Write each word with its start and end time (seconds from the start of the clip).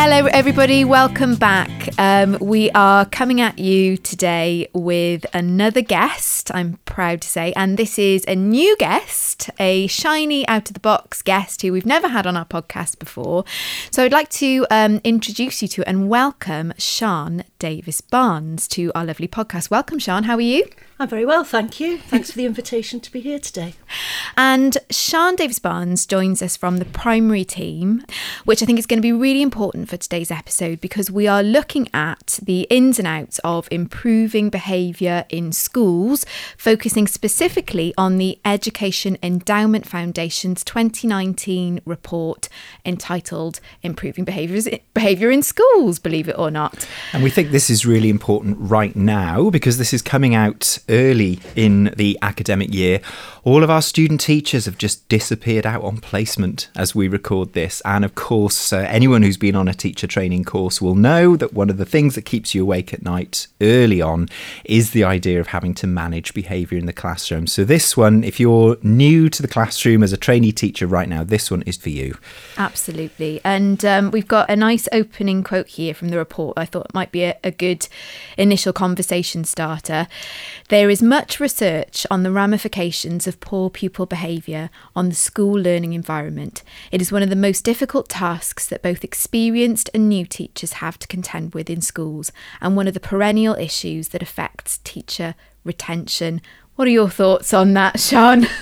Hello, 0.00 0.26
everybody. 0.26 0.84
Welcome 0.84 1.34
back. 1.34 1.88
Um, 1.98 2.38
we 2.40 2.70
are 2.70 3.04
coming 3.04 3.40
at 3.40 3.58
you 3.58 3.96
today 3.96 4.68
with 4.72 5.26
another 5.34 5.80
guest, 5.80 6.54
I'm 6.54 6.78
proud 6.84 7.20
to 7.22 7.28
say. 7.28 7.52
And 7.56 7.76
this 7.76 7.98
is 7.98 8.24
a 8.28 8.36
new 8.36 8.76
guest, 8.76 9.50
a 9.58 9.88
shiny, 9.88 10.46
out 10.46 10.70
of 10.70 10.74
the 10.74 10.80
box 10.80 11.20
guest 11.20 11.62
who 11.62 11.72
we've 11.72 11.84
never 11.84 12.06
had 12.06 12.28
on 12.28 12.36
our 12.36 12.44
podcast 12.44 13.00
before. 13.00 13.44
So 13.90 14.04
I'd 14.04 14.12
like 14.12 14.28
to 14.30 14.68
um, 14.70 15.00
introduce 15.02 15.62
you 15.62 15.68
to 15.68 15.88
and 15.88 16.08
welcome 16.08 16.74
Sean 16.78 17.42
Davis 17.58 18.00
Barnes 18.00 18.68
to 18.68 18.92
our 18.94 19.04
lovely 19.04 19.26
podcast. 19.26 19.68
Welcome, 19.68 19.98
Sean. 19.98 20.22
How 20.22 20.36
are 20.36 20.40
you? 20.40 20.64
I'm 21.00 21.08
very 21.08 21.24
well, 21.24 21.44
thank 21.44 21.78
you. 21.78 21.98
Thanks 21.98 22.32
for 22.32 22.38
the 22.38 22.44
invitation 22.44 22.98
to 22.98 23.12
be 23.12 23.20
here 23.20 23.38
today. 23.38 23.74
And 24.36 24.78
Sean 24.90 25.36
Davis 25.36 25.60
Barnes 25.60 26.06
joins 26.06 26.42
us 26.42 26.56
from 26.56 26.78
the 26.78 26.84
primary 26.84 27.44
team, 27.44 28.04
which 28.44 28.64
I 28.64 28.66
think 28.66 28.80
is 28.80 28.86
going 28.86 28.98
to 28.98 29.02
be 29.02 29.12
really 29.12 29.40
important 29.40 29.87
for 29.88 29.96
today's 29.96 30.30
episode 30.30 30.80
because 30.80 31.10
we 31.10 31.26
are 31.26 31.42
looking 31.42 31.88
at 31.94 32.38
the 32.42 32.66
ins 32.68 32.98
and 32.98 33.08
outs 33.08 33.38
of 33.40 33.66
improving 33.70 34.50
behaviour 34.50 35.24
in 35.30 35.50
schools, 35.50 36.26
focusing 36.56 37.06
specifically 37.06 37.94
on 37.96 38.18
the 38.18 38.38
Education 38.44 39.16
Endowment 39.22 39.86
Foundation's 39.86 40.62
2019 40.62 41.80
report 41.86 42.48
entitled 42.84 43.60
Improving 43.82 44.24
Behaviour 44.24 45.30
in 45.30 45.42
Schools, 45.42 45.98
believe 45.98 46.28
it 46.28 46.38
or 46.38 46.50
not. 46.50 46.86
And 47.14 47.22
we 47.22 47.30
think 47.30 47.50
this 47.50 47.70
is 47.70 47.86
really 47.86 48.10
important 48.10 48.58
right 48.60 48.94
now 48.94 49.48
because 49.48 49.78
this 49.78 49.94
is 49.94 50.02
coming 50.02 50.34
out 50.34 50.78
early 50.90 51.40
in 51.56 51.94
the 51.96 52.18
academic 52.20 52.74
year. 52.74 53.00
All 53.44 53.62
of 53.62 53.70
our 53.70 53.80
student 53.80 54.20
teachers 54.20 54.66
have 54.66 54.76
just 54.76 55.08
disappeared 55.08 55.64
out 55.64 55.82
on 55.82 55.96
placement 55.98 56.68
as 56.76 56.94
we 56.94 57.08
record 57.08 57.54
this. 57.54 57.80
And 57.86 58.04
of 58.04 58.14
course, 58.14 58.72
uh, 58.72 58.86
anyone 58.88 59.22
who's 59.22 59.38
been 59.38 59.56
on 59.56 59.68
a 59.68 59.77
teacher 59.78 60.06
training 60.06 60.44
course 60.44 60.80
will 60.80 60.94
know 60.94 61.36
that 61.36 61.54
one 61.54 61.70
of 61.70 61.76
the 61.76 61.86
things 61.86 62.14
that 62.14 62.22
keeps 62.22 62.54
you 62.54 62.62
awake 62.62 62.92
at 62.92 63.02
night 63.02 63.46
early 63.60 64.02
on 64.02 64.28
is 64.64 64.90
the 64.90 65.04
idea 65.04 65.40
of 65.40 65.48
having 65.48 65.74
to 65.74 65.86
manage 65.86 66.34
behaviour 66.34 66.76
in 66.76 66.86
the 66.86 66.92
classroom. 66.92 67.46
So, 67.46 67.64
this 67.64 67.96
one, 67.96 68.24
if 68.24 68.38
you're 68.38 68.76
new 68.82 69.28
to 69.30 69.42
the 69.42 69.48
classroom 69.48 70.02
as 70.02 70.12
a 70.12 70.16
trainee 70.16 70.52
teacher 70.52 70.86
right 70.86 71.08
now, 71.08 71.24
this 71.24 71.50
one 71.50 71.62
is 71.62 71.76
for 71.76 71.90
you. 71.90 72.16
Absolutely. 72.56 73.40
And 73.44 73.84
um, 73.84 74.10
we've 74.10 74.28
got 74.28 74.50
a 74.50 74.56
nice 74.56 74.88
opening 74.92 75.42
quote 75.42 75.68
here 75.68 75.94
from 75.94 76.08
the 76.08 76.18
report 76.18 76.58
I 76.58 76.64
thought 76.64 76.86
it 76.86 76.94
might 76.94 77.12
be 77.12 77.24
a, 77.24 77.38
a 77.44 77.50
good 77.50 77.88
initial 78.36 78.72
conversation 78.72 79.44
starter. 79.44 80.06
There 80.68 80.90
is 80.90 81.02
much 81.02 81.40
research 81.40 82.06
on 82.10 82.22
the 82.22 82.32
ramifications 82.32 83.26
of 83.26 83.40
poor 83.40 83.70
pupil 83.70 84.06
behaviour 84.06 84.70
on 84.94 85.08
the 85.08 85.14
school 85.14 85.54
learning 85.54 85.92
environment. 85.92 86.62
It 86.90 87.00
is 87.00 87.12
one 87.12 87.22
of 87.22 87.30
the 87.30 87.36
most 87.36 87.64
difficult 87.64 88.08
tasks 88.08 88.66
that 88.68 88.82
both 88.82 89.04
experienced 89.04 89.67
and 89.94 90.08
new 90.08 90.26
teachers 90.26 90.74
have 90.74 90.98
to 90.98 91.06
contend 91.06 91.54
with 91.54 91.68
in 91.68 91.80
schools, 91.80 92.32
and 92.60 92.76
one 92.76 92.88
of 92.88 92.94
the 92.94 93.00
perennial 93.00 93.54
issues 93.54 94.08
that 94.08 94.22
affects 94.22 94.78
teacher 94.78 95.34
retention. 95.64 96.40
What 96.76 96.88
are 96.88 96.92
your 96.92 97.10
thoughts 97.10 97.52
on 97.52 97.74
that, 97.74 98.00
Sean? 98.00 98.46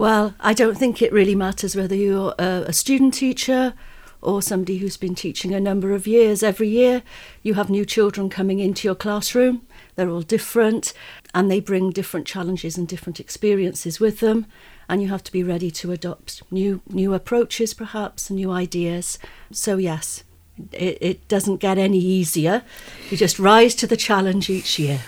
Well, 0.00 0.34
I 0.40 0.54
don't 0.54 0.78
think 0.78 1.02
it 1.02 1.12
really 1.12 1.34
matters 1.34 1.76
whether 1.76 1.94
you're 1.94 2.34
a, 2.38 2.64
a 2.68 2.72
student 2.72 3.12
teacher 3.12 3.74
or 4.22 4.40
somebody 4.40 4.78
who's 4.78 4.96
been 4.96 5.14
teaching 5.14 5.52
a 5.52 5.60
number 5.60 5.92
of 5.92 6.06
years. 6.06 6.42
Every 6.42 6.68
year, 6.68 7.02
you 7.42 7.52
have 7.52 7.68
new 7.68 7.84
children 7.84 8.30
coming 8.30 8.60
into 8.60 8.88
your 8.88 8.94
classroom. 8.94 9.66
They're 9.96 10.08
all 10.08 10.22
different 10.22 10.94
and 11.34 11.50
they 11.50 11.60
bring 11.60 11.90
different 11.90 12.26
challenges 12.26 12.78
and 12.78 12.88
different 12.88 13.20
experiences 13.20 14.00
with 14.00 14.20
them. 14.20 14.46
And 14.88 15.02
you 15.02 15.08
have 15.08 15.24
to 15.24 15.32
be 15.32 15.42
ready 15.42 15.70
to 15.72 15.92
adopt 15.92 16.42
new, 16.50 16.80
new 16.88 17.12
approaches, 17.12 17.74
perhaps, 17.74 18.30
and 18.30 18.38
new 18.38 18.50
ideas. 18.50 19.18
So, 19.52 19.76
yes, 19.76 20.24
it, 20.72 20.98
it 21.00 21.28
doesn't 21.28 21.56
get 21.56 21.78
any 21.78 21.98
easier. 21.98 22.62
You 23.10 23.16
just 23.16 23.38
rise 23.38 23.74
to 23.76 23.86
the 23.86 23.96
challenge 23.96 24.50
each 24.50 24.78
year. 24.78 25.00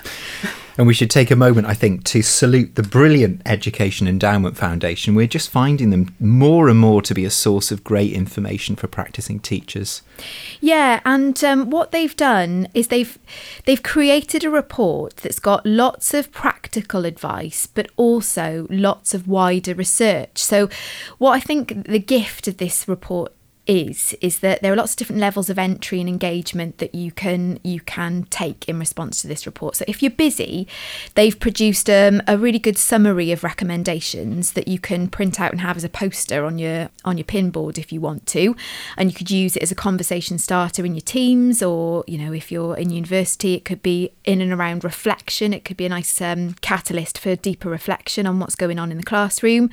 And 0.78 0.86
we 0.86 0.94
should 0.94 1.10
take 1.10 1.30
a 1.30 1.36
moment, 1.36 1.66
I 1.66 1.74
think, 1.74 2.04
to 2.04 2.22
salute 2.22 2.76
the 2.76 2.82
brilliant 2.82 3.42
Education 3.44 4.08
Endowment 4.08 4.56
Foundation. 4.56 5.14
We're 5.14 5.26
just 5.26 5.50
finding 5.50 5.90
them 5.90 6.14
more 6.18 6.68
and 6.68 6.78
more 6.78 7.02
to 7.02 7.12
be 7.12 7.26
a 7.26 7.30
source 7.30 7.70
of 7.70 7.84
great 7.84 8.12
information 8.12 8.76
for 8.76 8.86
practicing 8.86 9.38
teachers. 9.38 10.00
Yeah, 10.60 11.00
and 11.04 11.42
um, 11.44 11.68
what 11.68 11.92
they've 11.92 12.16
done 12.16 12.68
is 12.72 12.88
they've 12.88 13.18
they've 13.66 13.82
created 13.82 14.44
a 14.44 14.50
report 14.50 15.16
that's 15.16 15.38
got 15.38 15.66
lots 15.66 16.14
of 16.14 16.32
practical 16.32 17.04
advice, 17.04 17.66
but 17.66 17.90
also 17.96 18.66
lots 18.70 19.12
of 19.12 19.28
wider 19.28 19.74
research. 19.74 20.38
So, 20.38 20.70
what 21.18 21.32
I 21.32 21.40
think 21.40 21.86
the 21.86 21.98
gift 21.98 22.48
of 22.48 22.56
this 22.56 22.88
report 22.88 23.32
is 23.66 24.14
is 24.20 24.40
that 24.40 24.60
there 24.60 24.72
are 24.72 24.76
lots 24.76 24.92
of 24.92 24.96
different 24.96 25.20
levels 25.20 25.48
of 25.48 25.56
entry 25.56 26.00
and 26.00 26.08
engagement 26.08 26.78
that 26.78 26.94
you 26.94 27.12
can 27.12 27.60
you 27.62 27.80
can 27.80 28.24
take 28.24 28.68
in 28.68 28.78
response 28.78 29.22
to 29.22 29.28
this 29.28 29.46
report. 29.46 29.76
So 29.76 29.84
if 29.86 30.02
you're 30.02 30.10
busy, 30.10 30.66
they've 31.14 31.38
produced 31.38 31.88
um, 31.88 32.22
a 32.26 32.36
really 32.36 32.58
good 32.58 32.76
summary 32.76 33.30
of 33.30 33.44
recommendations 33.44 34.52
that 34.52 34.66
you 34.66 34.80
can 34.80 35.06
print 35.06 35.40
out 35.40 35.52
and 35.52 35.60
have 35.60 35.76
as 35.76 35.84
a 35.84 35.88
poster 35.88 36.44
on 36.44 36.58
your 36.58 36.90
on 37.04 37.18
your 37.18 37.24
pin 37.24 37.50
board 37.50 37.78
if 37.78 37.92
you 37.92 38.00
want 38.00 38.26
to, 38.28 38.56
and 38.96 39.10
you 39.10 39.14
could 39.14 39.30
use 39.30 39.56
it 39.56 39.62
as 39.62 39.70
a 39.70 39.76
conversation 39.76 40.38
starter 40.38 40.84
in 40.84 40.94
your 40.94 41.02
teams, 41.02 41.62
or 41.62 42.02
you 42.08 42.18
know 42.18 42.32
if 42.32 42.50
you're 42.50 42.76
in 42.76 42.90
university, 42.90 43.54
it 43.54 43.64
could 43.64 43.82
be 43.82 44.10
in 44.24 44.40
and 44.40 44.52
around 44.52 44.82
reflection. 44.82 45.52
It 45.52 45.64
could 45.64 45.76
be 45.76 45.86
a 45.86 45.90
nice 45.90 46.20
um, 46.20 46.54
catalyst 46.62 47.16
for 47.16 47.36
deeper 47.36 47.68
reflection 47.68 48.26
on 48.26 48.40
what's 48.40 48.56
going 48.56 48.80
on 48.80 48.90
in 48.90 48.96
the 48.96 49.04
classroom. 49.04 49.70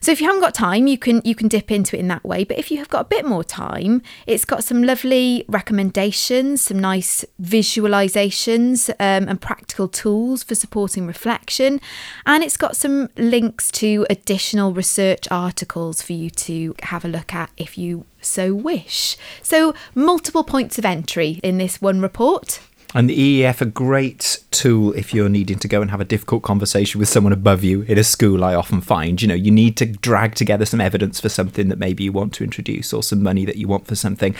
So 0.00 0.12
if 0.12 0.20
you 0.22 0.26
haven't 0.26 0.42
got 0.42 0.54
time, 0.54 0.86
you 0.86 0.96
can 0.96 1.20
you 1.24 1.34
can 1.34 1.48
dip 1.48 1.70
into 1.70 1.94
it 1.94 2.00
in 2.00 2.08
that 2.08 2.24
way. 2.24 2.44
But 2.44 2.58
if 2.58 2.70
you 2.70 2.78
have 2.78 2.88
got 2.88 3.02
a 3.02 3.08
bit 3.08 3.17
bit 3.18 3.28
more 3.28 3.42
time, 3.42 4.00
it's 4.28 4.44
got 4.44 4.62
some 4.62 4.82
lovely 4.84 5.44
recommendations, 5.48 6.62
some 6.62 6.78
nice 6.78 7.24
visualizations 7.42 8.88
um, 9.00 9.28
and 9.28 9.40
practical 9.40 9.88
tools 9.88 10.44
for 10.44 10.54
supporting 10.54 11.04
reflection. 11.04 11.80
And 12.26 12.44
it's 12.44 12.56
got 12.56 12.76
some 12.76 13.08
links 13.16 13.72
to 13.72 14.06
additional 14.08 14.72
research 14.72 15.26
articles 15.32 16.00
for 16.00 16.12
you 16.12 16.30
to 16.30 16.76
have 16.84 17.04
a 17.04 17.08
look 17.08 17.34
at 17.34 17.50
if 17.56 17.76
you 17.76 18.04
so 18.20 18.54
wish. 18.54 19.16
So, 19.42 19.74
multiple 19.96 20.44
points 20.44 20.78
of 20.78 20.84
entry 20.84 21.40
in 21.42 21.58
this 21.58 21.82
one 21.82 22.00
report. 22.00 22.60
And 22.94 23.10
the 23.10 23.42
EEF, 23.42 23.60
a 23.60 23.66
great 23.66 24.42
tool 24.50 24.94
if 24.94 25.12
you're 25.12 25.28
needing 25.28 25.58
to 25.58 25.68
go 25.68 25.82
and 25.82 25.90
have 25.90 26.00
a 26.00 26.06
difficult 26.06 26.42
conversation 26.42 26.98
with 26.98 27.08
someone 27.08 27.34
above 27.34 27.62
you 27.62 27.82
in 27.82 27.98
a 27.98 28.04
school, 28.04 28.42
I 28.42 28.54
often 28.54 28.80
find. 28.80 29.20
You 29.20 29.28
know, 29.28 29.34
you 29.34 29.50
need 29.50 29.76
to 29.76 29.86
drag 29.86 30.34
together 30.34 30.64
some 30.64 30.80
evidence 30.80 31.20
for 31.20 31.28
something 31.28 31.68
that 31.68 31.78
maybe 31.78 32.04
you 32.04 32.12
want 32.12 32.32
to 32.34 32.44
introduce 32.44 32.94
or 32.94 33.02
some 33.02 33.22
money 33.22 33.44
that 33.44 33.56
you 33.56 33.68
want 33.68 33.86
for 33.86 33.94
something 33.94 34.34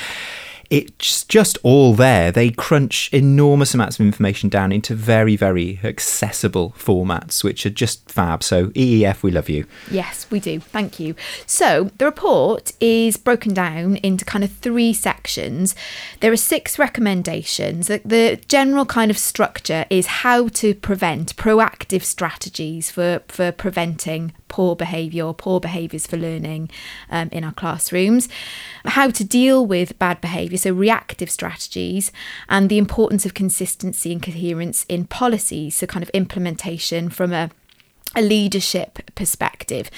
it's 0.71 1.25
just 1.25 1.56
all 1.62 1.95
there. 1.95 2.31
They 2.31 2.51
crunch 2.51 3.09
enormous 3.12 3.73
amounts 3.73 3.99
of 3.99 4.05
information 4.05 4.49
down 4.49 4.71
into 4.71 4.95
very, 4.95 5.34
very 5.34 5.81
accessible 5.83 6.75
formats, 6.77 7.43
which 7.43 7.65
are 7.65 7.71
just 7.71 8.11
fab. 8.11 8.43
So, 8.43 8.69
EEF, 8.69 9.23
we 9.23 9.31
love 9.31 9.49
you. 9.49 9.67
Yes, 9.91 10.27
we 10.31 10.41
do. 10.41 10.61
Thank 10.61 11.01
you. 11.01 11.15
So, 11.47 11.91
the 11.97 12.05
report 12.05 12.73
is 12.81 13.17
broken 13.17 13.55
down 13.55 13.97
into 13.97 14.25
kind 14.25 14.45
of 14.45 14.53
three 14.53 14.93
sections. 14.93 15.75
There 16.21 16.33
are 16.33 16.37
six 16.37 16.78
recommendations. 16.78 17.87
The 17.87 18.41
general 18.49 18.84
kind 18.84 19.11
of 19.11 19.17
structure 19.17 19.87
is 19.89 20.07
how 20.07 20.49
to 20.49 20.75
prevent 20.75 21.37
proactive 21.37 22.03
strategies 22.03 22.91
for, 22.91 23.23
for 23.28 23.53
preventing 23.53 24.33
poor 24.49 24.75
behaviour 24.75 25.25
or 25.25 25.34
poor 25.34 25.61
behaviours 25.61 26.07
for 26.07 26.17
learning 26.17 26.71
um, 27.11 27.28
in 27.31 27.45
our 27.45 27.53
classrooms, 27.53 28.28
how 28.84 29.11
to 29.11 29.25
deal 29.25 29.65
with 29.65 29.99
bad 29.99 30.21
behaviour, 30.21 30.58
so 30.59 30.73
reactive 30.73 31.31
strategies, 31.31 32.13
and 32.49 32.69
the 32.69 32.79
importance 32.79 33.25
of 33.25 33.35
consistency 33.35 34.13
and 34.13 34.23
coherence 34.23 34.85
in 34.89 35.07
policies, 35.07 35.77
so 35.77 35.87
kind 35.87 36.03
of 36.03 36.11
implementation 36.11 37.09
from 37.09 37.33
a, 37.33 37.51
a 38.15 38.22
leadership 38.22 38.99
perspective. 39.15 39.91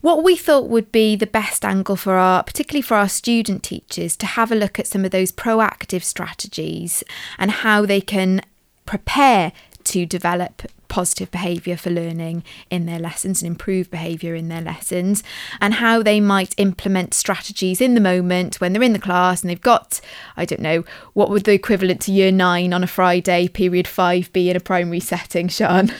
What 0.00 0.22
we 0.22 0.36
thought 0.36 0.68
would 0.68 0.92
be 0.92 1.16
the 1.16 1.26
best 1.26 1.64
angle 1.64 1.96
for 1.96 2.16
our 2.16 2.42
particularly 2.42 2.82
for 2.82 2.94
our 2.94 3.08
student 3.08 3.62
teachers 3.62 4.16
to 4.18 4.26
have 4.26 4.52
a 4.52 4.54
look 4.54 4.78
at 4.78 4.86
some 4.86 5.02
of 5.04 5.12
those 5.12 5.32
proactive 5.32 6.02
strategies 6.02 7.02
and 7.38 7.50
how 7.50 7.86
they 7.86 8.02
can 8.02 8.42
prepare 8.84 9.52
to 9.84 10.06
develop 10.06 10.62
positive 10.88 11.30
behaviour 11.30 11.76
for 11.76 11.90
learning 11.90 12.44
in 12.70 12.86
their 12.86 13.00
lessons 13.00 13.42
and 13.42 13.50
improve 13.50 13.90
behaviour 13.90 14.34
in 14.34 14.48
their 14.48 14.60
lessons, 14.60 15.24
and 15.60 15.74
how 15.74 16.02
they 16.02 16.20
might 16.20 16.54
implement 16.56 17.14
strategies 17.14 17.80
in 17.80 17.94
the 17.94 18.00
moment 18.00 18.60
when 18.60 18.72
they're 18.72 18.82
in 18.82 18.92
the 18.92 18.98
class 18.98 19.42
and 19.42 19.50
they've 19.50 19.60
got, 19.60 20.00
I 20.36 20.44
don't 20.44 20.60
know, 20.62 20.84
what 21.12 21.30
would 21.30 21.44
the 21.44 21.52
equivalent 21.52 22.00
to 22.02 22.12
year 22.12 22.30
nine 22.30 22.72
on 22.72 22.84
a 22.84 22.86
Friday, 22.86 23.48
period 23.48 23.88
five 23.88 24.32
be 24.32 24.50
in 24.50 24.56
a 24.56 24.60
primary 24.60 25.00
setting, 25.00 25.48
Sian? 25.48 25.92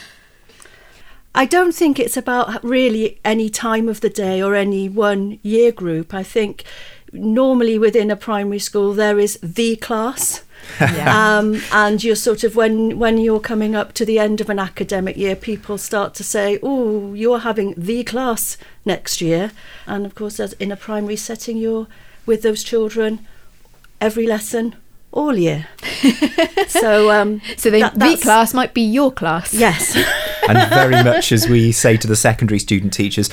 I 1.35 1.47
don't 1.47 1.75
think 1.75 1.99
it's 1.99 2.17
about 2.17 2.63
really 2.63 3.19
any 3.25 3.51
time 3.51 3.89
of 3.89 4.01
the 4.01 4.11
day 4.11 4.41
or 4.41 4.55
any 4.55 4.89
one 4.89 5.41
year 5.43 5.73
group. 5.73 6.15
I 6.15 6.23
think 6.23 6.63
normally 7.13 7.79
within 7.79 8.13
a 8.13 8.17
primary 8.17 8.61
school 8.61 8.93
there 8.93 9.19
is 9.19 9.39
the 9.43 9.75
class 9.77 10.45
yeah. 10.81 11.38
um, 11.38 11.61
and 11.72 12.02
you're 12.02 12.16
sort 12.16 12.44
of 12.44 12.56
when 12.56 12.99
when 12.99 13.19
you're 13.19 13.40
coming 13.40 13.75
up 13.75 13.93
to 13.94 14.05
the 14.05 14.19
end 14.19 14.40
of 14.40 14.49
an 14.50 14.58
academic 14.58 15.16
year, 15.16 15.37
people 15.37 15.78
start 15.78 16.14
to 16.14 16.25
say, 16.25 16.58
"Oh, 16.62 17.14
you're 17.14 17.40
having 17.40 17.75
the 17.76 18.05
class 18.05 18.56
next 18.84 19.20
year," 19.20 19.52
and 19.87 20.05
of 20.06 20.14
course, 20.14 20.40
as 20.40 20.52
in 20.55 20.72
a 20.72 20.76
primary 20.76 21.16
setting, 21.16 21.56
you're 21.56 21.87
with 22.26 22.43
those 22.43 22.62
children 22.62 23.26
every 24.00 24.26
lesson 24.26 24.75
all 25.12 25.37
year. 25.37 25.69
so, 26.69 27.11
um, 27.11 27.40
So 27.56 27.70
the 27.70 27.81
that- 27.81 27.96
V 27.96 28.16
class 28.16 28.52
might 28.55 28.75
be 28.75 28.82
your 28.82 29.12
class. 29.12 29.55
Yes. 29.55 29.96
and 30.49 30.58
very 30.70 31.02
much 31.11 31.31
as 31.32 31.49
we 31.49 31.70
say 31.72 31.96
to 31.96 32.08
the 32.08 32.16
secondary 32.16 32.58
student 32.58 32.93
teachers, 32.93 33.31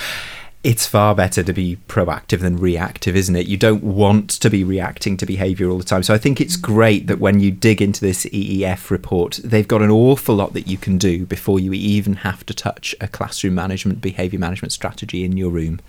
it's 0.63 0.85
far 0.85 1.15
better 1.15 1.41
to 1.41 1.53
be 1.53 1.77
proactive 1.87 2.39
than 2.39 2.55
reactive, 2.55 3.15
isn't 3.15 3.35
it? 3.35 3.47
You 3.47 3.57
don't 3.57 3.83
want 3.83 4.29
to 4.29 4.47
be 4.47 4.63
reacting 4.63 5.17
to 5.17 5.25
behaviour 5.25 5.67
all 5.69 5.79
the 5.79 5.83
time. 5.83 6.03
So 6.03 6.13
I 6.13 6.19
think 6.19 6.39
it's 6.39 6.55
great 6.55 7.07
that 7.07 7.19
when 7.19 7.39
you 7.39 7.49
dig 7.49 7.81
into 7.81 8.01
this 8.01 8.25
EEF 8.27 8.91
report, 8.91 9.39
they've 9.43 9.67
got 9.67 9.81
an 9.81 9.89
awful 9.89 10.35
lot 10.35 10.53
that 10.53 10.67
you 10.67 10.77
can 10.77 10.99
do 10.99 11.25
before 11.25 11.59
you 11.59 11.73
even 11.73 12.17
have 12.17 12.45
to 12.45 12.53
touch 12.53 12.93
a 13.01 13.07
classroom 13.07 13.55
management, 13.55 14.01
behaviour 14.01 14.37
management 14.37 14.71
strategy 14.71 15.23
in 15.23 15.35
your 15.35 15.49
room. 15.49 15.79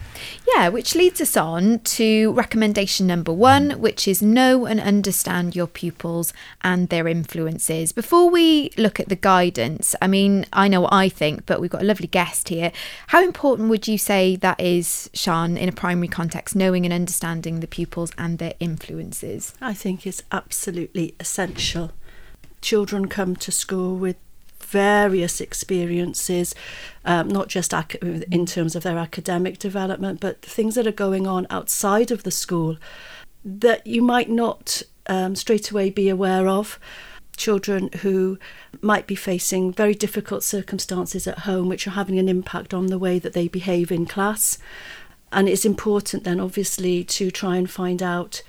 Yeah, 0.54 0.70
which 0.70 0.94
leads 0.94 1.20
us 1.20 1.36
on 1.36 1.80
to 1.80 2.32
recommendation 2.32 3.06
number 3.06 3.32
one, 3.32 3.72
which 3.72 4.08
is 4.08 4.22
know 4.22 4.64
and 4.64 4.80
understand 4.80 5.54
your 5.54 5.66
pupils 5.66 6.32
and 6.62 6.88
their 6.88 7.06
influences. 7.06 7.92
Before 7.92 8.30
we 8.30 8.70
look 8.78 8.98
at 8.98 9.10
the 9.10 9.16
guidance, 9.16 9.94
I 10.00 10.06
mean, 10.06 10.46
I 10.50 10.68
know 10.68 10.80
what 10.80 10.94
I 10.94 11.10
think, 11.10 11.44
but 11.44 11.60
we've 11.60 11.70
got 11.70 11.82
a 11.82 11.86
lovely 11.86 12.06
guest 12.06 12.48
here. 12.48 12.72
How 13.08 13.22
important 13.22 13.68
would 13.68 13.86
you 13.86 13.98
say 13.98 14.36
that 14.36 14.61
is, 14.62 15.10
Sean, 15.12 15.56
in 15.56 15.68
a 15.68 15.72
primary 15.72 16.06
context, 16.06 16.54
knowing 16.54 16.84
and 16.84 16.92
understanding 16.92 17.58
the 17.58 17.66
pupils 17.66 18.12
and 18.16 18.38
their 18.38 18.54
influences? 18.60 19.54
I 19.60 19.74
think 19.74 20.06
it's 20.06 20.22
absolutely 20.30 21.16
essential. 21.18 21.90
Children 22.60 23.08
come 23.08 23.34
to 23.36 23.50
school 23.50 23.96
with 23.96 24.16
various 24.60 25.40
experiences, 25.40 26.54
um, 27.04 27.26
not 27.26 27.48
just 27.48 27.74
ac- 27.74 27.98
in 28.30 28.46
terms 28.46 28.76
of 28.76 28.84
their 28.84 28.98
academic 28.98 29.58
development, 29.58 30.20
but 30.20 30.40
things 30.42 30.76
that 30.76 30.86
are 30.86 30.92
going 30.92 31.26
on 31.26 31.46
outside 31.50 32.12
of 32.12 32.22
the 32.22 32.30
school 32.30 32.76
that 33.44 33.84
you 33.84 34.00
might 34.00 34.30
not 34.30 34.82
um, 35.08 35.34
straight 35.34 35.72
away 35.72 35.90
be 35.90 36.08
aware 36.08 36.46
of. 36.46 36.78
Children 37.42 37.90
who 38.02 38.38
might 38.80 39.08
be 39.08 39.16
facing 39.16 39.72
very 39.72 39.94
difficult 39.94 40.44
circumstances 40.44 41.26
at 41.26 41.40
home, 41.40 41.68
which 41.68 41.88
are 41.88 41.98
having 41.98 42.20
an 42.20 42.28
impact 42.28 42.72
on 42.72 42.86
the 42.86 43.00
way 43.00 43.18
that 43.18 43.32
they 43.32 43.48
behave 43.48 43.90
in 43.90 44.06
class. 44.06 44.58
And 45.32 45.48
it's 45.48 45.64
important 45.64 46.22
then, 46.22 46.38
obviously, 46.38 47.02
to 47.02 47.32
try 47.32 47.56
and 47.56 47.68
find 47.68 48.00
out 48.00 48.42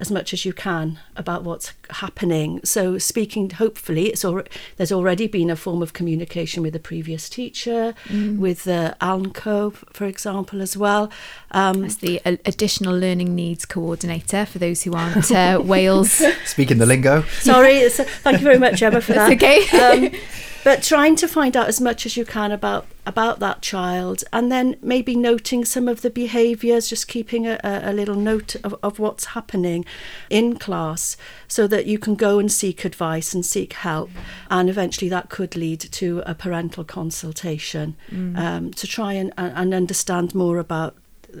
as 0.00 0.10
much 0.10 0.32
as 0.32 0.44
you 0.44 0.52
can 0.52 0.98
about 1.16 1.42
what's 1.42 1.72
happening. 1.90 2.60
So, 2.64 2.98
speaking, 2.98 3.50
hopefully, 3.50 4.06
it's 4.06 4.24
al- 4.24 4.42
there's 4.76 4.92
already 4.92 5.26
been 5.26 5.50
a 5.50 5.56
form 5.56 5.82
of 5.82 5.92
communication 5.92 6.62
with 6.62 6.72
the 6.72 6.78
previous 6.78 7.28
teacher, 7.28 7.94
with 8.10 8.64
the 8.64 8.96
ALNCO, 9.00 9.74
for 9.92 10.04
example, 10.06 10.62
as 10.62 10.76
well. 10.76 11.10
Um, 11.50 11.84
As 11.84 11.96
the 11.96 12.20
uh, 12.24 12.36
additional 12.46 12.96
learning 12.96 13.34
needs 13.34 13.64
coordinator 13.66 14.46
for 14.46 14.58
those 14.58 14.84
who 14.84 14.94
aren't 14.94 15.30
uh, 15.32 15.60
Wales. 15.64 16.22
Speaking 16.44 16.78
the 16.78 16.86
lingo. 16.86 17.22
Sorry, 17.40 17.74
it's, 17.78 17.96
thank 17.96 18.38
you 18.38 18.44
very 18.44 18.58
much, 18.58 18.80
Emma, 18.82 19.00
for 19.00 19.14
that. 19.14 19.38
That's 19.38 19.42
okay. 19.72 20.06
um, 20.06 20.20
but 20.64 20.82
trying 20.82 21.16
to 21.16 21.28
find 21.28 21.56
out 21.56 21.68
as 21.68 21.80
much 21.80 22.06
as 22.06 22.16
you 22.16 22.24
can 22.24 22.52
about 22.52 22.86
about 23.06 23.40
that 23.40 23.62
child, 23.62 24.22
and 24.34 24.52
then 24.52 24.76
maybe 24.82 25.16
noting 25.16 25.64
some 25.64 25.88
of 25.88 26.02
the 26.02 26.10
behaviours, 26.10 26.90
just 26.90 27.08
keeping 27.08 27.46
a, 27.46 27.58
a, 27.64 27.92
little 27.92 28.14
note 28.14 28.54
of, 28.62 28.74
of 28.82 28.98
what's 28.98 29.26
happening 29.26 29.82
in 30.28 30.58
class, 30.58 31.16
so 31.48 31.66
that 31.66 31.86
you 31.86 31.98
can 31.98 32.14
go 32.14 32.38
and 32.38 32.52
seek 32.52 32.84
advice 32.84 33.32
and 33.32 33.46
seek 33.46 33.72
help, 33.72 34.10
and 34.50 34.68
eventually 34.68 35.08
that 35.08 35.30
could 35.30 35.56
lead 35.56 35.80
to 35.80 36.22
a 36.26 36.34
parental 36.34 36.84
consultation 36.84 37.96
um, 38.36 38.70
to 38.72 38.86
try 38.86 39.14
and, 39.14 39.32
and 39.38 39.72
understand 39.72 40.34
more 40.34 40.58
about 40.58 40.94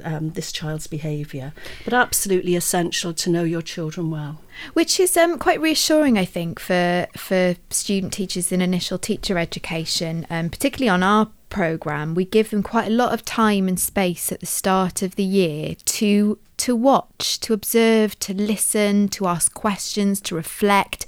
um, 0.04 0.30
this 0.30 0.52
child's 0.52 0.86
behaviour. 0.86 1.52
But 1.84 1.94
absolutely 1.94 2.56
essential 2.56 3.12
to 3.14 3.30
know 3.30 3.44
your 3.44 3.62
children 3.62 4.10
well. 4.10 4.40
which 4.74 4.98
is 5.00 5.16
um, 5.16 5.38
quite 5.38 5.60
reassuring, 5.60 6.18
I 6.18 6.24
think, 6.24 6.58
for 6.60 7.06
for 7.16 7.56
student 7.70 8.12
teachers 8.12 8.52
in 8.52 8.60
initial 8.60 8.98
teacher 8.98 9.38
education, 9.38 10.26
um, 10.30 10.50
particularly 10.50 10.88
on 10.88 11.02
our 11.02 11.28
program. 11.50 12.14
We 12.14 12.24
give 12.24 12.50
them 12.50 12.62
quite 12.62 12.88
a 12.88 12.94
lot 12.94 13.12
of 13.12 13.24
time 13.24 13.68
and 13.68 13.80
space 13.80 14.30
at 14.32 14.40
the 14.40 14.46
start 14.46 15.02
of 15.02 15.16
the 15.16 15.24
year 15.24 15.76
to 15.84 16.38
to 16.58 16.74
watch, 16.74 17.38
to 17.40 17.52
observe, 17.52 18.18
to 18.20 18.34
listen, 18.34 19.08
to 19.08 19.26
ask 19.26 19.54
questions, 19.54 20.20
to 20.22 20.34
reflect. 20.34 21.06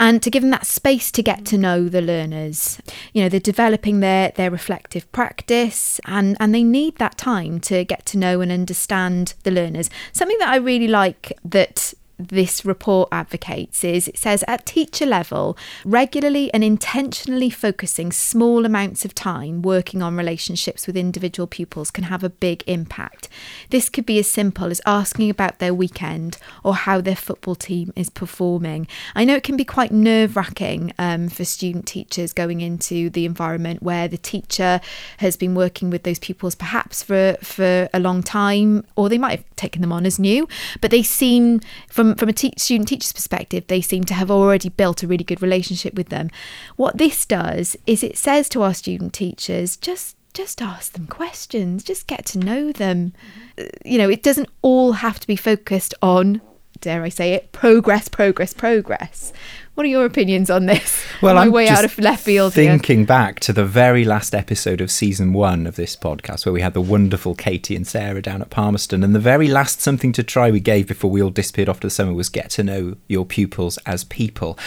And 0.00 0.22
to 0.22 0.30
give 0.30 0.42
them 0.42 0.50
that 0.50 0.66
space 0.66 1.12
to 1.12 1.22
get 1.22 1.44
to 1.44 1.58
know 1.58 1.86
the 1.86 2.00
learners, 2.00 2.80
you 3.12 3.22
know, 3.22 3.28
they're 3.28 3.38
developing 3.38 4.00
their 4.00 4.30
their 4.30 4.50
reflective 4.50 5.10
practice, 5.12 6.00
and 6.06 6.38
and 6.40 6.54
they 6.54 6.64
need 6.64 6.96
that 6.96 7.18
time 7.18 7.60
to 7.60 7.84
get 7.84 8.06
to 8.06 8.18
know 8.18 8.40
and 8.40 8.50
understand 8.50 9.34
the 9.42 9.50
learners. 9.50 9.90
Something 10.12 10.38
that 10.38 10.48
I 10.48 10.56
really 10.56 10.88
like 10.88 11.38
that 11.44 11.92
this 12.28 12.64
report 12.64 13.08
advocates 13.12 13.84
is 13.84 14.08
it 14.08 14.18
says 14.18 14.44
at 14.46 14.66
teacher 14.66 15.06
level, 15.06 15.56
regularly 15.84 16.52
and 16.52 16.62
intentionally 16.62 17.50
focusing 17.50 18.12
small 18.12 18.64
amounts 18.64 19.04
of 19.04 19.14
time 19.14 19.62
working 19.62 20.02
on 20.02 20.16
relationships 20.16 20.86
with 20.86 20.96
individual 20.96 21.46
pupils 21.46 21.90
can 21.90 22.04
have 22.04 22.22
a 22.22 22.30
big 22.30 22.62
impact. 22.66 23.28
This 23.70 23.88
could 23.88 24.06
be 24.06 24.18
as 24.18 24.30
simple 24.30 24.66
as 24.70 24.80
asking 24.86 25.30
about 25.30 25.58
their 25.58 25.74
weekend 25.74 26.38
or 26.62 26.74
how 26.74 27.00
their 27.00 27.16
football 27.16 27.54
team 27.54 27.92
is 27.96 28.10
performing. 28.10 28.86
I 29.14 29.24
know 29.24 29.34
it 29.34 29.42
can 29.42 29.56
be 29.56 29.64
quite 29.64 29.92
nerve 29.92 30.36
wracking 30.36 30.92
um, 30.98 31.28
for 31.28 31.44
student 31.44 31.86
teachers 31.86 32.32
going 32.32 32.60
into 32.60 33.10
the 33.10 33.24
environment 33.24 33.82
where 33.82 34.08
the 34.08 34.18
teacher 34.18 34.80
has 35.18 35.36
been 35.36 35.54
working 35.54 35.90
with 35.90 36.02
those 36.02 36.18
pupils 36.18 36.54
perhaps 36.54 37.02
for, 37.02 37.36
for 37.42 37.88
a 37.92 38.00
long 38.00 38.22
time, 38.22 38.84
or 38.96 39.08
they 39.08 39.18
might 39.18 39.38
have 39.38 39.56
taken 39.56 39.80
them 39.80 39.92
on 39.92 40.06
as 40.06 40.18
new, 40.18 40.48
but 40.80 40.90
they 40.90 41.02
seem 41.02 41.60
from 41.88 42.09
from 42.14 42.28
a 42.28 42.32
te- 42.32 42.54
student 42.56 42.88
teacher's 42.88 43.12
perspective, 43.12 43.66
they 43.66 43.80
seem 43.80 44.04
to 44.04 44.14
have 44.14 44.30
already 44.30 44.68
built 44.68 45.02
a 45.02 45.06
really 45.06 45.24
good 45.24 45.42
relationship 45.42 45.94
with 45.94 46.08
them. 46.08 46.30
What 46.76 46.98
this 46.98 47.26
does 47.26 47.76
is 47.86 48.02
it 48.02 48.18
says 48.18 48.48
to 48.50 48.62
our 48.62 48.74
student 48.74 49.12
teachers, 49.12 49.76
just 49.76 50.16
just 50.32 50.62
ask 50.62 50.92
them 50.92 51.08
questions, 51.08 51.82
just 51.82 52.06
get 52.06 52.24
to 52.26 52.38
know 52.38 52.70
them. 52.72 53.12
Uh, 53.58 53.64
You 53.84 53.98
know, 53.98 54.08
it 54.08 54.22
doesn't 54.22 54.48
all 54.62 54.92
have 54.92 55.18
to 55.18 55.26
be 55.26 55.36
focused 55.36 55.92
on, 56.02 56.40
dare 56.80 57.02
I 57.02 57.08
say 57.08 57.34
it, 57.34 57.52
progress, 57.52 58.08
progress, 58.08 58.54
progress. 58.54 59.32
What 59.74 59.86
are 59.86 59.88
your 59.88 60.04
opinions 60.04 60.50
on 60.50 60.66
this? 60.66 61.06
Well, 61.20 61.36
I'm 61.36 61.52
way 61.52 61.68
out 61.68 61.84
of 61.84 61.98
left 61.98 62.24
field 62.24 62.54
here. 62.54 62.70
Thinking 62.70 63.04
back 63.04 63.40
to 63.40 63.52
the 63.52 63.66
very 63.66 64.06
last 64.06 64.34
episode 64.34 64.80
of 64.80 64.90
season 64.90 65.34
one 65.34 65.66
of 65.66 65.76
this 65.76 65.94
podcast, 65.94 66.46
where 66.46 66.52
we 66.54 66.62
had 66.62 66.72
the 66.72 66.80
wonderful 66.80 67.34
Katie 67.34 67.76
and 67.76 67.86
Sarah 67.86 68.22
down 68.22 68.40
at 68.40 68.48
Palmerston, 68.48 69.04
and 69.04 69.14
the 69.14 69.20
very 69.20 69.46
last 69.46 69.82
something 69.82 70.12
to 70.12 70.22
try 70.22 70.50
we 70.50 70.60
gave 70.60 70.88
before 70.88 71.10
we 71.10 71.22
all 71.22 71.28
disappeared 71.28 71.68
off 71.68 71.80
to 71.80 71.88
the 71.88 71.90
summer 71.90 72.14
was 72.14 72.30
get 72.30 72.48
to 72.52 72.62
know 72.62 72.96
your 73.06 73.26
pupils 73.26 73.76
as 73.84 74.04
people. 74.04 74.58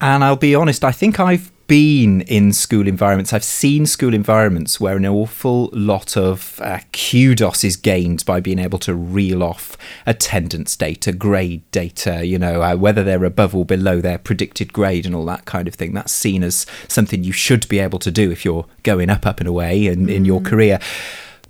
And 0.00 0.22
I'll 0.22 0.36
be 0.36 0.54
honest, 0.54 0.84
I 0.84 0.92
think 0.92 1.18
I've 1.18 1.50
been 1.68 2.22
in 2.22 2.52
school 2.52 2.88
environments. 2.88 3.32
I've 3.32 3.44
seen 3.44 3.86
school 3.86 4.14
environments 4.14 4.80
where 4.80 4.96
an 4.96 5.06
awful 5.06 5.68
lot 5.72 6.16
of 6.16 6.58
uh, 6.62 6.80
kudos 6.92 7.62
is 7.62 7.76
gained 7.76 8.24
by 8.24 8.40
being 8.40 8.58
able 8.58 8.78
to 8.80 8.94
reel 8.94 9.42
off 9.42 9.76
attendance 10.06 10.74
data, 10.76 11.12
grade 11.12 11.62
data, 11.70 12.26
you 12.26 12.38
know, 12.38 12.62
uh, 12.62 12.74
whether 12.74 13.04
they're 13.04 13.24
above 13.24 13.54
or 13.54 13.64
below 13.64 14.00
their 14.00 14.18
predicted 14.18 14.72
grade 14.72 15.06
and 15.06 15.14
all 15.14 15.26
that 15.26 15.44
kind 15.44 15.68
of 15.68 15.74
thing. 15.74 15.92
That's 15.92 16.12
seen 16.12 16.42
as 16.42 16.66
something 16.88 17.22
you 17.22 17.32
should 17.32 17.68
be 17.68 17.78
able 17.78 17.98
to 18.00 18.10
do 18.10 18.32
if 18.32 18.44
you're 18.44 18.66
going 18.82 19.10
up, 19.10 19.26
up 19.26 19.38
and 19.38 19.48
away 19.48 19.86
in, 19.86 20.08
in 20.08 20.24
your 20.24 20.40
career. 20.40 20.80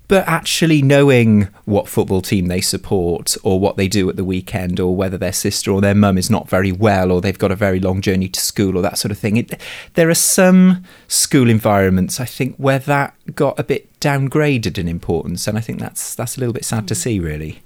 But 0.09 0.27
actually 0.27 0.81
knowing 0.81 1.49
what 1.67 1.87
football 1.87 2.23
team 2.23 2.47
they 2.47 2.63
support 2.63 3.37
or 3.43 3.61
what 3.61 3.77
they 3.77 3.89
do 3.89 4.09
at 4.09 4.17
the 4.17 4.25
weekend 4.25 4.81
or 4.81 4.97
whether 4.97 5.19
their 5.19 5.35
sister 5.35 5.71
or 5.71 5.83
their 5.83 5.95
mum 5.95 6.17
is 6.17 6.31
not 6.31 6.49
very 6.49 6.73
well 6.73 7.13
or 7.13 7.21
they've 7.21 7.39
got 7.39 7.53
a 7.53 7.57
very 7.57 7.79
long 7.79 8.01
journey 8.01 8.29
to 8.29 8.41
school 8.41 8.79
or 8.79 8.83
that 8.83 8.97
sort 8.97 9.13
of 9.13 9.19
thing. 9.19 9.37
It, 9.37 9.61
there 9.95 10.09
are 10.09 10.15
some 10.15 10.83
school 11.09 11.51
environments, 11.51 12.21
I 12.21 12.25
think, 12.25 12.57
where 12.57 12.79
that 12.79 13.15
got 13.35 13.59
a 13.61 13.63
bit 13.65 14.01
downgraded 14.01 14.79
in 14.79 14.89
importance. 14.89 15.47
And 15.47 15.59
I 15.59 15.61
think 15.61 15.79
that's, 15.79 16.15
that's 16.15 16.39
a 16.39 16.41
little 16.41 16.55
bit 16.55 16.65
sad 16.65 16.89
to 16.89 16.95
mm. 16.95 16.97
see, 16.97 17.21
really. 17.21 17.61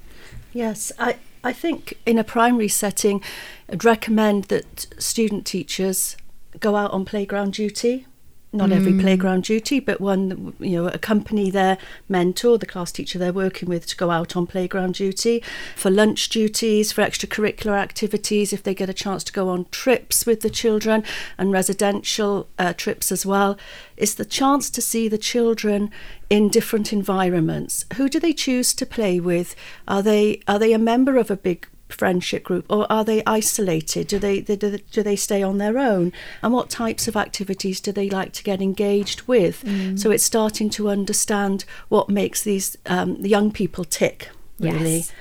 Yes, 0.52 0.90
I, 0.98 1.16
I 1.44 1.52
think 1.52 1.94
in 2.04 2.18
a 2.18 2.24
primary 2.24 2.68
setting, 2.68 3.22
I'd 3.68 3.84
recommend 3.84 4.44
that 4.44 4.86
student 4.98 5.46
teachers 5.46 6.16
go 6.60 6.76
out 6.76 6.90
on 6.90 7.04
playground 7.04 7.54
duty. 7.54 8.06
Not 8.54 8.70
every 8.70 8.92
playground 9.00 9.44
duty, 9.44 9.80
but 9.80 9.98
one, 9.98 10.54
you 10.58 10.76
know, 10.76 10.88
accompany 10.88 11.50
their 11.50 11.78
mentor, 12.06 12.58
the 12.58 12.66
class 12.66 12.92
teacher 12.92 13.18
they're 13.18 13.32
working 13.32 13.66
with, 13.66 13.86
to 13.86 13.96
go 13.96 14.10
out 14.10 14.36
on 14.36 14.46
playground 14.46 14.94
duty, 14.96 15.42
for 15.74 15.90
lunch 15.90 16.28
duties, 16.28 16.92
for 16.92 17.00
extracurricular 17.00 17.78
activities, 17.78 18.52
if 18.52 18.62
they 18.62 18.74
get 18.74 18.90
a 18.90 18.94
chance 18.94 19.24
to 19.24 19.32
go 19.32 19.48
on 19.48 19.64
trips 19.70 20.26
with 20.26 20.42
the 20.42 20.50
children 20.50 21.02
and 21.38 21.50
residential 21.50 22.46
uh, 22.58 22.74
trips 22.74 23.10
as 23.10 23.24
well. 23.24 23.56
It's 23.96 24.14
the 24.14 24.26
chance 24.26 24.68
to 24.68 24.82
see 24.82 25.08
the 25.08 25.16
children 25.16 25.90
in 26.28 26.50
different 26.50 26.92
environments. 26.92 27.86
Who 27.96 28.08
do 28.08 28.20
they 28.20 28.34
choose 28.34 28.74
to 28.74 28.84
play 28.84 29.18
with? 29.18 29.56
Are 29.88 30.02
they 30.02 30.42
are 30.46 30.58
they 30.58 30.74
a 30.74 30.78
member 30.78 31.16
of 31.16 31.30
a 31.30 31.36
big 31.36 31.68
friendship 31.92 32.44
group 32.44 32.64
or 32.68 32.90
are 32.90 33.04
they 33.04 33.22
isolated 33.26 34.06
do 34.06 34.18
they, 34.18 34.40
do 34.40 34.56
they 34.56 34.82
do 34.90 35.02
they 35.02 35.16
stay 35.16 35.42
on 35.42 35.58
their 35.58 35.78
own 35.78 36.12
and 36.42 36.52
what 36.52 36.70
types 36.70 37.06
of 37.08 37.16
activities 37.16 37.80
do 37.80 37.92
they 37.92 38.08
like 38.10 38.32
to 38.32 38.42
get 38.42 38.60
engaged 38.62 39.22
with 39.22 39.64
so 39.98 40.10
it's 40.10 40.24
starting 40.24 40.68
to 40.70 40.88
understand 40.88 41.64
what 41.88 42.08
makes 42.08 42.42
these 42.42 42.76
um, 42.86 43.16
young 43.16 43.50
people 43.50 43.84
tick 43.84 44.30
really 44.58 44.96
Yes. 44.96 45.12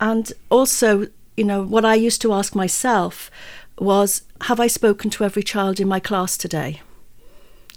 and 0.00 0.32
also 0.50 1.06
you 1.36 1.44
know, 1.44 1.62
what 1.62 1.86
I 1.86 1.94
used 1.94 2.20
to 2.22 2.34
ask 2.34 2.54
myself 2.54 3.30
was 3.78 4.22
Have 4.42 4.60
I 4.60 4.66
spoken 4.66 5.08
to 5.10 5.24
every 5.24 5.42
child 5.42 5.80
in 5.80 5.88
my 5.88 5.98
class 5.98 6.36
today? 6.36 6.82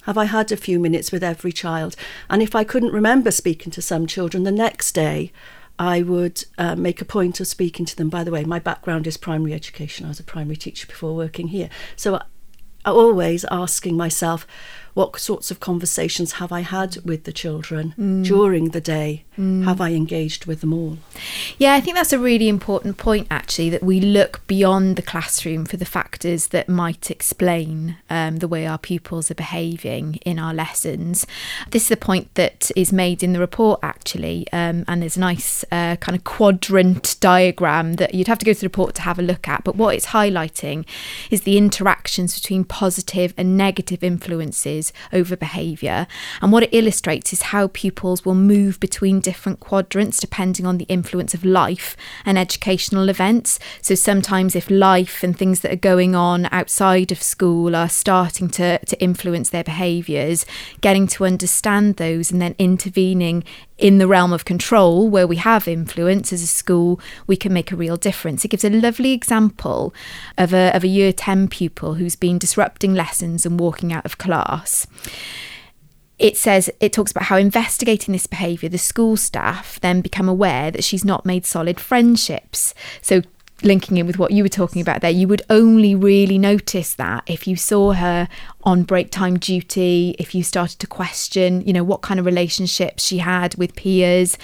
Have 0.02 0.18
I 0.18 0.26
had 0.26 0.52
a 0.52 0.58
few 0.58 0.80
minutes 0.80 1.14
with 1.14 1.24
every 1.24 1.54
child? 1.54 1.96
And 2.30 2.42
if 2.42 2.56
I 2.56 2.66
couldn't 2.66 2.92
remember 2.92 3.32
speaking 3.32 3.72
to 3.72 3.82
some 3.82 4.06
children 4.06 4.44
the 4.44 4.52
next 4.52 4.92
day, 4.92 5.32
I 5.80 6.02
would 6.04 6.44
uh, 6.58 6.76
make 6.76 7.02
a 7.02 7.06
point 7.06 7.40
of 7.40 7.48
speaking 7.48 7.86
to 7.88 7.96
them. 7.96 8.10
By 8.10 8.24
the 8.24 8.32
way, 8.32 8.44
my 8.44 8.60
background 8.60 9.08
is 9.08 9.18
primary 9.18 9.54
education. 9.54 10.06
I 10.06 10.10
was 10.10 10.20
a 10.20 10.24
primary 10.24 10.56
teacher 10.56 10.88
before 10.88 11.16
working 11.16 11.48
here. 11.48 11.70
So 11.96 12.16
I, 12.86 12.92
always 12.92 13.46
asking 13.50 13.98
myself, 13.98 14.46
what 14.94 15.20
sorts 15.20 15.52
of 15.52 15.60
conversations 15.60 16.34
have 16.34 16.52
I 16.52 16.62
had 16.62 16.98
with 17.04 17.24
the 17.24 17.34
children 17.34 17.94
mm. 17.98 18.24
during 18.24 18.70
the 18.70 18.82
day? 18.82 19.26
Mm. 19.38 19.66
Have 19.66 19.82
I 19.82 19.94
engaged 19.94 20.46
with 20.46 20.62
them 20.62 20.74
all? 20.74 21.00
Yeah, 21.58 21.74
I 21.74 21.82
think 21.82 21.96
that's 21.96 22.14
a 22.14 22.20
really 22.20 22.48
important 22.48 22.98
point, 22.98 23.28
actually, 23.32 23.72
that 23.72 23.82
we 23.82 24.00
look 24.00 24.46
beyond 24.46 24.96
the 24.96 25.02
classroom 25.02 25.66
for 25.66 25.78
the 25.78 25.86
factors 25.86 26.48
that 26.48 26.70
might 26.70 27.10
explain 27.10 27.98
um, 28.12 28.38
the 28.38 28.48
way 28.48 28.68
our 28.68 28.78
pupils 28.78 29.32
are 29.32 29.36
behaving 29.36 30.16
in 30.18 30.38
our 30.38 30.54
lessons. 30.54 31.26
This 31.72 31.84
is 31.84 31.90
the 31.90 31.98
point 31.98 32.34
that 32.36 32.70
is 32.76 32.94
made 32.94 33.24
in 33.24 33.34
the 33.34 33.40
report, 33.40 33.80
actually, 33.82 34.46
um, 34.54 34.86
and 34.88 35.02
there's 35.02 35.18
a 35.18 35.22
nice 35.22 35.66
uh, 35.72 35.96
kind 35.96 36.16
of 36.16 36.24
quadrant 36.24 37.16
diagram 37.20 37.94
that 37.94 38.14
you'd 38.14 38.28
have 38.28 38.40
to 38.40 38.46
go 38.46 38.54
to 38.54 38.60
the 38.60 38.68
report 38.68 38.94
to 38.96 39.02
have 39.02 39.18
a 39.18 39.24
look 39.24 39.48
at. 39.48 39.64
But 39.64 39.76
what 39.76 39.96
it's 39.96 40.08
highlighting 40.08 40.86
is 41.32 41.42
the 41.42 41.58
interactions 41.58 42.40
between 42.40 42.66
positive 42.66 43.34
and 43.36 43.58
negative 43.58 44.04
influences 44.04 44.83
over 45.12 45.36
behaviour. 45.38 46.08
And 46.42 46.52
what 46.52 46.64
it 46.64 46.74
illustrates 46.74 47.32
is 47.32 47.44
how 47.44 47.68
pupils 47.68 48.26
will 48.26 48.36
move 48.36 48.80
between 48.80 49.20
different 49.20 49.60
quadrants 49.60 50.20
depending 50.20 50.66
on 50.66 50.78
the 50.78 50.86
influence 50.86 51.34
of 51.34 51.46
life 51.46 51.96
and 52.26 52.38
educational 52.38 53.08
events. 53.08 53.60
So 53.82 53.96
sometimes, 53.96 54.56
if 54.56 54.70
life 54.70 55.24
and 55.24 55.38
things 55.38 55.62
that 55.62 55.72
are 55.72 55.78
going 55.78 56.16
on 56.16 56.48
outside 56.52 57.12
of 57.12 57.22
school 57.22 57.76
are 57.76 57.90
starting 57.90 58.50
to, 58.50 58.84
to 58.84 59.02
influence 59.02 59.50
their 59.50 59.64
behaviours, 59.64 60.46
getting 60.82 61.08
to 61.08 61.26
understand 61.26 61.98
those 61.98 62.32
and 62.32 62.42
then 62.42 62.56
intervening 62.58 63.44
in 63.84 63.98
the 63.98 64.08
realm 64.08 64.32
of 64.32 64.46
control 64.46 65.10
where 65.10 65.28
we 65.28 65.36
have 65.36 65.68
influence 65.68 66.32
as 66.32 66.42
a 66.42 66.48
school, 66.48 67.02
we 67.28 67.36
can 67.36 67.52
make 67.52 67.70
a 67.70 67.76
real 67.76 67.98
difference. 67.98 68.46
It 68.46 68.48
gives 68.48 68.64
a 68.64 68.70
lovely 68.70 69.12
example 69.12 69.94
of 70.38 70.54
a, 70.54 70.74
of 70.74 70.86
a 70.86 70.88
year 70.88 71.12
10 71.12 71.50
pupil 71.50 71.96
who's 71.96 72.16
been 72.16 72.38
disrupting 72.38 72.94
lessons 72.94 73.46
and 73.46 73.60
walking 73.60 73.92
out 73.92 74.06
of 74.06 74.18
class 74.18 74.88
it 76.20 76.38
says 76.38 76.70
it 76.80 76.94
talks 76.94 77.12
about 77.12 77.26
how 77.26 77.36
investigating 77.36 78.14
this 78.14 78.28
behaviour, 78.28 78.70
the 78.70 78.78
school 78.78 79.18
staff 79.18 79.78
then 79.82 80.00
become 80.00 80.30
aware 80.30 80.72
that 80.72 80.84
she's 80.84 81.04
not 81.04 81.26
made 81.26 81.46
solid 81.46 81.82
friendships. 81.82 82.74
So 83.02 83.24
linking 83.64 83.98
in 83.98 84.08
with 84.08 84.18
what 84.18 84.32
you 84.32 84.44
were 84.44 84.50
talking 84.50 84.82
about 84.82 85.02
there, 85.02 85.12
you 85.12 85.28
would 85.28 85.42
only 85.50 85.96
really 85.96 86.38
notice 86.38 86.94
that 86.96 87.24
if 87.28 87.48
you 87.48 87.56
saw 87.56 87.94
her 87.94 88.28
on 88.64 88.84
break 88.84 89.12
time 89.12 89.38
duty, 89.38 90.16
if 90.20 90.34
you 90.34 90.44
started 90.44 90.80
to 90.80 90.88
question, 90.88 91.62
you 91.62 91.74
know, 91.74 91.84
what 91.84 92.02
kind 92.02 92.20
of 92.20 92.26
relationships 92.26 93.06
she 93.06 93.20
had 93.20 93.56
with 93.56 93.76
peers. 93.76 94.38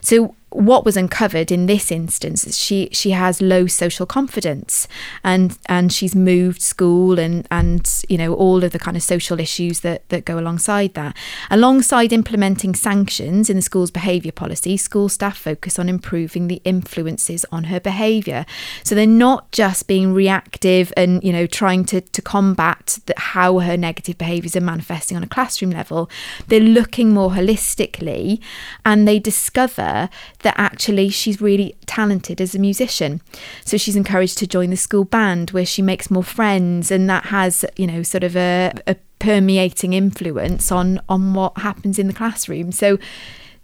So 0.00 0.34
what 0.54 0.84
was 0.84 0.96
uncovered 0.96 1.50
in 1.50 1.66
this 1.66 1.90
instance 1.90 2.46
is 2.46 2.56
she 2.56 2.88
she 2.92 3.10
has 3.10 3.42
low 3.42 3.66
social 3.66 4.06
confidence 4.06 4.86
and 5.24 5.58
and 5.66 5.92
she's 5.92 6.14
moved 6.14 6.62
school 6.62 7.18
and 7.18 7.44
and 7.50 8.04
you 8.08 8.16
know 8.16 8.32
all 8.32 8.62
of 8.62 8.70
the 8.70 8.78
kind 8.78 8.96
of 8.96 9.02
social 9.02 9.40
issues 9.40 9.80
that 9.80 10.08
that 10.10 10.24
go 10.24 10.38
alongside 10.38 10.94
that 10.94 11.16
alongside 11.50 12.12
implementing 12.12 12.72
sanctions 12.72 13.50
in 13.50 13.56
the 13.56 13.62
school's 13.62 13.90
behavior 13.90 14.30
policy 14.30 14.76
school 14.76 15.08
staff 15.08 15.36
focus 15.36 15.76
on 15.76 15.88
improving 15.88 16.46
the 16.46 16.62
influences 16.64 17.44
on 17.50 17.64
her 17.64 17.80
behavior 17.80 18.46
so 18.84 18.94
they're 18.94 19.06
not 19.08 19.50
just 19.50 19.88
being 19.88 20.14
reactive 20.14 20.92
and 20.96 21.22
you 21.24 21.32
know 21.32 21.48
trying 21.48 21.84
to 21.84 22.00
to 22.00 22.22
combat 22.22 23.00
the, 23.06 23.14
how 23.16 23.58
her 23.64 23.76
negative 23.76 24.16
behaviors 24.16 24.54
are 24.54 24.60
manifesting 24.60 25.16
on 25.16 25.22
a 25.22 25.28
classroom 25.28 25.70
level 25.70 26.08
they're 26.48 26.60
looking 26.60 27.12
more 27.12 27.30
holistically 27.30 28.40
and 28.84 29.06
they 29.06 29.18
discover 29.18 30.08
that 30.40 30.54
actually 30.56 31.08
she's 31.08 31.40
really 31.40 31.76
talented 31.86 32.40
as 32.40 32.54
a 32.54 32.58
musician. 32.58 33.20
So 33.64 33.76
she's 33.76 33.96
encouraged 33.96 34.38
to 34.38 34.46
join 34.46 34.70
the 34.70 34.76
school 34.76 35.04
band 35.04 35.50
where 35.50 35.66
she 35.66 35.82
makes 35.82 36.10
more 36.10 36.24
friends, 36.24 36.90
and 36.90 37.08
that 37.08 37.26
has, 37.26 37.64
you 37.76 37.86
know, 37.86 38.02
sort 38.02 38.24
of 38.24 38.36
a, 38.36 38.72
a 38.86 38.96
permeating 39.18 39.92
influence 39.92 40.70
on 40.70 41.00
on 41.08 41.34
what 41.34 41.58
happens 41.58 41.98
in 41.98 42.06
the 42.06 42.12
classroom. 42.12 42.72
So, 42.72 42.98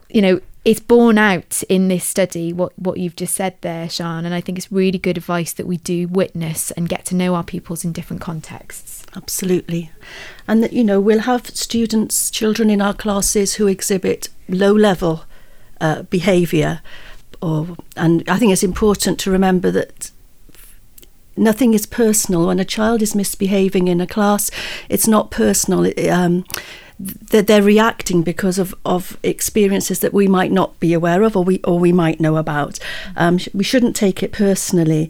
you 0.09 0.23
know, 0.23 0.41
it's 0.65 0.81
borne 0.81 1.19
out 1.19 1.63
in 1.69 1.89
this 1.89 2.05
study 2.05 2.53
what 2.53 2.73
what 2.79 2.99
you've 2.99 3.17
just 3.17 3.35
said 3.35 3.57
there, 3.61 3.89
Sian, 3.89 4.25
and 4.25 4.35
I 4.35 4.41
think 4.41 4.59
it's 4.59 4.73
really 4.73 4.99
good 4.99 5.17
advice 5.17 5.53
that 5.55 5.67
we 5.67 5.77
do 5.79 6.09
witness 6.09 6.71
and 6.73 6.89
get 6.89 7.05
to 7.07 7.15
know 7.15 7.35
our 7.35 7.45
pupils 7.45 7.85
in 7.85 7.93
different 7.93 8.23
contexts. 8.23 9.00
Absolutely, 9.17 9.91
and 10.47 10.63
that 10.63 10.73
you 10.73 10.85
know 10.85 11.01
we'll 11.01 11.21
have 11.21 11.47
students, 11.51 12.31
children 12.31 12.71
in 12.71 12.81
our 12.81 12.95
classes 12.95 13.55
who 13.55 13.67
exhibit 13.67 14.29
low 14.49 14.73
level 14.73 15.25
uh, 15.81 16.03
behaviour. 16.03 16.81
Or, 17.43 17.77
and 17.97 18.23
I 18.29 18.39
think 18.39 18.53
it's 18.53 18.63
important 18.63 19.19
to 19.21 19.31
remember 19.31 19.71
that 19.71 20.11
nothing 21.37 21.75
is 21.75 21.87
personal. 21.87 22.47
When 22.47 22.61
a 22.61 22.65
child 22.65 23.03
is 23.03 23.15
misbehaving 23.15 23.89
in 23.89 24.01
a 24.01 24.07
class, 24.07 24.51
it's 24.89 25.09
not 25.09 25.31
personal. 25.31 25.85
It, 25.85 26.09
um, 26.09 26.45
they're, 27.01 27.43
they're 27.43 27.63
reacting 27.63 28.23
because 28.23 28.59
of, 28.59 28.75
of 28.85 29.17
experiences 29.23 30.01
that 30.01 30.13
we 30.13 30.29
might 30.29 30.53
not 30.53 30.79
be 30.81 30.93
aware 30.93 31.23
of 31.23 31.37
or 31.37 31.43
we 31.43 31.61
or 31.65 31.79
we 31.79 31.93
might 31.93 32.21
know 32.21 32.37
about. 32.37 32.79
Um, 33.17 33.39
we 33.55 33.65
shouldn't 33.65 33.97
take 33.97 34.23
it 34.23 34.33
personally 34.33 35.09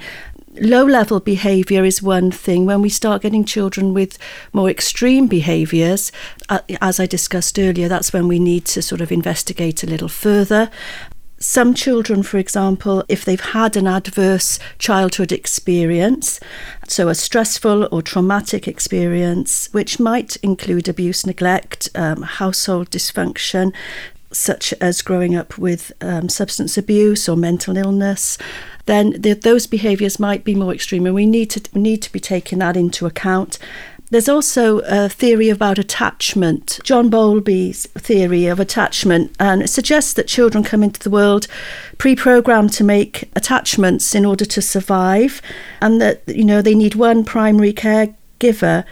low 0.58 0.84
level 0.84 1.20
behaviour 1.20 1.84
is 1.84 2.02
one 2.02 2.30
thing. 2.30 2.66
When 2.66 2.82
we 2.82 2.88
start 2.88 3.22
getting 3.22 3.44
children 3.44 3.94
with 3.94 4.18
more 4.52 4.68
extreme 4.68 5.26
behaviours, 5.26 6.10
uh, 6.48 6.60
as 6.80 6.98
I 6.98 7.06
discussed 7.06 7.58
earlier, 7.58 7.88
that's 7.88 8.12
when 8.12 8.28
we 8.28 8.38
need 8.38 8.64
to 8.66 8.82
sort 8.82 9.00
of 9.00 9.12
investigate 9.12 9.82
a 9.82 9.86
little 9.86 10.08
further. 10.08 10.70
Some 11.38 11.72
children, 11.72 12.22
for 12.22 12.36
example, 12.36 13.02
if 13.08 13.24
they've 13.24 13.40
had 13.40 13.74
an 13.74 13.86
adverse 13.86 14.58
childhood 14.78 15.32
experience, 15.32 16.38
so 16.86 17.08
a 17.08 17.14
stressful 17.14 17.88
or 17.90 18.02
traumatic 18.02 18.68
experience, 18.68 19.70
which 19.72 19.98
might 19.98 20.36
include 20.36 20.86
abuse, 20.86 21.24
neglect, 21.24 21.88
um, 21.94 22.22
household 22.22 22.90
dysfunction, 22.90 23.72
such 24.32 24.74
as 24.82 25.00
growing 25.02 25.34
up 25.34 25.56
with 25.56 25.92
um, 26.02 26.28
substance 26.28 26.76
abuse 26.76 27.26
or 27.26 27.36
mental 27.36 27.76
illness, 27.76 28.36
then 28.90 29.12
the, 29.12 29.34
those 29.34 29.66
behaviours 29.68 30.18
might 30.18 30.42
be 30.42 30.54
more 30.54 30.74
extreme, 30.74 31.06
and 31.06 31.14
we 31.14 31.26
need 31.26 31.50
to 31.50 31.78
need 31.78 32.02
to 32.02 32.12
be 32.12 32.20
taking 32.20 32.58
that 32.58 32.76
into 32.76 33.06
account. 33.06 33.58
There's 34.10 34.28
also 34.28 34.80
a 34.80 35.08
theory 35.08 35.48
about 35.48 35.78
attachment, 35.78 36.80
John 36.82 37.08
Bowlby's 37.08 37.86
theory 37.86 38.46
of 38.46 38.58
attachment, 38.58 39.36
and 39.38 39.62
it 39.62 39.68
suggests 39.68 40.12
that 40.14 40.26
children 40.26 40.64
come 40.64 40.82
into 40.82 40.98
the 40.98 41.10
world 41.10 41.46
pre-programmed 41.96 42.72
to 42.72 42.84
make 42.84 43.30
attachments 43.36 44.12
in 44.16 44.24
order 44.24 44.44
to 44.44 44.60
survive, 44.60 45.40
and 45.80 46.00
that 46.00 46.22
you 46.26 46.44
know 46.44 46.60
they 46.60 46.74
need 46.74 46.96
one 46.96 47.24
primary 47.24 47.72
caregiver 47.72 48.84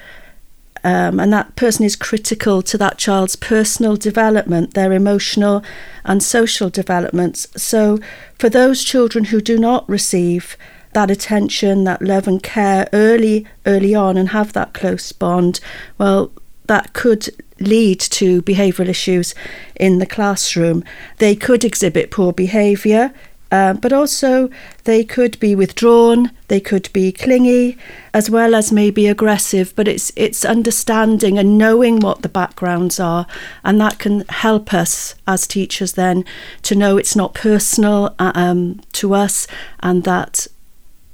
um, 0.85 1.21
and 1.21 1.33
that 1.33 1.57
person 1.57 1.85
is 1.85 1.97
critical 1.97 2.63
to 2.63 2.79
that 2.79 2.99
child's 2.99 3.37
personal 3.37 3.97
development, 3.97 4.75
their 4.75 4.93
emotional 4.93 5.63
and 6.05 6.23
social 6.23 6.71
developments. 6.71 7.47
So, 7.57 7.99
for 8.39 8.49
those 8.49 8.85
children 8.85 9.27
who 9.27 9.41
do 9.41 9.59
not 9.59 9.89
receive 9.89 10.57
that 10.93 11.11
attention, 11.11 11.85
that 11.85 12.03
love 12.03 12.27
and 12.27 12.43
care 12.43 12.89
early, 12.93 13.47
early 13.67 13.95
on, 13.95 14.17
and 14.17 14.31
have 14.31 14.53
that 14.55 14.73
close 14.73 15.13
bond, 15.13 15.61
well, 15.99 16.31
that 16.67 16.93
could 16.93 17.29
lead 17.61 17.99
to 17.99 18.43
behavioural 18.43 18.89
issues 18.89 19.35
in 19.75 19.99
the 19.99 20.07
classroom. 20.07 20.85
They 21.19 21.35
could 21.35 21.65
exhibit 21.65 22.11
poor 22.11 22.33
behaviour, 22.33 23.13
uh, 23.51 23.75
but 23.75 23.93
also 23.93 24.51
they 24.85 25.05
could 25.05 25.39
be 25.41 25.55
withdrawn, 25.55 26.31
they 26.49 26.61
could 26.61 26.91
be 26.93 27.13
clingy, 27.13 27.79
as 28.13 28.29
well 28.29 28.55
as 28.55 28.73
maybe 28.73 29.07
aggressive. 29.07 29.75
But 29.75 29.89
it's 29.89 30.13
it's 30.17 30.45
understanding 30.45 31.39
and 31.39 31.59
knowing 31.59 32.01
what 32.01 32.23
the 32.23 32.29
backgrounds 32.29 33.01
are, 33.01 33.27
and 33.65 33.81
that 33.81 33.99
can 33.99 34.25
help 34.29 34.75
us 34.75 35.15
as 35.27 35.47
teachers 35.47 35.93
then 35.93 36.25
to 36.63 36.75
know 36.75 36.97
it's 36.97 37.17
not 37.17 37.35
personal 37.35 38.15
uh, 38.19 38.33
um, 38.35 38.81
to 38.93 39.15
us, 39.15 39.47
and 39.81 40.05
that 40.05 40.47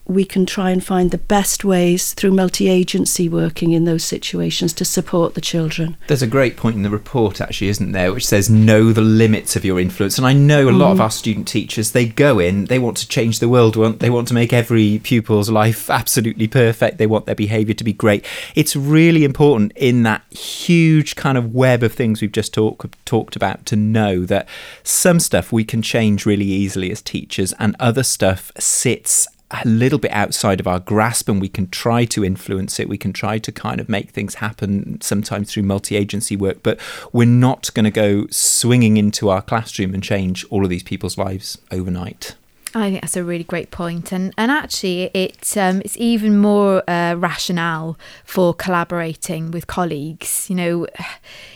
we 0.06 0.25
can 0.25 0.44
try 0.44 0.70
and 0.70 0.84
find 0.84 1.11
the 1.11 1.18
best 1.18 1.64
ways 1.64 2.12
through 2.12 2.32
multi 2.32 2.68
agency 2.68 3.28
working 3.28 3.73
in 3.73 3.84
those 3.84 4.04
situations 4.04 4.73
to 4.75 4.84
support 4.84 5.34
the 5.34 5.40
children. 5.40 5.96
There's 6.08 6.23
a 6.23 6.26
great 6.26 6.56
point 6.56 6.76
in 6.76 6.82
the 6.82 6.90
report, 6.90 7.40
actually, 7.40 7.68
isn't 7.68 7.92
there, 7.92 8.12
which 8.12 8.26
says 8.26 8.50
know 8.50 8.92
the 8.92 9.00
limits 9.00 9.56
of 9.56 9.64
your 9.64 9.80
influence. 9.80 10.18
And 10.18 10.26
I 10.26 10.34
know 10.34 10.68
a 10.68 10.70
lot 10.70 10.92
of 10.92 10.99
mm. 10.99 11.02
our 11.02 11.11
student 11.11 11.49
teachers, 11.49 11.92
they 11.92 12.06
go 12.06 12.38
in, 12.38 12.66
they 12.66 12.78
want 12.78 12.99
to 12.99 13.08
change 13.08 13.38
the 13.38 13.49
world, 13.49 13.75
they 14.00 14.11
want 14.11 14.28
to 14.28 14.34
make 14.34 14.52
every 14.52 15.00
pupil's 15.02 15.50
life 15.50 15.88
absolutely 16.04 16.49
perfect, 16.49 16.99
they 16.99 17.06
want 17.06 17.26
their 17.26 17.34
behaviour 17.34 17.75
to 17.75 17.84
be 17.84 17.92
great. 17.92 18.26
It's 18.54 18.76
really 18.76 19.25
important 19.25 19.73
in 19.75 20.02
that 20.02 20.23
huge 20.32 21.16
kind 21.16 21.38
of 21.38 21.54
web 21.54 21.82
of 21.82 21.94
things 21.94 22.20
we've 22.20 22.32
just 22.32 22.52
talk, 22.52 22.94
talked 23.04 23.37
about 23.37 23.64
to 23.66 23.76
know 23.76 24.25
that 24.26 24.49
some 24.82 25.18
stuff 25.18 25.50
we 25.50 25.64
can 25.64 25.80
change 25.80 26.26
really 26.26 26.44
easily 26.44 26.90
as 26.90 27.00
teachers, 27.00 27.54
and 27.58 27.75
other 27.80 28.02
stuff 28.02 28.52
sits 28.58 29.26
a 29.62 29.68
little 29.68 29.99
bit 29.99 30.11
outside 30.12 30.61
of 30.61 30.66
our 30.66 30.80
grasp 30.80 31.28
and 31.28 31.40
we 31.40 31.49
can 31.49 31.68
try 31.68 32.04
to 32.06 32.25
influence 32.25 32.80
it. 32.80 32.88
We 32.88 32.99
can 32.99 33.12
try 33.12 33.38
to 33.38 33.52
kind 33.52 33.80
of 33.80 33.88
make 33.88 34.11
things 34.11 34.37
happen 34.37 35.00
sometimes 35.00 35.52
through 35.52 35.64
multi 35.64 35.96
agency 35.96 36.37
work, 36.37 36.62
but 36.62 36.78
we're 37.12 37.26
not 37.26 37.73
going 37.75 37.84
to 37.84 37.90
go 37.90 38.26
swinging 38.30 38.96
into 38.96 39.28
our 39.28 39.42
classroom 39.42 39.94
and 39.94 40.02
change 40.02 40.44
all 40.50 40.64
of 40.64 40.70
these 40.70 40.82
people's 40.82 41.18
lives 41.18 41.58
overnight. 41.70 42.34
I 42.76 42.90
think 42.90 43.02
that's 43.02 43.16
a 43.16 43.23
really 43.23 43.45
great 43.45 43.71
point, 43.71 44.11
and 44.11 44.35
and 44.37 44.50
actually, 44.50 45.04
it 45.14 45.57
um, 45.57 45.81
it's 45.85 45.97
even 45.97 46.38
more 46.38 46.83
uh, 46.90 47.14
rationale 47.14 47.97
for 48.25 48.52
collaborating 48.52 49.52
with 49.52 49.69
colleagues. 49.69 50.50
You 50.50 50.57
know, 50.57 50.87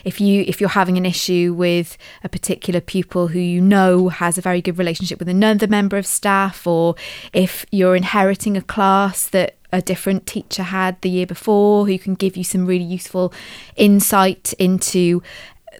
if 0.05 0.21
you 0.21 0.45
if 0.47 0.61
you're 0.61 0.69
having 0.69 0.97
an 0.97 1.05
issue 1.05 1.53
with 1.53 1.97
a 2.23 2.29
particular 2.29 2.79
pupil 2.79 3.27
who 3.27 3.39
you 3.39 3.59
know 3.59 4.07
has 4.07 4.37
a 4.37 4.41
very 4.41 4.61
good 4.61 4.77
relationship 4.77 5.19
with 5.19 5.27
another 5.27 5.67
member 5.67 5.97
of 5.97 6.05
staff, 6.05 6.65
or 6.65 6.95
if 7.33 7.65
you're 7.69 7.97
inheriting 7.97 8.55
a 8.55 8.61
class 8.61 9.27
that 9.27 9.57
a 9.71 9.81
different 9.81 10.25
teacher 10.25 10.63
had 10.63 10.99
the 11.01 11.09
year 11.09 11.27
before 11.27 11.85
who 11.85 11.99
can 11.99 12.15
give 12.15 12.35
you 12.35 12.43
some 12.43 12.65
really 12.65 12.83
useful 12.83 13.31
insight 13.75 14.53
into 14.53 15.21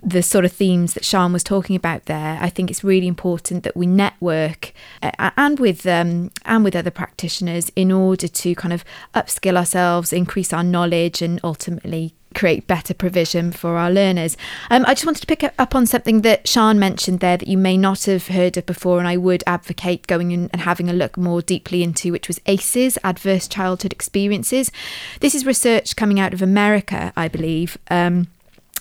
the 0.01 0.22
sort 0.24 0.46
of 0.46 0.51
themes 0.51 0.94
that 0.94 1.06
Sean 1.06 1.34
was 1.34 1.44
talking 1.44 1.75
about 1.75 2.06
there, 2.06 2.38
I 2.41 2.50
think 2.50 2.70
it's 2.70 2.84
really 2.84 3.08
important 3.08 3.63
that 3.63 3.75
we 3.75 3.86
network 3.86 4.74
uh, 5.01 5.32
and 5.38 5.60
with 5.60 5.86
um, 5.86 6.32
and 6.46 6.63
with 6.63 6.75
other 6.75 6.91
practitioners 6.91 7.72
in 7.75 7.91
order 7.91 8.27
to 8.27 8.56
kind 8.56 8.74
of 8.74 8.84
upskill 9.13 9.58
ourselves, 9.58 10.13
increase 10.13 10.53
our 10.53 10.63
knowledge, 10.63 11.22
and 11.22 11.39
ultimately 11.44 12.13
create 12.36 12.68
better 12.68 12.94
provision 12.94 13.51
for 13.51 13.75
our 13.75 13.91
learners. 13.91 14.38
Um, 14.70 14.86
I 14.86 14.94
just 14.94 15.06
wanted 15.06 15.22
to 15.22 15.27
pick 15.27 15.44
up 15.44 15.75
on 15.75 15.86
something 15.86 16.22
that 16.22 16.48
Sean 16.48 16.79
mentioned 16.79 17.20
there 17.20 17.38
that 17.38 17.48
you 17.48 17.58
may 17.58 17.77
not 17.77 18.03
have 18.06 18.27
heard 18.27 18.58
of 18.58 18.65
before, 18.65 19.00
and 19.00 19.08
I 19.08 19.18
would 19.18 19.44
advocate 19.48 20.08
going 20.08 20.32
in 20.32 20.50
and 20.53 20.62
having 20.62 20.89
a 20.89 20.94
look 20.94 21.18
more 21.18 21.41
deeply 21.41 21.84
into, 21.84 22.12
which 22.12 22.27
was 22.27 22.39
ACEs, 22.46 22.98
Adverse 23.03 23.48
Childhood 23.48 23.91
Experiences. 23.91 24.72
This 25.20 25.36
is 25.36 25.46
research 25.46 25.96
coming 25.96 26.20
out 26.20 26.34
of 26.34 26.41
America, 26.41 27.12
I 27.15 27.27
believe. 27.27 27.77
Um, 27.89 28.27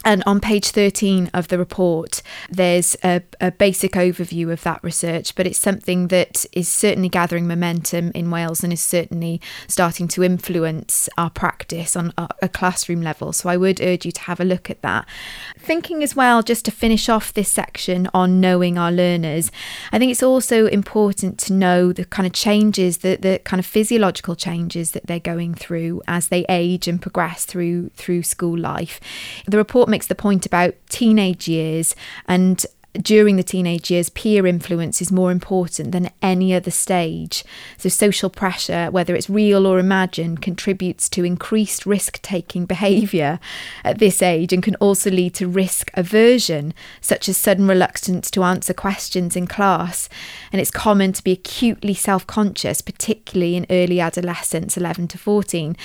and 0.04 0.22
on 0.26 0.40
page 0.40 0.70
13 0.70 1.30
of 1.34 1.48
the 1.48 1.58
report, 1.58 2.22
there's 2.48 2.96
a, 3.02 3.22
a, 3.40 3.50
basic 3.50 3.92
overview 3.92 4.52
of 4.52 4.62
that 4.62 4.82
research, 4.82 5.34
but 5.34 5.46
it's 5.46 5.58
something 5.58 6.08
that 6.08 6.46
is 6.52 6.68
certainly 6.68 7.08
gathering 7.08 7.48
momentum 7.48 8.12
in 8.14 8.30
Wales 8.30 8.62
and 8.62 8.72
is 8.72 8.80
certainly 8.80 9.40
starting 9.66 10.06
to 10.08 10.22
influence 10.22 11.08
our 11.18 11.30
practice 11.30 11.96
on 11.96 12.12
a, 12.16 12.28
a 12.42 12.48
classroom 12.48 13.02
level. 13.02 13.32
So 13.32 13.48
I 13.48 13.56
would 13.56 13.80
urge 13.80 14.06
you 14.06 14.12
to 14.12 14.20
have 14.22 14.38
a 14.38 14.44
look 14.44 14.70
at 14.70 14.82
that. 14.82 15.06
Thinking 15.58 16.02
as 16.02 16.14
well, 16.14 16.42
just 16.42 16.64
to 16.66 16.70
finish 16.70 17.08
off 17.08 17.32
this 17.32 17.50
section 17.50 18.08
on 18.14 18.40
knowing 18.40 18.78
our 18.78 18.92
learners, 18.92 19.50
I 19.92 19.98
think 19.98 20.12
it's 20.12 20.22
also 20.22 20.66
important 20.66 21.38
to 21.40 21.52
know 21.52 21.92
the 21.92 22.04
kind 22.04 22.26
of 22.26 22.32
changes, 22.32 22.98
the, 22.98 23.16
the 23.16 23.40
kind 23.44 23.58
of 23.58 23.66
physiological 23.66 24.36
changes 24.36 24.92
that 24.92 25.08
they're 25.08 25.18
going 25.18 25.54
through 25.54 26.02
as 26.06 26.28
they 26.28 26.46
age 26.48 26.86
and 26.86 27.02
progress 27.02 27.44
through 27.44 27.90
through 27.90 28.22
school 28.22 28.56
life. 28.56 29.00
The 29.46 29.56
report 29.56 29.87
makes 29.88 30.06
the 30.06 30.14
point 30.14 30.46
about 30.46 30.74
teenage 30.88 31.48
years 31.48 31.94
and 32.26 32.64
during 32.94 33.36
the 33.36 33.42
teenage 33.42 33.90
years, 33.90 34.08
peer 34.08 34.46
influence 34.46 35.00
is 35.00 35.12
more 35.12 35.30
important 35.30 35.92
than 35.92 36.10
any 36.22 36.54
other 36.54 36.70
stage. 36.70 37.44
So, 37.76 37.88
social 37.88 38.30
pressure, 38.30 38.90
whether 38.90 39.14
it's 39.14 39.30
real 39.30 39.66
or 39.66 39.78
imagined, 39.78 40.42
contributes 40.42 41.08
to 41.10 41.24
increased 41.24 41.86
risk 41.86 42.20
taking 42.22 42.66
behaviour 42.66 43.38
at 43.84 43.98
this 43.98 44.22
age 44.22 44.52
and 44.52 44.62
can 44.62 44.74
also 44.76 45.10
lead 45.10 45.34
to 45.34 45.46
risk 45.46 45.90
aversion, 45.94 46.74
such 47.00 47.28
as 47.28 47.36
sudden 47.36 47.68
reluctance 47.68 48.30
to 48.32 48.42
answer 48.42 48.74
questions 48.74 49.36
in 49.36 49.46
class. 49.46 50.08
And 50.50 50.60
it's 50.60 50.70
common 50.70 51.12
to 51.12 51.22
be 51.22 51.32
acutely 51.32 51.94
self 51.94 52.26
conscious, 52.26 52.80
particularly 52.80 53.54
in 53.54 53.66
early 53.70 54.00
adolescence, 54.00 54.76
11 54.76 55.08
to 55.08 55.18
14. 55.18 55.76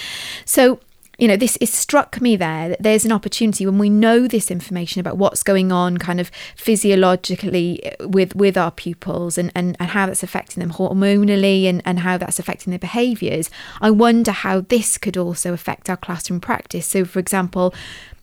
So, 0.46 0.80
you 1.20 1.28
know, 1.28 1.38
this 1.38 1.58
it 1.62 1.70
struck 1.70 2.20
me 2.22 2.36
there 2.36 2.70
that 2.70 2.82
there's 2.82 3.06
an 3.06 3.12
opportunity 3.12 3.66
when 3.66 3.78
we 3.78 3.90
know 3.90 4.28
this 4.28 4.50
information 4.50 5.00
about 5.00 5.18
what's 5.18 5.44
going 5.44 5.72
on 5.72 5.98
kind 5.98 6.20
of 6.20 6.32
physiologically 6.56 7.84
eh, 7.84 7.96
with 8.02 8.36
with 8.36 8.58
our 8.58 8.72
pupils 8.72 9.38
and, 9.38 9.52
and, 9.54 9.78
and 9.80 9.92
how 9.92 10.08
that's 10.08 10.24
affecting 10.24 10.62
them 10.62 10.74
hormonally 10.74 11.66
and, 11.66 11.84
and 11.86 12.00
how 12.00 12.18
that's 12.18 12.40
affecting 12.40 12.72
their 12.72 12.80
behaviours. 12.80 13.52
I 13.80 13.92
wonder 13.92 14.32
how 14.32 14.62
this 14.62 14.98
could 14.98 15.16
also 15.16 15.54
affect 15.54 15.90
our 15.90 15.98
classroom 15.98 16.40
practice. 16.40 16.88
So 16.88 17.06
for 17.06 17.20
example, 17.20 17.76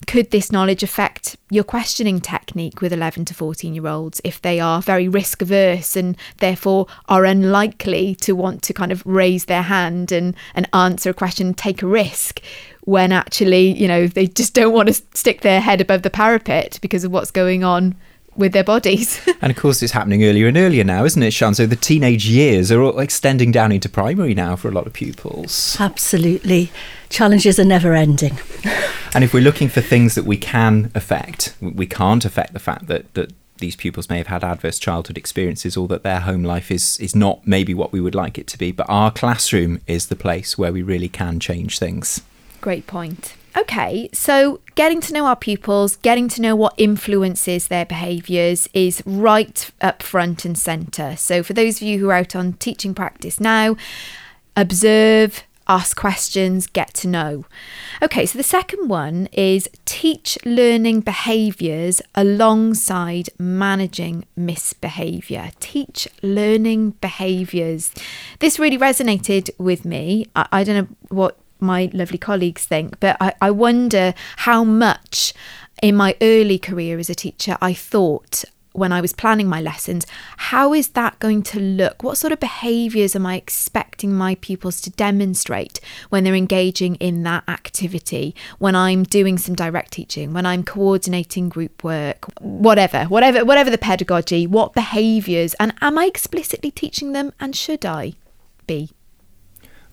could 0.07 0.31
this 0.31 0.51
knowledge 0.51 0.83
affect 0.83 1.37
your 1.51 1.63
questioning 1.63 2.21
technique 2.21 2.81
with 2.81 2.93
11 2.93 3.27
to 3.27 3.35
14 3.35 3.75
year 3.75 3.87
olds 3.87 4.21
if 4.25 4.41
they 4.43 4.59
are 4.59 4.83
very 4.83 5.09
risk 5.09 5.43
averse 5.43 5.95
and 5.95 6.17
therefore 6.39 6.87
are 7.09 7.25
unlikely 7.25 8.15
to 8.17 8.33
want 8.33 8.63
to 8.63 8.73
kind 8.73 8.93
of 8.93 9.05
raise 9.05 9.45
their 9.45 9.63
hand 9.63 10.11
and, 10.11 10.35
and 10.55 10.69
answer 10.73 11.11
a 11.11 11.15
question, 11.15 11.55
take 11.55 11.83
a 11.83 11.87
risk? 11.87 12.41
When 12.91 13.13
actually, 13.13 13.79
you 13.81 13.87
know, 13.87 14.09
they 14.09 14.27
just 14.27 14.53
don't 14.53 14.75
want 14.75 14.89
to 14.89 14.95
stick 15.15 15.43
their 15.43 15.61
head 15.61 15.81
above 15.81 16.03
the 16.03 16.11
parapet 16.11 16.79
because 16.83 17.05
of 17.05 17.13
what's 17.13 17.31
going 17.31 17.63
on 17.63 17.95
with 18.35 18.53
their 18.53 18.65
bodies. 18.65 19.21
and 19.41 19.53
of 19.53 19.57
course, 19.57 19.81
it's 19.81 19.93
happening 19.93 20.25
earlier 20.25 20.49
and 20.49 20.57
earlier 20.57 20.83
now, 20.83 21.05
isn't 21.05 21.23
it, 21.23 21.31
Sean? 21.33 21.55
So 21.55 21.67
the 21.67 21.77
teenage 21.77 22.27
years 22.27 22.73
are 22.73 22.83
all 22.83 22.99
extending 22.99 23.53
down 23.53 23.71
into 23.71 23.89
primary 23.89 24.35
now 24.35 24.57
for 24.57 24.69
a 24.69 24.73
lot 24.73 24.89
of 24.89 24.93
pupils. 24.93 25.77
Absolutely. 25.79 26.73
Challenges 27.11 27.61
are 27.61 27.65
never 27.65 27.95
ending. 27.95 28.41
and 29.15 29.23
if 29.23 29.33
we're 29.33 29.41
looking 29.43 29.69
for 29.69 29.81
things 29.81 30.17
that 30.17 30.25
we 30.25 30.37
can 30.37 30.91
affect, 30.97 31.55
we 31.61 31.87
can't 31.87 32.25
affect 32.25 32.55
the 32.55 32.59
fact 32.59 32.89
that, 32.89 33.15
that 33.15 33.33
these 33.59 33.77
pupils 33.77 34.11
may 34.11 34.19
have 34.19 34.27
had 34.27 34.43
adverse 34.43 34.81
childhood 34.81 35.17
experiences 35.17 35.77
or 35.77 35.87
that 35.87 36.03
their 36.03 36.21
home 36.21 36.43
life 36.43 36.73
is, 36.73 36.99
is 36.99 37.15
not 37.15 37.47
maybe 37.47 37.73
what 37.73 37.93
we 37.93 38.01
would 38.01 38.17
like 38.17 38.37
it 38.37 38.49
to 38.49 38.59
be. 38.59 38.73
But 38.73 38.87
our 38.89 39.13
classroom 39.13 39.81
is 39.87 40.09
the 40.09 40.17
place 40.17 40.59
where 40.59 40.73
we 40.73 40.83
really 40.83 41.09
can 41.09 41.39
change 41.39 41.79
things. 41.79 42.23
Great 42.61 42.87
point. 42.87 43.37
Okay, 43.57 44.09
so 44.13 44.61
getting 44.77 45.01
to 45.01 45.13
know 45.13 45.27
our 45.27 45.35
pupils, 45.35 45.97
getting 45.97 46.29
to 46.29 46.43
know 46.43 46.55
what 46.55 46.75
influences 46.77 47.67
their 47.67 47.85
behaviours 47.85 48.69
is 48.73 49.03
right 49.05 49.71
up 49.81 50.03
front 50.03 50.45
and 50.45 50.57
centre. 50.57 51.17
So, 51.17 51.43
for 51.43 51.53
those 51.53 51.77
of 51.77 51.83
you 51.83 51.99
who 51.99 52.11
are 52.11 52.15
out 52.15 52.37
on 52.37 52.53
teaching 52.55 52.95
practice 52.95 53.41
now, 53.41 53.77
observe, 54.57 55.43
ask 55.67 55.97
questions, 55.97 56.69
get 56.69 56.95
to 56.95 57.09
know. 57.09 57.45
Okay, 58.03 58.25
so 58.25 58.39
the 58.39 58.45
second 58.45 58.89
one 58.89 59.29
is 59.33 59.69
teach 59.85 60.39
learning 60.45 61.01
behaviours 61.01 62.01
alongside 62.15 63.31
managing 63.37 64.27
misbehaviour. 64.37 65.51
Teach 65.59 66.07
learning 66.23 66.91
behaviours. 67.01 67.93
This 68.39 68.61
really 68.61 68.79
resonated 68.79 69.51
with 69.59 69.85
me. 69.85 70.27
I, 70.37 70.47
I 70.53 70.65
don't 70.65 70.77
know 70.77 70.97
what 71.09 71.37
my 71.61 71.91
lovely 71.93 72.19
colleagues 72.19 72.65
think, 72.65 73.01
but 73.01 73.17
I, 73.21 73.35
I 73.41 73.51
wonder 73.51 74.15
how 74.39 74.65
much 74.65 75.33
in 75.83 75.97
my 75.97 76.17
early 76.21 76.59
career 76.59 76.99
as 76.99 77.11
a 77.11 77.15
teacher 77.15 77.57
I 77.61 77.75
thought 77.75 78.45
when 78.73 78.93
I 78.93 79.01
was 79.01 79.13
planning 79.13 79.49
my 79.49 79.61
lessons, 79.61 80.07
how 80.37 80.73
is 80.73 80.89
that 80.91 81.19
going 81.19 81.43
to 81.45 81.61
look? 81.61 82.03
What 82.03 82.19
sort 82.19 82.33
of 82.33 82.41
behaviours 82.41 83.17
am 83.17 83.27
I 83.27 83.35
expecting 83.35 84.15
my 84.15 84.37
pupils 84.37 84.81
to 84.83 84.91
demonstrate 84.91 85.81
when 86.09 86.25
they're 86.25 86.35
engaging 86.35 86.95
in 86.97 87.23
that 87.25 87.49
activity? 87.49 88.35
When 88.59 88.77
I'm 88.77 89.03
doing 89.03 89.39
some 89.39 89.55
direct 89.55 89.93
teaching, 89.93 90.33
when 90.33 90.47
I'm 90.47 90.63
coordinating 90.63 91.49
group 91.49 91.83
work, 91.83 92.27
whatever, 92.41 93.05
whatever, 93.05 93.45
whatever 93.45 93.71
the 93.71 93.79
pedagogy, 93.79 94.47
what 94.47 94.73
behaviours, 94.73 95.55
and 95.55 95.75
am 95.81 95.99
I 95.99 96.05
explicitly 96.05 96.71
teaching 96.71 97.13
them 97.13 97.33
and 97.41 97.57
should 97.57 97.85
I 97.85 98.15
be? 98.67 98.91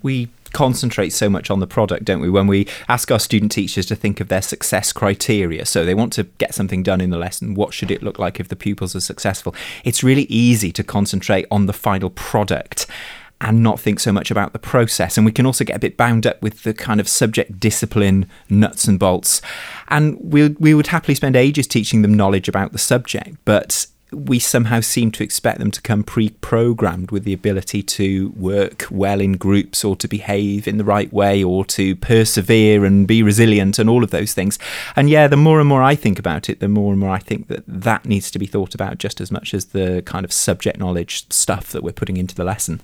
We 0.03 0.29
concentrate 0.53 1.09
so 1.09 1.29
much 1.29 1.49
on 1.49 1.59
the 1.59 1.67
product, 1.67 2.05
don't 2.05 2.21
we? 2.21 2.29
When 2.29 2.47
we 2.47 2.67
ask 2.87 3.11
our 3.11 3.19
student 3.19 3.51
teachers 3.51 3.85
to 3.87 3.95
think 3.95 4.19
of 4.19 4.27
their 4.27 4.41
success 4.41 4.91
criteria, 4.93 5.65
so 5.65 5.85
they 5.85 5.95
want 5.95 6.13
to 6.13 6.23
get 6.23 6.53
something 6.53 6.83
done 6.83 7.01
in 7.01 7.09
the 7.09 7.17
lesson, 7.17 7.53
what 7.53 7.73
should 7.73 7.91
it 7.91 8.03
look 8.03 8.19
like 8.19 8.39
if 8.39 8.47
the 8.47 8.55
pupils 8.55 8.95
are 8.95 9.01
successful? 9.01 9.55
It's 9.83 10.03
really 10.03 10.23
easy 10.23 10.71
to 10.73 10.83
concentrate 10.83 11.45
on 11.51 11.65
the 11.65 11.73
final 11.73 12.09
product 12.09 12.87
and 13.39 13.61
not 13.61 13.79
think 13.79 13.99
so 13.99 14.11
much 14.11 14.31
about 14.31 14.53
the 14.53 14.59
process. 14.59 15.17
And 15.17 15.25
we 15.25 15.31
can 15.31 15.45
also 15.45 15.63
get 15.63 15.75
a 15.75 15.79
bit 15.79 15.95
bound 15.95 16.25
up 16.25 16.41
with 16.41 16.63
the 16.63 16.73
kind 16.73 16.99
of 16.99 17.07
subject 17.07 17.59
discipline 17.59 18.27
nuts 18.49 18.85
and 18.85 18.97
bolts. 18.97 19.41
And 19.89 20.17
we, 20.19 20.49
we 20.59 20.73
would 20.73 20.87
happily 20.87 21.13
spend 21.15 21.35
ages 21.35 21.67
teaching 21.67 22.01
them 22.01 22.13
knowledge 22.13 22.47
about 22.47 22.71
the 22.71 22.79
subject, 22.79 23.37
but 23.45 23.85
we 24.11 24.39
somehow 24.39 24.79
seem 24.79 25.11
to 25.11 25.23
expect 25.23 25.59
them 25.59 25.71
to 25.71 25.81
come 25.81 26.03
pre 26.03 26.29
programmed 26.29 27.11
with 27.11 27.23
the 27.23 27.33
ability 27.33 27.83
to 27.83 28.29
work 28.37 28.85
well 28.89 29.19
in 29.19 29.33
groups 29.33 29.83
or 29.83 29.95
to 29.97 30.07
behave 30.07 30.67
in 30.67 30.77
the 30.77 30.83
right 30.83 31.11
way 31.11 31.43
or 31.43 31.65
to 31.65 31.95
persevere 31.97 32.85
and 32.85 33.07
be 33.07 33.21
resilient 33.21 33.79
and 33.79 33.89
all 33.89 34.03
of 34.03 34.11
those 34.11 34.33
things. 34.33 34.57
And 34.95 35.09
yeah, 35.09 35.27
the 35.27 35.37
more 35.37 35.59
and 35.59 35.67
more 35.67 35.83
I 35.83 35.95
think 35.95 36.19
about 36.19 36.49
it, 36.49 36.59
the 36.59 36.69
more 36.69 36.91
and 36.91 36.99
more 36.99 37.09
I 37.09 37.19
think 37.19 37.47
that 37.47 37.63
that 37.67 38.05
needs 38.05 38.31
to 38.31 38.39
be 38.39 38.45
thought 38.45 38.73
about 38.73 38.97
just 38.97 39.19
as 39.19 39.31
much 39.31 39.53
as 39.53 39.65
the 39.65 40.01
kind 40.05 40.23
of 40.23 40.31
subject 40.31 40.79
knowledge 40.79 41.29
stuff 41.31 41.71
that 41.71 41.83
we're 41.83 41.91
putting 41.91 42.17
into 42.17 42.35
the 42.35 42.45
lesson. 42.45 42.81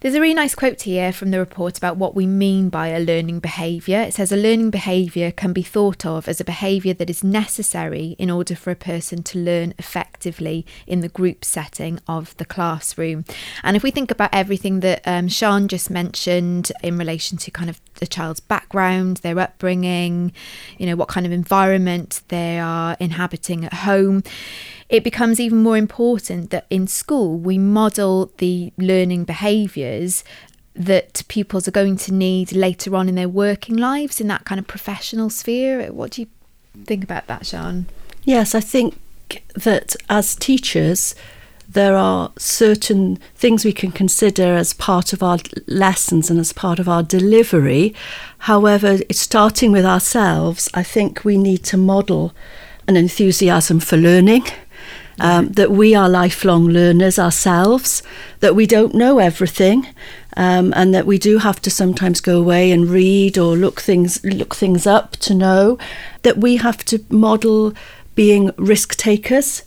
There's 0.00 0.14
a 0.14 0.20
really 0.22 0.32
nice 0.32 0.54
quote 0.54 0.80
here 0.80 1.12
from 1.12 1.30
the 1.30 1.38
report 1.38 1.76
about 1.76 1.98
what 1.98 2.14
we 2.14 2.26
mean 2.26 2.70
by 2.70 2.88
a 2.88 2.98
learning 2.98 3.40
behaviour. 3.40 4.00
It 4.00 4.14
says 4.14 4.32
a 4.32 4.36
learning 4.36 4.70
behaviour 4.70 5.30
can 5.30 5.52
be 5.52 5.62
thought 5.62 6.06
of 6.06 6.26
as 6.26 6.40
a 6.40 6.44
behaviour 6.44 6.94
that 6.94 7.10
is 7.10 7.22
necessary 7.22 8.16
in 8.18 8.30
order 8.30 8.56
for 8.56 8.70
a 8.70 8.76
person 8.76 9.22
to 9.24 9.38
learn 9.38 9.74
effectively 9.78 10.64
in 10.86 11.00
the 11.00 11.10
group 11.10 11.44
setting 11.44 12.00
of 12.08 12.34
the 12.38 12.46
classroom. 12.46 13.26
And 13.62 13.76
if 13.76 13.82
we 13.82 13.90
think 13.90 14.10
about 14.10 14.30
everything 14.32 14.80
that 14.80 15.02
um, 15.04 15.28
Sean 15.28 15.68
just 15.68 15.90
mentioned 15.90 16.72
in 16.82 16.96
relation 16.96 17.36
to 17.36 17.50
kind 17.50 17.68
of 17.68 17.78
the 17.96 18.06
child's 18.06 18.40
background, 18.40 19.18
their 19.18 19.38
upbringing, 19.38 20.32
you 20.78 20.86
know, 20.86 20.96
what 20.96 21.08
kind 21.08 21.26
of 21.26 21.32
environment 21.32 22.22
they 22.28 22.58
are 22.58 22.96
inhabiting 23.00 23.66
at 23.66 23.74
home, 23.74 24.22
it 24.90 25.04
becomes 25.04 25.38
even 25.38 25.62
more 25.62 25.76
important 25.76 26.50
that 26.50 26.66
in 26.68 26.86
school 26.86 27.36
we 27.38 27.56
model 27.56 28.32
the 28.38 28.72
learning 28.76 29.24
behaviours 29.24 30.24
that 30.74 31.22
pupils 31.28 31.68
are 31.68 31.72
going 31.72 31.96
to 31.96 32.12
need 32.12 32.52
later 32.52 32.94
on 32.96 33.08
in 33.08 33.14
their 33.14 33.28
working 33.28 33.76
lives 33.76 34.20
in 34.20 34.26
that 34.26 34.44
kind 34.44 34.58
of 34.58 34.66
professional 34.66 35.30
sphere. 35.30 35.92
What 35.92 36.12
do 36.12 36.22
you 36.22 36.28
think 36.84 37.04
about 37.04 37.28
that, 37.28 37.46
Sean? 37.46 37.86
Yes, 38.24 38.54
I 38.54 38.60
think 38.60 38.98
that 39.54 39.94
as 40.08 40.34
teachers, 40.34 41.14
there 41.68 41.96
are 41.96 42.32
certain 42.36 43.16
things 43.36 43.64
we 43.64 43.72
can 43.72 43.92
consider 43.92 44.56
as 44.56 44.72
part 44.72 45.12
of 45.12 45.22
our 45.22 45.38
lessons 45.68 46.30
and 46.30 46.40
as 46.40 46.52
part 46.52 46.80
of 46.80 46.88
our 46.88 47.04
delivery. 47.04 47.94
However, 48.38 48.98
starting 49.12 49.70
with 49.70 49.84
ourselves, 49.84 50.68
I 50.74 50.82
think 50.82 51.24
we 51.24 51.38
need 51.38 51.62
to 51.64 51.76
model 51.76 52.34
an 52.88 52.96
enthusiasm 52.96 53.78
for 53.78 53.96
learning 53.96 54.46
um, 55.20 55.48
that 55.50 55.70
we 55.70 55.94
are 55.94 56.08
lifelong 56.08 56.66
learners 56.66 57.18
ourselves, 57.18 58.02
that 58.40 58.56
we 58.56 58.66
don't 58.66 58.94
know 58.94 59.18
everything, 59.18 59.86
um, 60.36 60.72
and 60.74 60.94
that 60.94 61.06
we 61.06 61.18
do 61.18 61.38
have 61.38 61.60
to 61.62 61.70
sometimes 61.70 62.20
go 62.20 62.38
away 62.38 62.72
and 62.72 62.88
read 62.88 63.38
or 63.38 63.56
look 63.56 63.80
things 63.80 64.24
look 64.24 64.54
things 64.54 64.86
up 64.86 65.12
to 65.18 65.34
know. 65.34 65.78
That 66.22 66.38
we 66.38 66.56
have 66.56 66.84
to 66.86 67.04
model 67.10 67.74
being 68.14 68.50
risk 68.56 68.96
takers 68.96 69.62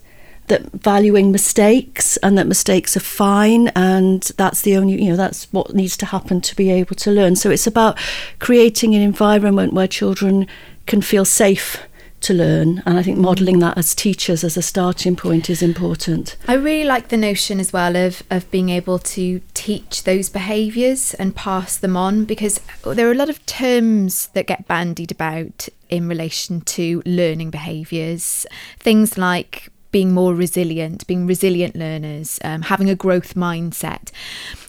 that 0.48 0.62
valuing 0.74 1.32
mistakes 1.32 2.18
and 2.18 2.38
that 2.38 2.48
mistakes 2.48 2.98
are 2.98 3.02
fine 3.02 3.70
and 3.70 4.24
that's 4.38 4.62
the 4.62 4.76
only 4.76 5.02
you 5.02 5.10
know 5.10 5.16
that's 5.16 5.46
what 5.54 5.74
needs 5.74 5.96
to 5.96 6.06
happen 6.06 6.42
to 6.42 6.54
be 6.56 6.70
able 6.70 6.96
to 6.96 7.10
learn 7.10 7.36
so 7.36 7.50
it's 7.50 7.66
about 7.66 7.98
creating 8.39 8.94
an 8.94 9.02
environment 9.02 9.72
where 9.72 9.88
children 9.88 10.46
can 10.86 11.02
feel 11.02 11.24
safe 11.24 11.78
to 12.23 12.33
learn. 12.33 12.81
And 12.86 12.97
I 12.97 13.03
think 13.03 13.17
modelling 13.17 13.59
that 13.59 13.77
as 13.77 13.93
teachers 13.95 14.43
as 14.43 14.57
a 14.57 14.62
starting 14.62 15.15
point 15.15 15.49
is 15.49 15.62
important. 15.62 16.36
I 16.47 16.55
really 16.55 16.88
like 16.88 17.09
the 17.09 17.17
notion 17.17 17.59
as 17.59 17.73
well 17.73 17.95
of, 17.95 18.23
of 18.29 18.49
being 18.51 18.69
able 18.69 18.99
to 18.99 19.41
teach 19.53 20.03
those 20.03 20.29
behaviours 20.29 21.13
and 21.15 21.36
pass 21.36 21.77
them 21.77 21.97
on 21.97 22.25
because 22.25 22.59
there 22.83 23.07
are 23.07 23.12
a 23.12 23.15
lot 23.15 23.29
of 23.29 23.45
terms 23.45 24.27
that 24.29 24.47
get 24.47 24.67
bandied 24.67 25.12
about 25.12 25.67
in 25.89 26.07
relation 26.07 26.62
to 26.62 27.03
learning 27.05 27.51
behaviours. 27.51 28.45
Things 28.79 29.17
like 29.17 29.69
being 29.93 30.12
more 30.12 30.34
resilient, 30.34 31.08
being 31.08 31.25
resilient 31.25 31.77
learners, 31.77 32.38
um, 32.43 32.63
having 32.63 32.89
a 32.89 32.95
growth 32.95 33.36
mindset. 33.36 34.12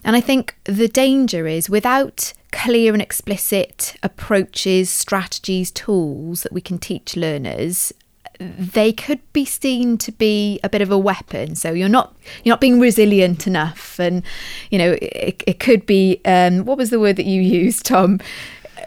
And 0.05 0.15
I 0.15 0.21
think 0.21 0.55
the 0.65 0.87
danger 0.87 1.49
is 1.49 1.69
without 1.69 2.33
clear 2.53 2.93
and 2.93 3.03
explicit 3.03 3.97
approaches, 4.05 4.89
strategies, 4.89 5.73
tools 5.73 6.45
that 6.45 6.53
we 6.53 6.61
can 6.61 6.79
teach 6.79 7.17
learners, 7.17 7.93
they 8.39 8.93
could 8.93 9.21
be 9.33 9.45
seen 9.45 9.97
to 9.99 10.13
be 10.13 10.61
a 10.63 10.69
bit 10.69 10.83
of 10.83 10.91
a 10.91 10.99
weapon. 10.99 11.55
So 11.55 11.73
you're 11.73 11.89
not 11.89 12.15
you're 12.45 12.53
not 12.53 12.61
being 12.61 12.81
resilient 12.81 13.47
enough, 13.47 13.99
and 13.99 14.23
you 14.71 14.79
know 14.79 14.97
it, 15.01 15.43
it 15.47 15.61
could 15.61 15.87
be 15.87 16.21
um, 16.25 16.65
what 16.65 16.79
was 16.79 16.91
the 16.91 17.01
word 17.01 17.17
that 17.17 17.27
you 17.27 17.41
used, 17.41 17.87
Tom? 17.87 18.21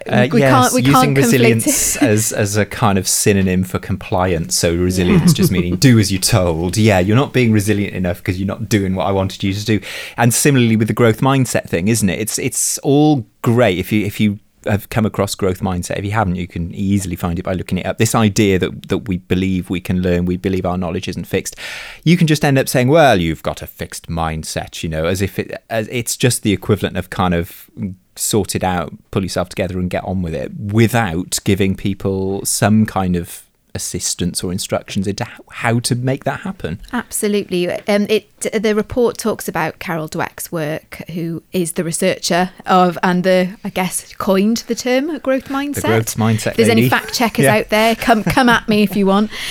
Uh, 0.10 0.28
we 0.32 0.40
yes, 0.40 0.52
can't, 0.52 0.74
we 0.74 0.82
using 0.82 1.16
can't 1.16 1.18
resilience 1.18 1.98
as, 2.02 2.32
as 2.32 2.58
a 2.58 2.66
kind 2.66 2.98
of 2.98 3.08
synonym 3.08 3.64
for 3.64 3.80
compliance. 3.80 4.56
So 4.56 4.76
resilience 4.76 5.34
just 5.34 5.52
meaning 5.52 5.76
do 5.76 6.00
as 6.00 6.12
you're 6.12 6.22
told. 6.22 6.78
Yeah, 6.78 7.00
you're 7.00 7.16
not 7.16 7.34
being 7.34 7.52
resilient 7.52 7.96
enough 7.96 8.18
because 8.18 8.40
you're 8.40 8.48
not 8.48 8.70
doing 8.70 8.96
what 8.96 9.08
I 9.08 9.12
wanted 9.12 9.44
you 9.44 9.54
to 9.54 9.66
do. 9.66 9.80
And 10.18 10.34
similarly 10.34 10.76
with 10.76 10.88
the 10.88 10.94
growth 10.94 11.22
mindset 11.22 11.70
thing, 11.70 11.88
isn't 11.88 12.10
it? 12.10 12.20
It's 12.20 12.40
it's 12.40 12.78
all 12.80 13.26
great 13.42 13.78
if 13.80 13.92
you 13.92 14.06
if 14.06 14.20
you 14.20 14.40
have 14.68 14.90
come 14.90 15.06
across 15.06 15.36
growth 15.36 15.62
mindset. 15.62 15.98
If 15.98 16.06
you 16.06 16.12
haven't, 16.12 16.36
you 16.36 16.48
can 16.48 16.74
easily 16.74 17.16
find 17.16 17.40
it 17.40 17.44
by 17.44 17.54
looking 17.54 17.78
it 17.78 17.86
up. 17.86 17.98
This 17.98 18.16
idea 18.16 18.60
that 18.60 18.90
that 18.90 19.00
we 19.08 19.18
believe 19.18 19.70
we 19.70 19.82
can 19.82 20.02
learn, 20.02 20.26
we 20.26 20.38
believe 20.38 20.66
our 20.66 20.78
knowledge 20.78 21.08
isn't 21.08 21.26
fixed. 21.26 21.56
You 22.04 22.18
can 22.18 22.28
just 22.28 22.44
end 22.44 22.58
up 22.58 22.70
saying, 22.70 22.88
"Well, 22.90 23.20
you've 23.20 23.44
got 23.44 23.62
a 23.62 23.68
fixed 23.68 24.08
mindset," 24.08 24.84
you 24.84 24.90
know, 24.90 25.06
as 25.06 25.22
if 25.22 25.40
it 25.40 25.64
as 25.70 25.88
it's 25.90 26.18
just 26.18 26.44
the 26.44 26.54
equivalent 26.54 26.98
of 26.98 27.10
kind 27.10 27.34
of 27.34 27.70
sort 28.18 28.56
it 28.56 28.64
out, 28.64 28.94
pull 29.12 29.24
yourself 29.24 29.50
together, 29.50 29.80
and 29.80 29.90
get 29.90 30.04
on 30.04 30.22
with 30.22 30.34
it, 30.34 30.52
without 30.58 31.40
giving 31.44 31.76
people 31.76 32.46
some 32.46 32.86
kind 32.86 33.16
of 33.16 33.44
assistance 33.76 34.44
or 34.44 34.52
instructions 34.52 35.08
into 35.08 35.26
how 35.52 35.80
to 35.80 35.96
make 35.96 36.24
that 36.24 36.42
happen. 36.42 36.80
Absolutely. 36.92 37.70
Um, 37.70 38.08
it 38.10 38.28
the 38.40 38.76
report 38.76 39.18
talks 39.18 39.48
about 39.48 39.80
Carol 39.80 40.08
Dweck's 40.08 40.52
work, 40.52 41.02
who 41.12 41.44
is 41.54 41.74
the 41.74 41.84
researcher 41.84 42.52
of 42.66 42.98
and 43.04 43.24
the 43.24 43.58
I 43.64 43.70
guess 43.70 44.14
coined 44.16 44.58
the 44.68 44.76
term 44.76 45.18
growth 45.20 45.46
mindset. 45.46 45.82
The 45.82 45.88
growth 45.88 46.16
mindset. 46.16 46.52
If 46.52 46.58
there's 46.58 46.70
lady. 46.70 46.82
any 46.82 46.90
fact 46.90 47.14
checkers 47.14 47.46
yeah. 47.46 47.58
out 47.58 47.70
there, 47.70 47.96
come 47.96 48.24
come 48.24 48.50
at 48.50 48.68
me 48.68 48.84
if 48.84 48.96
you 48.96 49.06
want. 49.06 49.32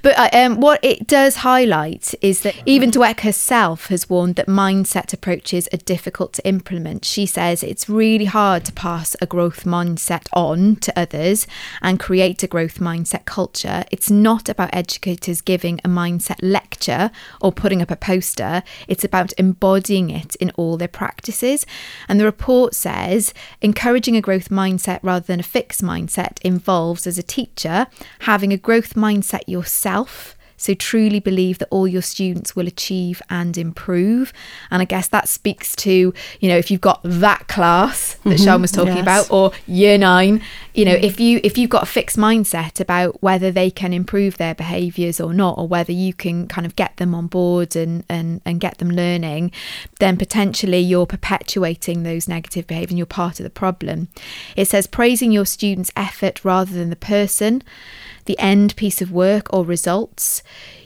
But 0.00 0.16
uh, 0.16 0.28
um, 0.32 0.60
what 0.60 0.78
it 0.84 1.08
does 1.08 1.36
highlight 1.36 2.14
is 2.20 2.42
that 2.42 2.54
even 2.66 2.90
Dweck 2.90 3.20
herself 3.20 3.86
has 3.86 4.08
warned 4.08 4.36
that 4.36 4.46
mindset 4.46 5.12
approaches 5.12 5.68
are 5.72 5.78
difficult 5.78 6.34
to 6.34 6.46
implement. 6.46 7.04
She 7.04 7.26
says 7.26 7.64
it's 7.64 7.88
really 7.88 8.26
hard 8.26 8.64
to 8.66 8.72
pass 8.72 9.16
a 9.20 9.26
growth 9.26 9.64
mindset 9.64 10.28
on 10.32 10.76
to 10.76 10.96
others 10.96 11.48
and 11.82 11.98
create 11.98 12.44
a 12.44 12.46
growth 12.46 12.78
mindset 12.78 13.24
culture 13.24 13.57
culture, 13.58 13.84
it's 13.90 14.10
not 14.10 14.48
about 14.48 14.70
educators 14.72 15.40
giving 15.40 15.80
a 15.84 15.88
mindset 15.88 16.38
lecture 16.42 17.10
or 17.40 17.52
putting 17.52 17.82
up 17.82 17.90
a 17.90 17.96
poster. 17.96 18.62
It's 18.86 19.04
about 19.04 19.32
embodying 19.38 20.10
it 20.10 20.36
in 20.36 20.50
all 20.56 20.76
their 20.76 20.88
practices. 20.88 21.66
And 22.08 22.20
the 22.20 22.24
report 22.24 22.74
says 22.74 23.34
encouraging 23.60 24.16
a 24.16 24.20
growth 24.20 24.48
mindset 24.48 25.00
rather 25.02 25.26
than 25.26 25.40
a 25.40 25.44
fixed 25.44 25.82
mindset 25.82 26.40
involves, 26.42 27.06
as 27.06 27.18
a 27.18 27.22
teacher, 27.22 27.86
having 28.20 28.52
a 28.52 28.56
growth 28.56 28.94
mindset 28.94 29.42
yourself 29.46 30.36
so 30.58 30.74
truly 30.74 31.20
believe 31.20 31.58
that 31.58 31.68
all 31.70 31.88
your 31.88 32.02
students 32.02 32.54
will 32.54 32.66
achieve 32.66 33.22
and 33.30 33.56
improve. 33.56 34.32
And 34.70 34.82
I 34.82 34.84
guess 34.84 35.08
that 35.08 35.28
speaks 35.28 35.74
to, 35.76 36.12
you 36.40 36.48
know, 36.48 36.56
if 36.56 36.70
you've 36.70 36.80
got 36.80 37.00
that 37.04 37.48
class 37.48 38.14
that 38.14 38.30
mm-hmm, 38.30 38.44
Sean 38.44 38.60
was 38.60 38.72
talking 38.72 38.96
yes. 38.96 39.02
about, 39.02 39.30
or 39.30 39.52
year 39.66 39.96
nine, 39.96 40.42
you 40.74 40.84
know, 40.84 40.94
if 40.94 41.18
you 41.18 41.40
if 41.42 41.56
you've 41.56 41.70
got 41.70 41.84
a 41.84 41.86
fixed 41.86 42.16
mindset 42.16 42.80
about 42.80 43.22
whether 43.22 43.50
they 43.50 43.70
can 43.70 43.92
improve 43.92 44.36
their 44.36 44.54
behaviours 44.54 45.20
or 45.20 45.32
not, 45.32 45.56
or 45.56 45.66
whether 45.66 45.92
you 45.92 46.12
can 46.12 46.48
kind 46.48 46.66
of 46.66 46.76
get 46.76 46.96
them 46.98 47.14
on 47.14 47.28
board 47.28 47.76
and 47.76 48.04
and, 48.08 48.40
and 48.44 48.60
get 48.60 48.78
them 48.78 48.90
learning, 48.90 49.52
then 50.00 50.16
potentially 50.16 50.80
you're 50.80 51.06
perpetuating 51.06 52.02
those 52.02 52.28
negative 52.28 52.66
behaviours 52.66 52.90
and 52.90 52.98
you're 52.98 53.06
part 53.06 53.38
of 53.38 53.44
the 53.44 53.50
problem. 53.50 54.08
It 54.56 54.66
says 54.66 54.86
praising 54.86 55.32
your 55.32 55.46
students' 55.46 55.92
effort 55.96 56.44
rather 56.44 56.72
than 56.72 56.90
the 56.90 56.96
person 56.96 57.62
the 58.28 58.38
end 58.38 58.76
piece 58.76 59.02
of 59.02 59.10
work 59.10 59.52
or 59.52 59.64
results. 59.64 60.44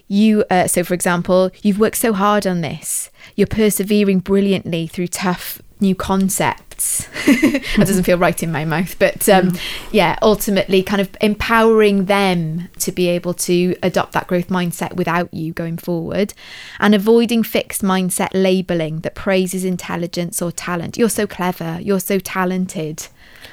You, 0.08 0.44
uh, 0.50 0.66
so 0.66 0.84
for 0.84 0.94
example, 0.94 1.50
you've 1.62 1.78
worked 1.78 1.96
so 1.96 2.14
hard 2.14 2.46
on 2.46 2.62
this, 2.62 3.10
you're 3.36 3.46
persevering 3.46 4.20
brilliantly 4.20 4.86
through 4.86 5.08
tough 5.08 5.60
new 5.82 5.94
concepts. 5.94 7.06
that 7.26 7.86
doesn't 7.86 8.04
feel 8.04 8.18
right 8.18 8.42
in 8.42 8.50
my 8.50 8.64
mouth, 8.64 8.98
but 8.98 9.28
um, 9.28 9.50
mm. 9.50 9.60
yeah, 9.92 10.18
ultimately, 10.22 10.82
kind 10.82 11.00
of 11.00 11.10
empowering 11.20 12.06
them 12.06 12.68
to 12.78 12.92
be 12.92 13.08
able 13.08 13.34
to 13.34 13.76
adopt 13.82 14.12
that 14.12 14.26
growth 14.26 14.48
mindset 14.48 14.94
without 14.94 15.32
you 15.34 15.52
going 15.52 15.76
forward, 15.76 16.32
and 16.80 16.94
avoiding 16.94 17.42
fixed 17.42 17.82
mindset 17.82 18.30
labeling 18.32 19.00
that 19.00 19.14
praises 19.14 19.64
intelligence 19.64 20.40
or 20.40 20.50
talent. 20.50 20.96
You're 20.96 21.08
so 21.08 21.26
clever, 21.26 21.78
you're 21.80 22.00
so 22.00 22.18
talented. 22.18 23.06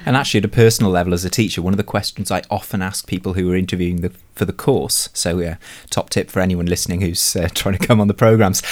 And 0.06 0.16
actually, 0.16 0.40
at 0.40 0.46
a 0.46 0.50
personal 0.50 0.92
level, 0.92 1.14
as 1.14 1.26
a 1.26 1.30
teacher, 1.30 1.62
one 1.62 1.74
of 1.74 1.78
the 1.78 1.84
questions 1.84 2.32
I 2.32 2.42
often 2.50 2.82
ask 2.82 3.08
people 3.08 3.34
who 3.34 3.52
are 3.52 3.56
interviewing 3.56 4.02
the, 4.02 4.12
for 4.34 4.46
the 4.46 4.54
course, 4.54 5.10
so 5.14 5.40
yeah, 5.40 5.58
top 5.90 6.10
tip 6.10 6.30
for 6.30 6.40
anyone 6.40 6.66
listening 6.66 7.02
who's 7.02 7.36
uh, 7.36 7.50
trying 7.54 7.78
to 7.78 7.86
come 7.86 8.00
on 8.00 8.08
the 8.08 8.14
programs, 8.14 8.64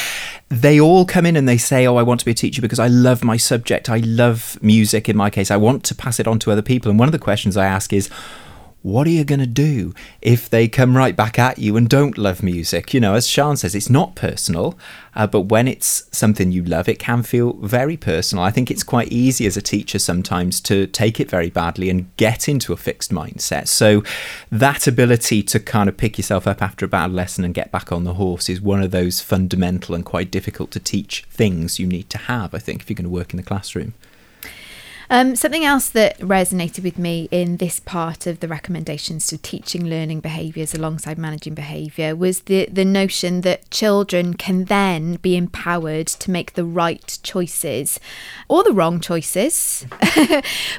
they 0.49 0.79
all 0.79 1.05
come 1.05 1.25
in 1.25 1.35
and 1.35 1.47
they 1.47 1.57
say, 1.57 1.85
"Oh, 1.85 1.97
I 1.97 2.03
want 2.03 2.19
to 2.21 2.25
be 2.25 2.31
a 2.31 2.35
teacher 2.35 2.61
because 2.61 2.79
I 2.79 2.87
love 2.87 3.23
my 3.23 3.37
subject. 3.37 3.89
I 3.89 3.97
love 3.97 4.57
music. 4.61 5.09
In 5.09 5.17
my 5.17 5.29
case, 5.29 5.51
I 5.51 5.57
want 5.57 5.83
to 5.85 5.95
pass 5.95 6.19
it 6.19 6.27
on 6.27 6.39
to 6.39 6.51
other 6.51 6.61
people." 6.61 6.89
And 6.89 6.99
one 6.99 7.07
of 7.07 7.13
the 7.13 7.19
questions 7.19 7.57
I 7.57 7.65
ask 7.65 7.91
is, 7.91 8.09
what 8.87 9.05
are 9.05 9.09
you 9.09 9.25
going 9.25 9.41
to 9.41 9.45
do 9.45 9.93
if 10.21 10.49
they 10.49 10.65
come 10.69 10.95
right 10.95 11.13
back 11.13 11.37
at 11.37 11.59
you 11.59 11.75
and 11.75 11.89
don't 11.89 12.17
love 12.17 12.41
music? 12.41 12.93
You 12.93 13.01
know, 13.01 13.15
as 13.15 13.27
Sean 13.27 13.57
says, 13.57 13.75
it's 13.75 13.89
not 13.89 14.15
personal, 14.15 14.77
uh, 15.13 15.27
but 15.27 15.41
when 15.41 15.67
it's 15.67 16.07
something 16.17 16.53
you 16.53 16.63
love, 16.63 16.87
it 16.87 16.97
can 16.97 17.21
feel 17.21 17.51
very 17.53 17.97
personal. 17.97 18.45
I 18.45 18.51
think 18.51 18.71
it's 18.71 18.83
quite 18.83 19.11
easy 19.11 19.45
as 19.45 19.57
a 19.57 19.61
teacher 19.61 19.99
sometimes 19.99 20.61
to 20.61 20.87
take 20.87 21.19
it 21.19 21.29
very 21.29 21.49
badly 21.49 21.89
and 21.89 22.15
get 22.15 22.47
into 22.47 22.71
a 22.71 22.77
fixed 22.77 23.11
mindset. 23.11 23.67
So, 23.67 24.03
that 24.49 24.87
ability 24.87 25.43
to 25.43 25.59
kind 25.59 25.89
of 25.89 25.97
pick 25.97 26.17
yourself 26.17 26.47
up 26.47 26.61
after 26.61 26.85
a 26.85 26.89
bad 26.89 27.11
lesson 27.11 27.43
and 27.43 27.53
get 27.53 27.73
back 27.73 27.91
on 27.91 28.05
the 28.05 28.13
horse 28.13 28.47
is 28.47 28.61
one 28.61 28.81
of 28.81 28.91
those 28.91 29.19
fundamental 29.19 29.95
and 29.95 30.05
quite 30.05 30.31
difficult 30.31 30.71
to 30.71 30.79
teach 30.79 31.25
things 31.29 31.77
you 31.77 31.87
need 31.87 32.09
to 32.11 32.17
have, 32.19 32.53
I 32.53 32.59
think, 32.59 32.83
if 32.83 32.89
you're 32.89 32.95
going 32.95 33.03
to 33.03 33.09
work 33.09 33.33
in 33.33 33.37
the 33.37 33.43
classroom. 33.43 33.95
Um, 35.09 35.37
something 35.37 35.63
else 35.63 35.87
that 35.89 36.17
resonated 36.19 36.83
with 36.83 36.97
me 36.97 37.29
in 37.31 37.57
this 37.57 37.79
part 37.79 38.27
of 38.27 38.41
the 38.41 38.47
recommendations 38.47 39.27
to 39.27 39.37
teaching 39.37 39.85
learning 39.85 40.19
behaviours 40.19 40.73
alongside 40.73 41.17
managing 41.17 41.53
behaviour 41.53 42.13
was 42.13 42.41
the, 42.41 42.67
the 42.69 42.83
notion 42.83 43.41
that 43.41 43.69
children 43.71 44.33
can 44.33 44.65
then 44.65 45.15
be 45.15 45.37
empowered 45.37 46.07
to 46.07 46.29
make 46.29 46.53
the 46.53 46.65
right 46.65 47.19
choices 47.23 48.01
or 48.49 48.65
the 48.65 48.73
wrong 48.73 48.99
choices, 48.99 49.85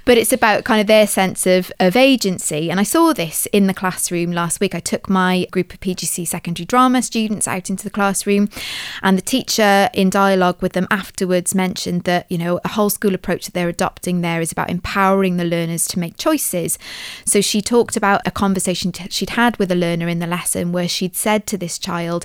but 0.04 0.18
it's 0.18 0.32
about 0.32 0.64
kind 0.64 0.80
of 0.80 0.86
their 0.86 1.06
sense 1.06 1.46
of, 1.46 1.72
of 1.80 1.96
agency. 1.96 2.70
And 2.70 2.78
I 2.78 2.82
saw 2.82 3.14
this 3.14 3.46
in 3.46 3.66
the 3.66 3.74
classroom 3.74 4.32
last 4.32 4.60
week. 4.60 4.74
I 4.74 4.80
took 4.80 5.08
my 5.08 5.46
group 5.50 5.72
of 5.72 5.80
PGCE 5.80 6.26
secondary 6.26 6.66
drama 6.66 7.00
students 7.00 7.48
out 7.48 7.70
into 7.70 7.84
the 7.84 7.90
classroom, 7.90 8.50
and 9.02 9.16
the 9.16 9.22
teacher, 9.22 9.88
in 9.94 10.10
dialogue 10.10 10.60
with 10.60 10.74
them 10.74 10.86
afterwards, 10.90 11.54
mentioned 11.54 12.04
that, 12.04 12.30
you 12.30 12.36
know, 12.36 12.60
a 12.62 12.68
whole 12.68 12.90
school 12.90 13.14
approach 13.14 13.46
that 13.46 13.54
they're 13.54 13.68
adopting 13.70 14.17
there 14.22 14.40
is 14.40 14.52
about 14.52 14.70
empowering 14.70 15.36
the 15.36 15.44
learners 15.44 15.86
to 15.88 15.98
make 15.98 16.16
choices. 16.16 16.78
So 17.24 17.40
she 17.40 17.60
talked 17.60 17.96
about 17.96 18.26
a 18.26 18.30
conversation 18.30 18.92
t- 18.92 19.08
she'd 19.10 19.30
had 19.30 19.56
with 19.58 19.70
a 19.70 19.76
learner 19.76 20.08
in 20.08 20.18
the 20.18 20.26
lesson 20.26 20.72
where 20.72 20.88
she'd 20.88 21.16
said 21.16 21.46
to 21.48 21.58
this 21.58 21.78
child, 21.78 22.24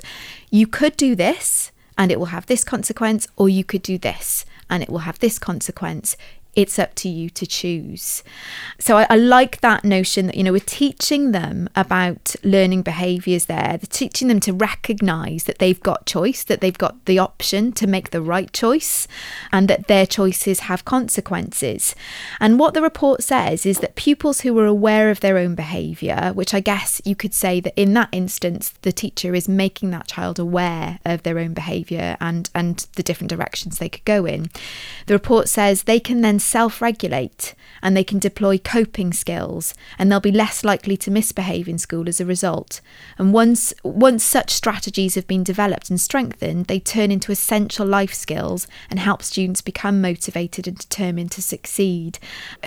You 0.50 0.66
could 0.66 0.96
do 0.96 1.14
this 1.14 1.72
and 1.96 2.10
it 2.10 2.18
will 2.18 2.26
have 2.26 2.46
this 2.46 2.64
consequence, 2.64 3.28
or 3.36 3.48
you 3.48 3.64
could 3.64 3.82
do 3.82 3.98
this 3.98 4.44
and 4.68 4.82
it 4.82 4.88
will 4.88 5.00
have 5.00 5.18
this 5.18 5.38
consequence 5.38 6.16
it's 6.56 6.78
up 6.78 6.94
to 6.96 7.08
you 7.08 7.30
to 7.30 7.46
choose. 7.46 8.22
So 8.78 8.98
I, 8.98 9.06
I, 9.10 9.16
like 9.16 9.60
that 9.60 9.84
notion 9.84 10.26
that, 10.26 10.36
you 10.36 10.44
know, 10.44 10.52
we're 10.52 10.60
teaching 10.60 11.32
them 11.32 11.68
about 11.74 12.36
learning 12.42 12.82
behaviours 12.82 13.46
there. 13.46 13.78
They're 13.78 13.88
teaching 13.88 14.28
them 14.28 14.40
to 14.40 14.52
recognise 14.52 15.44
that 15.44 15.58
they've 15.58 15.80
got 15.80 16.06
choice, 16.06 16.44
that 16.44 16.60
they've 16.60 16.76
got 16.76 17.04
the 17.06 17.18
option 17.18 17.72
to 17.72 17.86
make 17.86 18.10
the 18.10 18.22
right 18.22 18.52
choice, 18.52 19.08
and 19.52 19.68
that 19.68 19.88
their 19.88 20.06
choices 20.06 20.60
have 20.60 20.84
consequences. 20.84 21.94
And 22.40 22.58
what 22.58 22.74
the 22.74 22.82
report 22.82 23.22
says 23.22 23.66
is 23.66 23.78
that 23.80 23.96
pupils 23.96 24.40
who 24.40 24.58
are 24.58 24.66
aware 24.66 25.10
of 25.10 25.20
their 25.20 25.38
own 25.38 25.54
behaviour, 25.54 26.32
which 26.34 26.54
I 26.54 26.60
guess 26.60 27.00
you 27.04 27.16
could 27.16 27.34
say 27.34 27.60
that 27.60 27.78
in 27.80 27.94
that 27.94 28.08
instance, 28.12 28.74
the 28.82 28.92
teacher 28.92 29.34
is 29.34 29.48
making 29.48 29.90
that 29.90 30.08
child 30.08 30.38
aware 30.38 30.98
of 31.04 31.22
their 31.22 31.38
own 31.38 31.54
behaviour 31.54 32.16
and, 32.20 32.50
and 32.54 32.86
the 32.96 33.02
different 33.02 33.30
directions 33.30 33.78
they 33.78 33.88
could 33.88 34.04
go 34.04 34.24
in. 34.24 34.50
The 35.06 35.14
report 35.14 35.48
says 35.48 35.82
they 35.82 36.00
can 36.00 36.20
then 36.20 36.38
self 36.44 36.80
regulate 36.80 37.54
and 37.82 37.96
they 37.96 38.04
can 38.04 38.18
deploy 38.18 38.58
coping 38.58 39.12
skills 39.12 39.74
and 39.98 40.10
they'll 40.10 40.20
be 40.20 40.32
less 40.32 40.64
likely 40.64 40.96
to 40.96 41.10
misbehave 41.10 41.68
in 41.68 41.78
school 41.78 42.08
as 42.08 42.20
a 42.20 42.26
result. 42.26 42.80
And 43.18 43.32
once, 43.32 43.74
once 43.82 44.24
such 44.24 44.50
strategies 44.50 45.14
have 45.14 45.26
been 45.26 45.44
developed 45.44 45.90
and 45.90 46.00
strengthened, 46.00 46.66
they 46.66 46.80
turn 46.80 47.10
into 47.10 47.32
essential 47.32 47.86
life 47.86 48.14
skills 48.14 48.66
and 48.88 48.98
help 48.98 49.22
students 49.22 49.60
become 49.60 50.00
motivated 50.00 50.66
and 50.66 50.78
determined 50.78 51.30
to 51.32 51.42
succeed. 51.42 52.18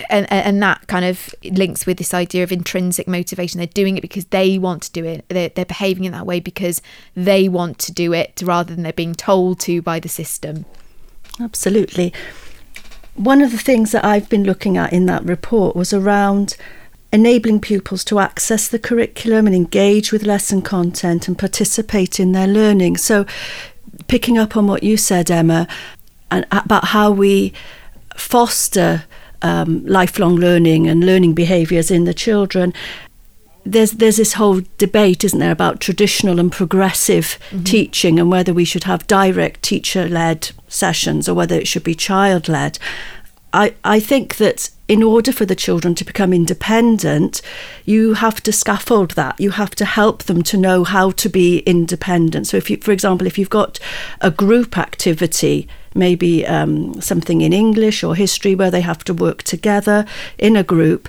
And, 0.08 0.30
and 0.32 0.62
that 0.62 0.86
kind 0.86 1.04
of 1.04 1.34
links 1.42 1.86
with 1.86 1.98
this 1.98 2.14
idea 2.14 2.42
of 2.42 2.52
intrinsic 2.52 3.08
motivation. 3.08 3.58
They're 3.58 3.66
doing 3.66 3.96
it 3.96 4.02
because 4.02 4.26
they 4.26 4.58
want 4.58 4.82
to 4.84 4.92
do 4.92 5.04
it, 5.04 5.24
they're, 5.28 5.48
they're 5.48 5.64
behaving 5.64 6.04
in 6.04 6.12
that 6.12 6.26
way 6.26 6.40
because 6.40 6.80
they 7.14 7.48
want 7.48 7.78
to 7.80 7.92
do 7.92 8.12
it 8.12 8.40
rather 8.44 8.74
than 8.74 8.82
they're 8.82 8.92
being 8.92 9.14
told 9.14 9.60
to 9.60 9.82
by 9.82 9.98
the 9.98 10.08
system. 10.08 10.64
Absolutely 11.40 12.12
one 13.18 13.42
of 13.42 13.50
the 13.50 13.58
things 13.58 13.92
that 13.92 14.04
I've 14.04 14.28
been 14.28 14.44
looking 14.44 14.76
at 14.76 14.92
in 14.92 15.06
that 15.06 15.24
report 15.24 15.74
was 15.74 15.92
around 15.92 16.56
enabling 17.12 17.60
pupils 17.60 18.04
to 18.04 18.18
access 18.18 18.68
the 18.68 18.78
curriculum 18.78 19.46
and 19.46 19.56
engage 19.56 20.12
with 20.12 20.22
lesson 20.22 20.62
content 20.62 21.26
and 21.26 21.38
participate 21.38 22.20
in 22.20 22.32
their 22.32 22.46
learning. 22.46 22.96
So, 22.96 23.26
picking 24.06 24.38
up 24.38 24.56
on 24.56 24.66
what 24.66 24.82
you 24.82 24.96
said, 24.96 25.30
Emma, 25.30 25.66
and 26.30 26.46
about 26.52 26.86
how 26.86 27.10
we 27.10 27.52
foster 28.16 29.04
um, 29.42 29.84
lifelong 29.86 30.36
learning 30.36 30.86
and 30.86 31.04
learning 31.04 31.34
behaviours 31.34 31.90
in 31.90 32.04
the 32.04 32.14
children. 32.14 32.72
There's 33.64 33.92
there's 33.92 34.16
this 34.16 34.34
whole 34.34 34.62
debate, 34.78 35.24
isn't 35.24 35.38
there, 35.38 35.52
about 35.52 35.80
traditional 35.80 36.40
and 36.40 36.50
progressive 36.50 37.38
mm-hmm. 37.50 37.64
teaching 37.64 38.18
and 38.18 38.30
whether 38.30 38.54
we 38.54 38.64
should 38.64 38.84
have 38.84 39.06
direct 39.06 39.62
teacher 39.62 40.08
led 40.08 40.50
sessions 40.68 41.28
or 41.28 41.34
whether 41.34 41.56
it 41.56 41.68
should 41.68 41.84
be 41.84 41.94
child 41.94 42.48
led. 42.48 42.78
I, 43.52 43.74
I 43.82 43.98
think 43.98 44.36
that 44.36 44.70
in 44.88 45.02
order 45.02 45.32
for 45.32 45.44
the 45.44 45.54
children 45.54 45.94
to 45.94 46.04
become 46.04 46.32
independent, 46.32 47.40
you 47.84 48.14
have 48.14 48.42
to 48.42 48.52
scaffold 48.52 49.12
that. 49.12 49.38
You 49.40 49.50
have 49.52 49.74
to 49.76 49.84
help 49.84 50.24
them 50.24 50.42
to 50.44 50.56
know 50.56 50.84
how 50.84 51.10
to 51.12 51.28
be 51.28 51.58
independent. 51.60 52.46
So, 52.46 52.56
if 52.56 52.70
you, 52.70 52.78
for 52.78 52.92
example, 52.92 53.26
if 53.26 53.38
you've 53.38 53.50
got 53.50 53.78
a 54.20 54.30
group 54.30 54.76
activity, 54.76 55.68
maybe 55.94 56.46
um, 56.46 57.00
something 57.00 57.40
in 57.40 57.52
English 57.52 58.02
or 58.04 58.14
history 58.14 58.54
where 58.54 58.70
they 58.70 58.82
have 58.82 59.04
to 59.04 59.14
work 59.14 59.42
together 59.42 60.04
in 60.38 60.56
a 60.56 60.62
group, 60.62 61.08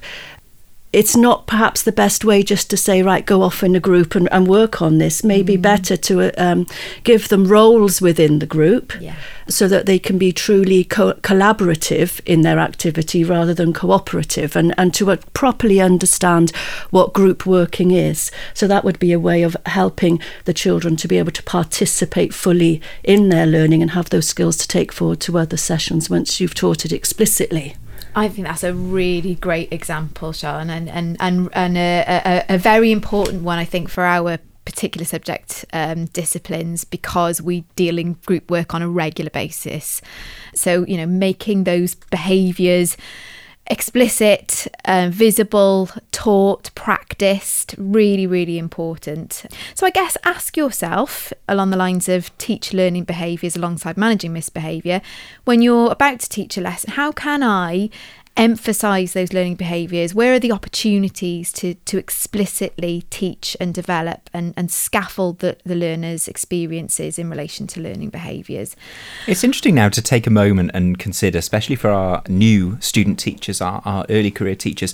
it's 0.92 1.16
not 1.16 1.46
perhaps 1.46 1.84
the 1.84 1.92
best 1.92 2.26
way 2.26 2.42
just 2.42 2.68
to 2.72 2.78
say, 2.78 3.04
right, 3.04 3.24
go 3.24 3.44
off 3.44 3.62
in 3.62 3.76
a 3.76 3.80
group 3.80 4.16
and, 4.16 4.28
and 4.32 4.48
work 4.48 4.82
on 4.82 4.98
this. 4.98 5.24
Maybe 5.24 5.56
mm. 5.56 5.62
better 5.62 5.96
to 5.96 6.32
um, 6.44 6.66
give 7.04 7.28
them 7.28 7.46
roles 7.46 8.02
within 8.02 8.40
the 8.40 8.48
group 8.48 9.00
yeah. 9.00 9.16
so 9.48 9.68
that 9.68 9.86
they 9.86 10.00
can 10.00 10.18
be 10.18 10.32
truly 10.32 10.84
co- 10.84 11.14
collaborative 11.14 12.22
in 12.26 12.42
their 12.42 12.58
activity 12.58 13.24
rather 13.24 13.54
than 13.54 13.72
cooperative 13.72 14.56
and, 14.56 14.74
and 14.80 14.92
to 14.96 15.12
uh, 15.12 15.18
properly 15.34 15.80
understand 15.80 16.50
what 16.90 17.14
group 17.14 17.46
working 17.46 17.92
is. 17.92 18.32
So 18.56 18.68
that 18.68 18.84
would 18.84 18.98
be 18.98 19.12
a 19.12 19.20
way 19.20 19.44
of 19.44 19.56
helping 19.68 20.20
the 20.46 20.54
children 20.56 20.96
to 20.98 21.08
be 21.08 21.20
able 21.20 21.32
to 21.34 21.44
participate 21.44 22.34
fully 22.34 22.82
in 23.04 23.30
their 23.30 23.46
learning 23.46 23.84
and 23.84 23.92
have 23.92 24.10
those 24.10 24.28
skills 24.28 24.58
to 24.58 24.68
take 24.68 24.92
forward 24.92 25.20
to 25.22 25.38
other 25.38 25.58
sessions 25.58 26.10
once 26.10 26.40
you've 26.40 26.56
taught 26.56 26.84
it 26.84 26.92
explicitly. 26.92 27.76
I 28.16 28.28
think 28.28 28.48
that's 28.48 28.64
a 28.64 28.74
really 28.74 29.36
great 29.36 29.72
example, 29.72 30.34
Sean, 30.34 30.70
and 30.70 30.90
and 30.90 31.18
and, 31.20 31.50
and 31.54 31.78
a, 31.78 32.46
a, 32.50 32.56
a 32.56 32.58
very 32.58 32.92
important 32.92 33.44
one. 33.44 33.58
I 33.58 33.66
think 33.66 33.90
for 33.90 34.04
our 34.04 34.40
particular 34.66 35.06
subject 35.06 35.66
um, 35.74 36.06
disciplines 36.06 36.84
because 36.84 37.42
we 37.42 37.62
deal 37.76 37.98
in 37.98 38.14
group 38.26 38.52
work 38.52 38.76
on 38.76 38.82
a 38.82 38.90
regular 38.90 39.32
basis. 39.32 40.02
So 40.54 40.86
you 40.86 40.98
know, 40.98 41.06
making 41.06 41.64
those 41.64 41.96
behaviours 41.96 42.98
explicit, 43.70 44.68
uh, 44.86 45.10
visible, 45.12 45.90
taught, 46.12 46.74
practiced, 46.74 47.76
really, 47.78 48.26
really 48.26 48.58
important. 48.58 49.46
So 49.76 49.86
I 49.86 49.92
guess 49.92 50.18
ask 50.24 50.58
yourself 50.58 51.32
along 51.48 51.70
the 51.70 51.78
lines 51.78 52.10
of 52.10 52.36
teach 52.38 52.74
learning 52.74 53.04
behaviours 53.04 53.56
alongside 53.56 53.96
managing 53.96 54.34
misbehaviour, 54.34 55.02
when 55.46 55.62
you're 55.62 55.92
about 55.92 56.20
to 56.22 56.30
teach 56.30 56.58
a 56.58 56.62
lesson, 56.62 56.92
how 56.92 57.12
can 57.12 57.44
I 57.44 57.90
emphasize 58.38 59.14
those 59.14 59.34
learning 59.34 59.56
behaviors 59.56 60.16
where 60.16 60.34
are 60.34 60.40
the 60.40 60.52
opportunities 60.52 61.52
to 61.52 61.74
to 61.86 61.98
explicitly 61.98 63.04
teach 63.10 63.58
and 63.60 63.74
develop 63.74 64.30
and, 64.34 64.54
and 64.56 64.72
scaffold 64.72 65.40
the, 65.40 65.58
the 65.66 65.76
learners 65.76 66.28
experiences 66.28 67.20
in 67.20 67.30
relation 67.30 67.68
to 67.68 67.82
learning 67.82 68.10
behaviors? 68.10 68.76
It's 69.28 69.44
interesting 69.44 69.76
now 69.76 69.90
to 69.90 70.02
take 70.02 70.26
a 70.26 70.30
moment 70.30 70.72
and 70.74 70.98
consider 70.98 71.38
especially 71.38 71.76
for 71.76 71.90
our 71.90 72.24
new 72.28 72.80
student 72.80 73.20
teachers 73.20 73.62
our, 73.62 73.82
our 73.86 74.06
early 74.10 74.32
career 74.32 74.56
teachers 74.56 74.94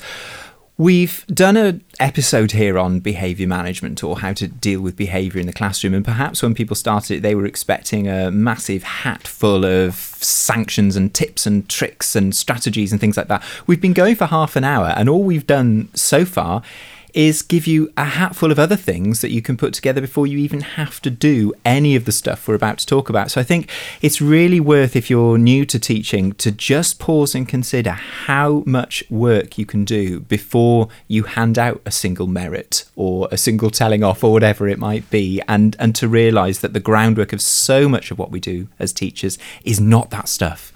We've 0.78 1.26
done 1.28 1.56
an 1.56 1.86
episode 2.02 2.52
here 2.52 2.78
on 2.78 3.00
behaviour 3.00 3.48
management 3.48 4.04
or 4.04 4.20
how 4.20 4.34
to 4.34 4.46
deal 4.46 4.82
with 4.82 4.98
behaviour 4.98 5.40
in 5.40 5.48
the 5.48 5.54
classroom, 5.54 5.94
and 5.94 6.04
perhaps 6.04 6.44
when 6.44 6.54
people 6.54 6.76
started 6.76 7.22
they 7.22 7.34
were 7.34 7.46
expecting 7.46 8.10
a 8.10 8.30
massive 8.30 8.84
hat 8.84 9.26
full 9.26 9.64
of 9.64 9.96
sanctions 9.96 10.98
and 10.98 11.14
tips 11.14 11.46
and 11.46 11.70
tricks 11.70 12.14
and 12.14 12.36
strategies 12.36 12.92
and 12.92 13.00
things 13.00 13.16
like 13.16 13.30
that. 13.30 13.42
We've 13.66 13.80
been 13.80 13.94
going 13.94 14.16
for 14.16 14.26
half 14.26 14.58
an 14.58 14.66
hour, 14.66 14.88
and 14.98 15.08
all 15.08 15.24
we've 15.24 15.48
done 15.48 15.88
so 15.94 16.26
far 16.26 16.62
is 17.16 17.42
give 17.42 17.66
you 17.66 17.92
a 17.96 18.04
hatful 18.04 18.52
of 18.52 18.60
other 18.60 18.76
things 18.76 19.22
that 19.22 19.32
you 19.32 19.42
can 19.42 19.56
put 19.56 19.74
together 19.74 20.02
before 20.02 20.28
you 20.28 20.38
even 20.38 20.60
have 20.60 21.02
to 21.02 21.10
do 21.10 21.54
any 21.64 21.96
of 21.96 22.06
the 22.06 22.12
stuff 22.12 22.48
we're 22.48 22.54
about 22.54 22.78
to 22.78 22.86
talk 22.86 23.10
about. 23.10 23.32
So 23.32 23.40
I 23.40 23.44
think 23.44 23.72
it's 24.02 24.22
really 24.22 24.60
worth, 24.60 24.96
if 24.96 25.10
you're 25.10 25.38
new 25.38 25.66
to 25.66 25.80
teaching, 25.80 26.34
to 26.34 26.52
just 26.52 27.00
pause 27.00 27.34
and 27.34 27.48
consider 27.48 27.92
how 27.92 28.64
much 28.66 29.04
work 29.10 29.58
you 29.58 29.66
can 29.66 29.86
do 29.86 30.20
before 30.20 30.90
you 31.08 31.24
hand 31.24 31.58
out 31.58 31.82
a 31.86 31.92
single 31.92 32.28
merit 32.28 32.84
or 32.98 33.30
a 33.32 33.38
single 33.38 33.72
telling 33.72 34.04
off 34.04 34.24
or 34.24 34.34
whatever 34.34 34.68
it 34.68 34.78
might 34.78 35.10
be, 35.10 35.42
and, 35.48 35.78
and 35.80 35.96
to 35.96 36.10
realise 36.10 36.60
that 36.60 36.74
the 36.74 36.80
groundwork 36.82 37.32
of 37.32 37.42
so 37.42 37.88
much 37.88 38.12
of 38.12 38.20
what 38.20 38.30
we 38.30 38.42
do 38.42 38.68
as 38.78 38.92
teachers 38.92 39.38
is 39.64 39.80
not 39.80 40.10
that 40.10 40.28
stuff. 40.28 40.74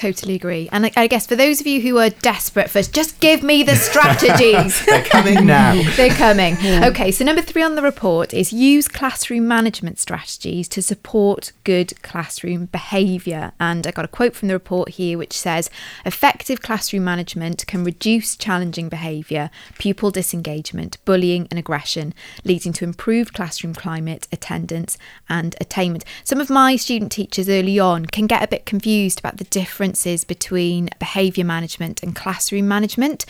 Totally 0.00 0.34
agree. 0.34 0.66
And 0.72 0.86
I, 0.86 0.92
I 0.96 1.06
guess 1.08 1.26
for 1.26 1.36
those 1.36 1.60
of 1.60 1.66
you 1.66 1.82
who 1.82 1.98
are 1.98 2.08
desperate 2.08 2.70
for 2.70 2.80
just 2.80 3.20
give 3.20 3.42
me 3.42 3.62
the 3.62 3.76
strategies. 3.90 4.82
They're 4.86 5.04
coming 5.04 5.44
now. 5.44 5.74
They're 5.96 6.08
coming. 6.08 6.56
Okay, 6.56 7.10
so 7.10 7.22
number 7.22 7.42
three 7.42 7.62
on 7.62 7.74
the 7.74 7.82
report 7.82 8.32
is 8.32 8.50
use 8.50 8.88
classroom 8.88 9.46
management 9.46 9.98
strategies 9.98 10.68
to 10.68 10.80
support 10.80 11.52
good 11.64 12.00
classroom 12.00 12.64
behaviour. 12.64 13.52
And 13.60 13.86
I 13.86 13.90
got 13.90 14.06
a 14.06 14.08
quote 14.08 14.34
from 14.34 14.48
the 14.48 14.54
report 14.54 14.88
here 14.88 15.18
which 15.18 15.34
says 15.34 15.68
effective 16.06 16.62
classroom 16.62 17.04
management 17.04 17.66
can 17.66 17.84
reduce 17.84 18.36
challenging 18.36 18.88
behaviour, 18.88 19.50
pupil 19.76 20.10
disengagement, 20.10 20.96
bullying, 21.04 21.46
and 21.50 21.58
aggression, 21.58 22.14
leading 22.42 22.72
to 22.72 22.84
improved 22.84 23.34
classroom 23.34 23.74
climate, 23.74 24.28
attendance, 24.32 24.96
and 25.28 25.56
attainment. 25.60 26.06
Some 26.24 26.40
of 26.40 26.48
my 26.48 26.76
student 26.76 27.12
teachers 27.12 27.50
early 27.50 27.78
on 27.78 28.06
can 28.06 28.26
get 28.26 28.42
a 28.42 28.48
bit 28.48 28.64
confused 28.64 29.18
about 29.18 29.36
the 29.36 29.44
differences 29.90 30.24
between 30.24 30.88
behaviour 31.00 31.44
management 31.44 32.00
and 32.02 32.14
classroom 32.14 32.68
management. 32.68 33.26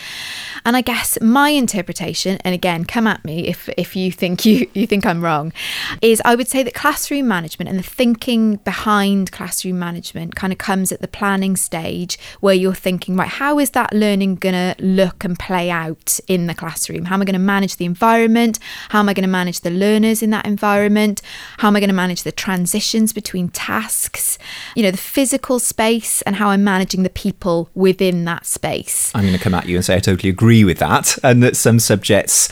And 0.67 0.77
I 0.77 0.83
guess 0.83 1.19
my 1.23 1.49
interpretation, 1.51 2.37
and 2.45 2.55
again, 2.55 2.85
come 2.85 3.07
at 3.07 3.25
me 3.25 3.49
if, 3.49 3.69
if 3.79 3.97
you 3.97 4.13
think 4.13 4.45
you, 4.47 4.69
you 4.75 4.87
think 4.87 5.07
I'm 5.07 5.23
wrong, 5.23 5.53
is 6.03 6.21
I 6.25 6.35
would 6.35 6.49
say 6.49 6.63
that 6.63 6.75
classroom 6.75 7.27
management 7.27 7.71
and 7.71 7.79
the 7.79 7.83
thinking 7.83 8.57
behind 8.57 9.33
classroom 9.33 9.79
management 9.79 10.35
kind 10.35 10.53
of 10.53 10.59
comes 10.59 10.93
at 10.93 11.01
the 11.01 11.09
planning 11.09 11.57
stage 11.57 12.19
where 12.41 12.55
you're 12.55 12.75
thinking, 12.75 13.17
right, 13.17 13.29
how 13.29 13.59
is 13.59 13.71
that 13.71 13.95
learning 13.95 14.37
to 14.39 14.75
look 14.81 15.25
and 15.25 15.39
play 15.39 15.71
out 15.71 16.21
in 16.29 16.47
the 16.47 16.55
classroom? 16.55 17.07
How 17.07 17.15
am 17.15 17.23
I 17.23 17.25
going 17.25 17.33
to 17.35 17.39
manage 17.39 17.77
the 17.77 17.87
environment? 17.87 18.59
How 18.91 18.99
am 19.01 19.09
I 19.09 19.15
going 19.15 19.23
to 19.23 19.29
manage 19.29 19.61
the 19.61 19.71
learners 19.71 20.23
in 20.23 20.31
that 20.31 20.45
environment? 20.45 21.23
How 21.59 21.69
am 21.69 21.77
I 21.77 21.81
going 21.81 21.89
to 21.89 21.95
manage 21.95 22.23
the 22.23 22.33
transitions 22.33 23.15
between 23.15 23.49
tasks? 23.49 24.39
You 24.77 24.83
know, 24.83 24.91
the 24.91 24.99
physical 24.99 25.59
space 25.59 26.21
and 26.23 26.37
how 26.37 26.50
I'm 26.51 26.65
managing 26.65 27.03
the 27.03 27.11
people 27.11 27.71
within 27.75 28.25
that 28.27 28.47
space. 28.47 29.11
I'm 29.15 29.23
going 29.23 29.37
to 29.37 29.43
come 29.43 29.55
at 29.55 29.67
you 29.67 29.77
and 29.77 29.85
say 29.85 29.97
I 29.97 30.01
totally 30.01 30.31
agree 30.31 30.65
with 30.65 30.79
that, 30.79 31.19
and 31.23 31.43
that 31.43 31.57
some 31.57 31.79
subjects 31.79 32.49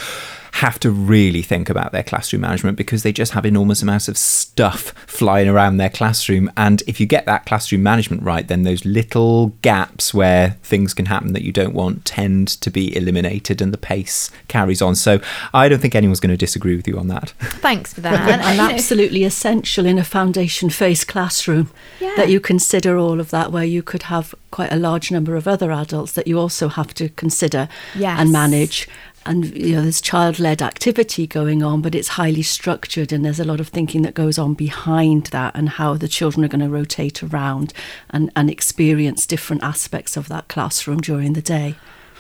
have 0.58 0.80
to 0.80 0.90
really 0.90 1.40
think 1.40 1.70
about 1.70 1.92
their 1.92 2.02
classroom 2.02 2.42
management 2.42 2.76
because 2.76 3.04
they 3.04 3.12
just 3.12 3.30
have 3.30 3.46
enormous 3.46 3.80
amounts 3.80 4.08
of 4.08 4.18
stuff 4.18 4.92
flying 5.06 5.48
around 5.48 5.76
their 5.76 5.88
classroom. 5.88 6.50
And 6.56 6.82
if 6.88 6.98
you 6.98 7.06
get 7.06 7.26
that 7.26 7.46
classroom 7.46 7.84
management 7.84 8.24
right, 8.24 8.46
then 8.46 8.64
those 8.64 8.84
little 8.84 9.48
gaps 9.62 10.12
where 10.12 10.56
things 10.64 10.94
can 10.94 11.06
happen 11.06 11.32
that 11.32 11.42
you 11.42 11.52
don't 11.52 11.74
want 11.74 12.04
tend 12.04 12.48
to 12.48 12.70
be 12.70 12.96
eliminated 12.96 13.62
and 13.62 13.72
the 13.72 13.78
pace 13.78 14.32
carries 14.48 14.82
on. 14.82 14.96
So 14.96 15.20
I 15.54 15.68
don't 15.68 15.78
think 15.78 15.94
anyone's 15.94 16.18
going 16.18 16.30
to 16.30 16.36
disagree 16.36 16.74
with 16.74 16.88
you 16.88 16.98
on 16.98 17.06
that. 17.06 17.30
Thanks 17.40 17.94
for 17.94 18.00
that. 18.00 18.28
and, 18.28 18.42
and 18.42 18.60
absolutely 18.72 19.22
essential 19.22 19.86
in 19.86 19.96
a 19.96 20.04
foundation 20.04 20.70
phase 20.70 21.04
classroom 21.04 21.70
yeah. 22.00 22.14
that 22.16 22.30
you 22.30 22.40
consider 22.40 22.98
all 22.98 23.20
of 23.20 23.30
that, 23.30 23.52
where 23.52 23.64
you 23.64 23.84
could 23.84 24.04
have 24.04 24.34
quite 24.50 24.72
a 24.72 24.76
large 24.76 25.12
number 25.12 25.36
of 25.36 25.46
other 25.46 25.70
adults 25.70 26.12
that 26.12 26.26
you 26.26 26.38
also 26.38 26.68
have 26.68 26.92
to 26.94 27.08
consider 27.10 27.68
yes. 27.94 28.18
and 28.18 28.32
manage 28.32 28.88
and 29.28 29.54
you 29.54 29.76
know 29.76 29.82
there's 29.82 30.00
child-led 30.00 30.62
activity 30.62 31.26
going 31.26 31.62
on 31.62 31.82
but 31.82 31.94
it's 31.94 32.08
highly 32.08 32.42
structured 32.42 33.12
and 33.12 33.24
there's 33.24 33.38
a 33.38 33.44
lot 33.44 33.60
of 33.60 33.68
thinking 33.68 34.02
that 34.02 34.14
goes 34.14 34.38
on 34.38 34.54
behind 34.54 35.26
that 35.26 35.54
and 35.54 35.68
how 35.68 35.94
the 35.94 36.08
children 36.08 36.44
are 36.44 36.48
going 36.48 36.60
to 36.60 36.68
rotate 36.68 37.22
around 37.22 37.72
and, 38.10 38.32
and 38.34 38.50
experience 38.50 39.26
different 39.26 39.62
aspects 39.62 40.16
of 40.16 40.28
that 40.28 40.48
classroom 40.48 40.98
during 40.98 41.34
the 41.34 41.42
day 41.42 41.76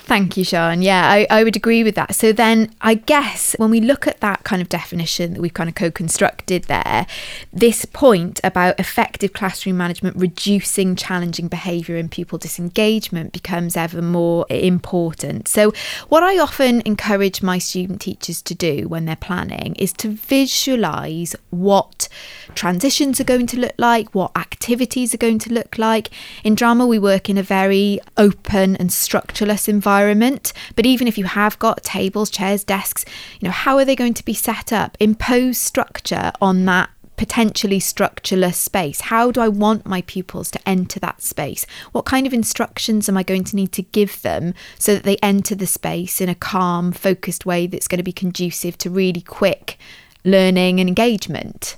Thank 0.08 0.38
you, 0.38 0.44
Sian. 0.44 0.80
Yeah, 0.80 1.06
I, 1.06 1.26
I 1.28 1.44
would 1.44 1.54
agree 1.54 1.84
with 1.84 1.94
that. 1.96 2.14
So 2.14 2.32
then 2.32 2.74
I 2.80 2.94
guess 2.94 3.54
when 3.58 3.68
we 3.68 3.78
look 3.78 4.06
at 4.06 4.20
that 4.20 4.42
kind 4.42 4.62
of 4.62 4.70
definition 4.70 5.34
that 5.34 5.42
we've 5.42 5.52
kind 5.52 5.68
of 5.68 5.74
co 5.74 5.90
constructed 5.90 6.64
there, 6.64 7.06
this 7.52 7.84
point 7.84 8.40
about 8.42 8.80
effective 8.80 9.34
classroom 9.34 9.76
management 9.76 10.16
reducing 10.16 10.96
challenging 10.96 11.46
behaviour 11.46 11.96
and 11.96 12.10
pupil 12.10 12.38
disengagement 12.38 13.34
becomes 13.34 13.76
ever 13.76 14.00
more 14.00 14.46
important. 14.48 15.46
So, 15.46 15.74
what 16.08 16.22
I 16.22 16.38
often 16.38 16.80
encourage 16.86 17.42
my 17.42 17.58
student 17.58 18.00
teachers 18.00 18.40
to 18.42 18.54
do 18.54 18.88
when 18.88 19.04
they're 19.04 19.14
planning 19.14 19.74
is 19.74 19.92
to 19.94 20.08
visualise 20.08 21.36
what 21.50 22.08
transitions 22.54 23.20
are 23.20 23.24
going 23.24 23.46
to 23.48 23.60
look 23.60 23.74
like, 23.76 24.14
what 24.14 24.34
activities 24.38 25.12
are 25.12 25.18
going 25.18 25.38
to 25.40 25.52
look 25.52 25.76
like. 25.76 26.08
In 26.44 26.54
drama, 26.54 26.86
we 26.86 26.98
work 26.98 27.28
in 27.28 27.36
a 27.36 27.42
very 27.42 28.00
open 28.16 28.74
and 28.76 28.90
structureless 28.90 29.68
environment 29.68 29.97
environment. 29.98 30.52
But 30.76 30.86
even 30.86 31.08
if 31.08 31.18
you 31.18 31.24
have 31.24 31.58
got 31.58 31.82
tables, 31.82 32.30
chairs, 32.30 32.64
desks, 32.64 33.04
you 33.40 33.48
know, 33.48 33.52
how 33.52 33.76
are 33.78 33.84
they 33.84 33.96
going 33.96 34.14
to 34.14 34.24
be 34.24 34.34
set 34.34 34.72
up? 34.72 34.96
Impose 35.00 35.58
structure 35.58 36.32
on 36.40 36.64
that 36.66 36.90
potentially 37.16 37.80
structureless 37.80 38.54
space? 38.54 39.00
How 39.02 39.32
do 39.32 39.40
I 39.40 39.48
want 39.48 39.86
my 39.86 40.02
pupils 40.02 40.52
to 40.52 40.68
enter 40.68 41.00
that 41.00 41.20
space? 41.20 41.66
What 41.90 42.04
kind 42.04 42.28
of 42.28 42.32
instructions 42.32 43.08
am 43.08 43.16
I 43.16 43.24
going 43.24 43.44
to 43.44 43.56
need 43.56 43.72
to 43.72 43.82
give 43.82 44.22
them 44.22 44.54
so 44.78 44.94
that 44.94 45.02
they 45.02 45.16
enter 45.16 45.56
the 45.56 45.66
space 45.66 46.20
in 46.20 46.28
a 46.28 46.34
calm, 46.36 46.92
focused 46.92 47.44
way 47.44 47.66
that's 47.66 47.88
going 47.88 47.98
to 47.98 48.04
be 48.04 48.12
conducive 48.12 48.78
to 48.78 48.90
really 48.90 49.22
quick 49.22 49.78
learning 50.24 50.78
and 50.78 50.88
engagement? 50.88 51.76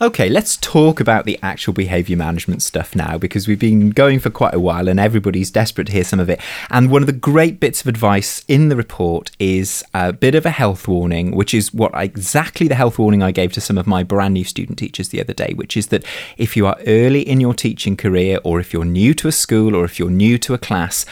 Okay, 0.00 0.28
let's 0.28 0.56
talk 0.58 1.00
about 1.00 1.24
the 1.24 1.40
actual 1.42 1.72
behaviour 1.72 2.16
management 2.16 2.62
stuff 2.62 2.94
now 2.94 3.18
because 3.18 3.48
we've 3.48 3.58
been 3.58 3.90
going 3.90 4.20
for 4.20 4.30
quite 4.30 4.54
a 4.54 4.60
while 4.60 4.86
and 4.86 5.00
everybody's 5.00 5.50
desperate 5.50 5.88
to 5.88 5.92
hear 5.92 6.04
some 6.04 6.20
of 6.20 6.30
it. 6.30 6.40
And 6.70 6.88
one 6.88 7.02
of 7.02 7.06
the 7.06 7.12
great 7.12 7.58
bits 7.58 7.80
of 7.80 7.88
advice 7.88 8.44
in 8.46 8.68
the 8.68 8.76
report 8.76 9.32
is 9.40 9.82
a 9.92 10.12
bit 10.12 10.36
of 10.36 10.46
a 10.46 10.50
health 10.50 10.86
warning, 10.86 11.32
which 11.32 11.52
is 11.52 11.74
what 11.74 11.92
I, 11.96 12.04
exactly 12.04 12.68
the 12.68 12.76
health 12.76 12.96
warning 12.96 13.24
I 13.24 13.32
gave 13.32 13.50
to 13.54 13.60
some 13.60 13.76
of 13.76 13.88
my 13.88 14.04
brand 14.04 14.34
new 14.34 14.44
student 14.44 14.78
teachers 14.78 15.08
the 15.08 15.20
other 15.20 15.34
day, 15.34 15.52
which 15.56 15.76
is 15.76 15.88
that 15.88 16.04
if 16.36 16.56
you 16.56 16.64
are 16.68 16.78
early 16.86 17.22
in 17.28 17.40
your 17.40 17.52
teaching 17.52 17.96
career 17.96 18.38
or 18.44 18.60
if 18.60 18.72
you're 18.72 18.84
new 18.84 19.14
to 19.14 19.26
a 19.26 19.32
school 19.32 19.74
or 19.74 19.84
if 19.84 19.98
you're 19.98 20.10
new 20.10 20.38
to 20.38 20.54
a 20.54 20.58
class, 20.58 21.06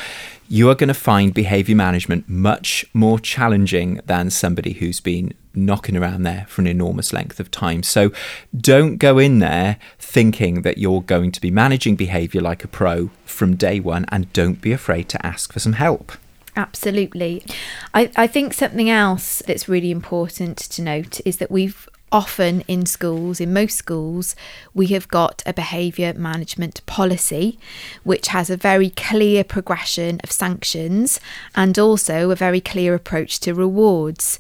you 0.48 0.70
are 0.70 0.74
going 0.74 0.88
to 0.88 0.94
find 0.94 1.35
behavior 1.35 1.76
management 1.76 2.28
much 2.28 2.85
more 2.92 3.18
challenging 3.18 4.00
than 4.06 4.30
somebody 4.30 4.74
who's 4.74 5.00
been 5.00 5.35
knocking 5.54 5.96
around 5.96 6.22
there 6.22 6.44
for 6.48 6.61
an 6.61 6.66
enormous 6.66 7.12
length 7.12 7.40
of 7.40 7.50
time. 7.50 7.82
So 7.82 8.12
don't 8.56 8.98
go 8.98 9.18
in 9.18 9.38
there 9.38 9.78
thinking 9.98 10.62
that 10.62 10.78
you're 10.78 11.02
going 11.02 11.32
to 11.32 11.40
be 11.40 11.50
managing 11.50 11.96
behavior 11.96 12.40
like 12.40 12.62
a 12.62 12.68
pro 12.68 13.11
from 13.24 13.56
day 13.56 13.80
one 13.80 14.04
and 14.11 14.32
don't 14.32 14.61
be 14.61 14.72
afraid 14.72 15.09
to 15.11 15.26
ask 15.26 15.52
for 15.52 15.59
some 15.59 15.74
help. 15.74 16.12
Absolutely. 16.56 17.44
I, 17.92 18.11
I 18.16 18.26
think 18.26 18.54
something 18.54 18.88
else 18.88 19.42
that's 19.46 19.68
really 19.68 19.90
important 19.90 20.56
to 20.59 20.82
note 20.82 21.20
is 21.24 21.37
that 21.37 21.50
we've 21.50 21.88
often 22.12 22.61
in 22.62 22.87
schools, 22.87 23.40
in 23.40 23.53
most 23.53 23.77
schools, 23.77 24.37
we 24.73 24.87
have 24.88 25.09
got 25.09 25.42
a 25.45 25.53
behaviour 25.53 26.14
management 26.14 26.85
policy 26.87 27.59
which 28.05 28.29
has 28.29 28.49
a 28.49 28.57
very 28.57 28.90
clear 28.90 29.42
progression 29.42 30.21
of 30.23 30.31
sanctions 30.31 31.21
and 31.55 31.79
also 31.79 32.31
a 32.31 32.37
very 32.37 32.61
clear 32.61 32.95
approach 32.95 33.40
to 33.40 33.55
rewards. 33.55 34.38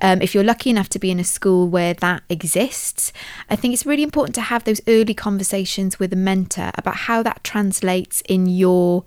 Um, 0.00 0.22
if 0.22 0.34
you're 0.34 0.44
lucky 0.44 0.70
enough 0.70 0.88
to 0.90 0.98
be 0.98 1.10
in 1.10 1.18
a 1.18 1.24
school 1.24 1.68
where 1.68 1.94
that 1.94 2.22
exists, 2.28 3.12
I 3.50 3.56
think 3.56 3.74
it's 3.74 3.86
really 3.86 4.04
important 4.04 4.34
to 4.36 4.42
have 4.42 4.64
those 4.64 4.80
early 4.86 5.14
conversations 5.14 5.98
with 5.98 6.12
a 6.12 6.16
mentor 6.16 6.70
about 6.74 6.96
how 6.96 7.22
that 7.24 7.42
translates 7.42 8.22
in 8.28 8.46
your 8.46 9.04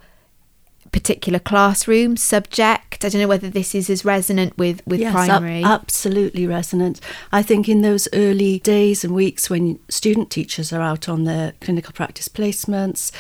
particular 0.92 1.40
classroom 1.40 2.18
subject 2.18 3.06
i 3.06 3.10
don't 3.10 3.22
know 3.22 3.28
whether 3.28 3.50
this 3.50 3.74
is 3.74 3.90
as 3.90 4.04
resonant 4.04 4.58
with 4.58 4.82
with 4.86 5.00
yes, 5.00 5.14
primary 5.14 5.64
ab- 5.64 5.82
absolutely 5.82 6.46
resonant 6.46 7.00
i 7.32 7.42
think 7.42 7.70
in 7.70 7.82
those 7.82 8.08
early 8.14 8.60
days 8.60 9.04
and 9.04 9.14
weeks 9.14 9.50
when 9.50 9.80
student 9.90 10.30
teachers 10.30 10.74
are 10.74 10.82
out 10.82 11.08
on 11.08 11.24
their 11.24 11.54
clinical 11.62 11.94
practice 11.94 12.28
placements 12.28 13.12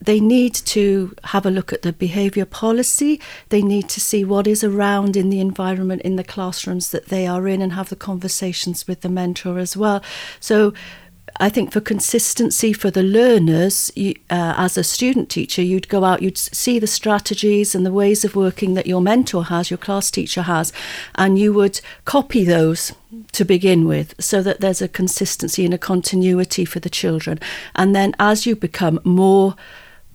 they 0.00 0.20
need 0.20 0.54
to 0.54 1.14
have 1.24 1.46
a 1.46 1.50
look 1.50 1.72
at 1.72 1.82
the 1.82 1.92
behaviour 1.92 2.44
policy. 2.44 3.20
They 3.48 3.62
need 3.62 3.88
to 3.88 4.00
see 4.00 4.24
what 4.24 4.46
is 4.46 4.62
around 4.62 5.16
in 5.16 5.30
the 5.30 5.40
environment 5.40 6.02
in 6.02 6.16
the 6.16 6.24
classrooms 6.24 6.90
that 6.90 7.06
they 7.06 7.26
are 7.26 7.48
in 7.48 7.62
and 7.62 7.72
have 7.72 7.88
the 7.88 7.96
conversations 7.96 8.86
with 8.86 9.00
the 9.00 9.08
mentor 9.08 9.58
as 9.58 9.76
well. 9.76 10.02
So 10.38 10.74
I 11.38 11.48
think 11.48 11.72
for 11.72 11.80
consistency 11.80 12.72
for 12.72 12.90
the 12.90 13.02
learners, 13.02 13.90
you, 13.94 14.14
uh, 14.30 14.54
as 14.56 14.78
a 14.78 14.84
student 14.84 15.28
teacher, 15.28 15.62
you'd 15.62 15.88
go 15.88 16.04
out, 16.04 16.22
you'd 16.22 16.38
see 16.38 16.78
the 16.78 16.86
strategies 16.86 17.74
and 17.74 17.84
the 17.84 17.92
ways 17.92 18.24
of 18.24 18.36
working 18.36 18.74
that 18.74 18.86
your 18.86 19.00
mentor 19.00 19.44
has, 19.44 19.70
your 19.70 19.78
class 19.78 20.10
teacher 20.10 20.42
has, 20.42 20.72
and 21.14 21.38
you 21.38 21.52
would 21.52 21.80
copy 22.04 22.44
those 22.44 22.92
to 23.32 23.44
begin 23.44 23.86
with 23.86 24.14
so 24.18 24.42
that 24.42 24.60
there's 24.60 24.82
a 24.82 24.88
consistency 24.88 25.64
and 25.64 25.74
a 25.74 25.78
continuity 25.78 26.64
for 26.64 26.80
the 26.80 26.90
children. 26.90 27.38
And 27.74 27.94
then 27.94 28.14
as 28.18 28.46
you 28.46 28.56
become 28.56 29.00
more 29.04 29.56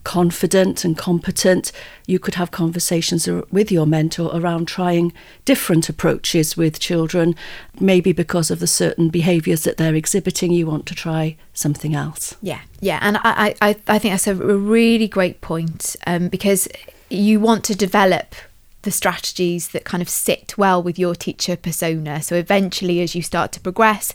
confident 0.04 0.84
and 0.84 0.98
competent, 0.98 1.72
you 2.08 2.20
could 2.20 2.36
have 2.36 2.52
conversations 2.52 3.28
with 3.28 3.72
your 3.72 3.86
mentor 3.86 4.32
around 4.34 4.68
trying 4.68 5.14
different 5.46 5.90
approaches 5.90 6.58
with 6.58 6.80
children. 6.80 7.36
Maybe 7.80 8.12
because 8.12 8.52
of 8.52 8.60
the 8.60 8.68
certain 8.68 9.10
behaviours 9.10 9.64
that 9.64 9.78
they're 9.78 9.96
exhibiting, 9.96 10.52
you 10.52 10.68
want 10.68 10.86
to 10.88 10.96
try 10.96 11.38
something 11.54 11.96
else. 11.96 12.36
Yeah, 12.42 12.62
yeah, 12.80 13.00
and 13.02 13.18
I, 13.18 13.56
I, 13.62 13.76
I 13.88 14.00
think 14.00 14.14
that's 14.14 14.28
a 14.28 14.36
really 14.36 15.08
great 15.08 15.42
point 15.42 15.96
um, 16.08 16.30
because 16.30 16.68
you 17.10 17.40
want 17.40 17.64
to 17.66 17.76
develop 17.76 18.36
the 18.84 18.92
strategies 18.92 19.70
that 19.70 19.84
kind 19.84 20.02
of 20.02 20.10
sit 20.10 20.58
well 20.58 20.82
with 20.82 20.98
your 20.98 21.16
teacher 21.16 21.56
persona. 21.56 22.22
So 22.22 22.36
eventually, 22.36 23.02
as 23.02 23.16
you 23.16 23.22
start 23.22 23.52
to 23.54 23.60
progress, 23.60 24.14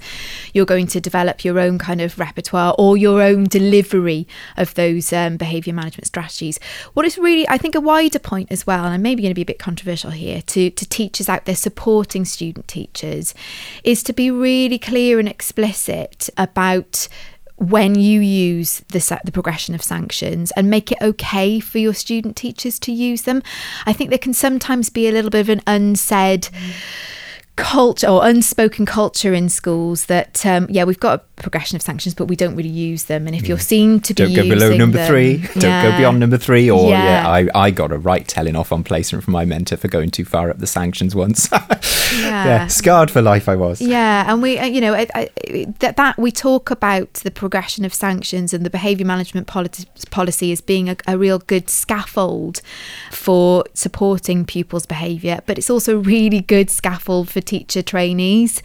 you're 0.52 0.66
going 0.66 0.86
to 0.88 1.00
develop 1.00 1.44
your 1.44 1.58
own 1.58 1.78
kind 1.78 2.00
of 2.00 2.18
repertoire 2.18 2.74
or 2.78 2.96
your 2.96 3.22
own 3.22 3.44
delivery 3.44 4.26
of 4.56 4.74
those 4.74 5.12
um, 5.12 5.36
behaviour 5.36 5.72
management 5.72 6.06
strategies. 6.06 6.58
What 6.94 7.06
is 7.06 7.18
really, 7.18 7.48
I 7.48 7.58
think, 7.58 7.74
a 7.74 7.80
wider 7.80 8.18
point 8.18 8.50
as 8.50 8.66
well, 8.66 8.84
and 8.84 8.94
I'm 8.94 9.02
maybe 9.02 9.22
going 9.22 9.30
to 9.30 9.34
be 9.34 9.42
a 9.42 9.46
bit 9.46 9.58
controversial 9.58 10.10
here 10.10 10.42
to, 10.42 10.70
to 10.70 10.88
teachers 10.88 11.28
out 11.28 11.44
there 11.44 11.56
supporting 11.56 12.24
student 12.24 12.68
teachers, 12.68 13.34
is 13.84 14.02
to 14.04 14.12
be 14.12 14.30
really 14.30 14.78
clear 14.78 15.18
and 15.18 15.28
explicit 15.28 16.28
about 16.36 17.08
when 17.56 17.94
you 17.94 18.20
use 18.20 18.80
the, 18.88 19.20
the 19.24 19.32
progression 19.32 19.74
of 19.74 19.82
sanctions 19.82 20.50
and 20.52 20.68
make 20.68 20.92
it 20.92 20.98
okay 21.00 21.58
for 21.58 21.78
your 21.78 21.94
student 21.94 22.36
teachers 22.36 22.78
to 22.80 22.92
use 22.92 23.22
them. 23.22 23.42
I 23.86 23.92
think 23.92 24.10
there 24.10 24.18
can 24.18 24.34
sometimes 24.34 24.90
be 24.90 25.08
a 25.08 25.12
little 25.12 25.30
bit 25.30 25.40
of 25.40 25.48
an 25.48 25.62
unsaid. 25.66 26.42
Mm 26.42 26.72
culture 27.56 28.06
or 28.06 28.24
unspoken 28.26 28.84
culture 28.84 29.32
in 29.32 29.48
schools 29.48 30.06
that 30.06 30.44
um, 30.44 30.66
yeah 30.68 30.84
we've 30.84 31.00
got 31.00 31.20
a 31.20 31.40
progression 31.40 31.74
of 31.76 31.82
sanctions 31.82 32.14
but 32.14 32.26
we 32.26 32.36
don't 32.36 32.54
really 32.54 32.68
use 32.68 33.04
them 33.04 33.26
and 33.26 33.34
if 33.34 33.48
you're 33.48 33.58
seen 33.58 33.98
to 33.98 34.14
be 34.14 34.24
don't 34.24 34.34
go 34.34 34.42
below 34.42 34.76
number 34.76 34.98
them, 34.98 35.06
three 35.06 35.36
yeah. 35.36 35.52
don't 35.58 35.90
go 35.90 35.98
beyond 35.98 36.20
number 36.20 36.36
three 36.36 36.70
or 36.70 36.90
yeah, 36.90 37.22
Yeah. 37.22 37.50
I, 37.54 37.66
I 37.66 37.70
got 37.70 37.92
a 37.92 37.98
right 37.98 38.26
telling 38.26 38.56
off 38.56 38.72
on 38.72 38.84
placement 38.84 39.24
from 39.24 39.32
my 39.32 39.44
mentor 39.44 39.76
for 39.76 39.88
going 39.88 40.10
too 40.10 40.24
far 40.24 40.50
up 40.50 40.58
the 40.58 40.66
sanctions 40.66 41.14
once 41.14 41.48
yeah. 42.12 42.66
scarred 42.66 43.10
for 43.10 43.22
life 43.22 43.48
I 43.48 43.56
was 43.56 43.80
Yeah, 43.80 44.30
and 44.30 44.42
we, 44.42 44.58
uh, 44.58 44.66
you 44.66 44.80
know, 44.80 44.94
I, 44.94 45.06
I, 45.14 45.74
that 45.80 45.96
that 45.96 46.18
we 46.18 46.30
talk 46.30 46.70
about 46.70 47.14
the 47.14 47.30
progression 47.30 47.84
of 47.84 47.92
sanctions 47.92 48.52
and 48.52 48.64
the 48.64 48.70
behaviour 48.70 49.06
management 49.06 49.46
policy, 49.46 49.86
policy 50.10 50.52
as 50.52 50.60
being 50.60 50.88
a, 50.88 50.96
a 51.06 51.18
real 51.18 51.38
good 51.38 51.68
scaffold 51.68 52.60
for 53.10 53.64
supporting 53.74 54.44
pupils' 54.44 54.86
behaviour, 54.86 55.40
but 55.46 55.58
it's 55.58 55.70
also 55.70 55.96
a 55.96 56.00
really 56.00 56.40
good 56.40 56.70
scaffold 56.70 57.30
for 57.30 57.40
teacher 57.46 57.82
trainees 57.82 58.62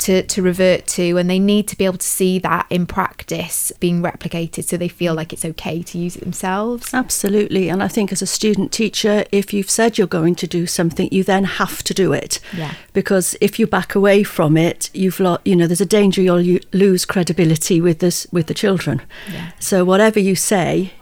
to 0.00 0.22
to 0.22 0.42
revert 0.42 0.86
to, 0.88 1.16
and 1.16 1.30
they 1.30 1.38
need 1.38 1.68
to 1.68 1.76
be 1.76 1.84
able 1.84 1.98
to 1.98 2.06
see 2.06 2.38
that 2.40 2.66
in 2.70 2.86
practice 2.86 3.72
being 3.80 4.02
replicated, 4.02 4.64
so 4.64 4.76
they 4.76 4.88
feel 4.88 5.14
like 5.14 5.32
it's 5.32 5.44
okay 5.44 5.82
to 5.82 5.98
use 5.98 6.16
it 6.16 6.22
themselves. 6.22 6.92
Absolutely. 6.92 7.68
And 7.68 7.82
I 7.82 7.88
think 7.88 8.12
as 8.12 8.22
a 8.22 8.26
student 8.26 8.72
teacher, 8.72 9.24
if 9.32 9.52
you've 9.52 9.70
said 9.70 9.98
you're 9.98 10.06
going 10.06 10.34
to 10.36 10.46
do 10.46 10.66
something, 10.66 11.08
you 11.10 11.24
then 11.24 11.44
have 11.44 11.82
to 11.84 11.94
do 11.94 12.12
it. 12.12 12.40
Yeah. 12.56 12.74
Because 12.92 13.36
if 13.40 13.58
you 13.58 13.66
back 13.66 13.94
away 13.94 14.22
from 14.22 14.56
it, 14.56 14.90
you've 14.92 15.20
lost, 15.20 15.46
you 15.46 15.56
know, 15.56 15.66
there's 15.66 15.80
a 15.80 15.86
danger 15.86 16.20
you'll 16.20 16.60
lose 16.72 17.04
credibility 17.04 17.80
with 17.80 17.98
this 18.00 18.26
with 18.32 18.46
the 18.46 18.54
children. 18.54 19.02
Yeah. 19.32 19.52
So 19.58 19.84
whatever 19.84 20.20
you 20.20 20.36
say, 20.36 20.92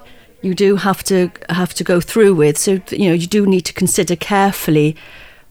you 0.42 0.54
do 0.54 0.76
have 0.76 1.02
to 1.04 1.30
have 1.48 1.72
to 1.74 1.84
go 1.84 2.00
through 2.00 2.34
with. 2.34 2.58
So 2.58 2.80
you 2.90 3.08
know, 3.08 3.14
you 3.14 3.26
do 3.26 3.46
need 3.46 3.62
to 3.62 3.72
consider 3.72 4.16
carefully 4.16 4.96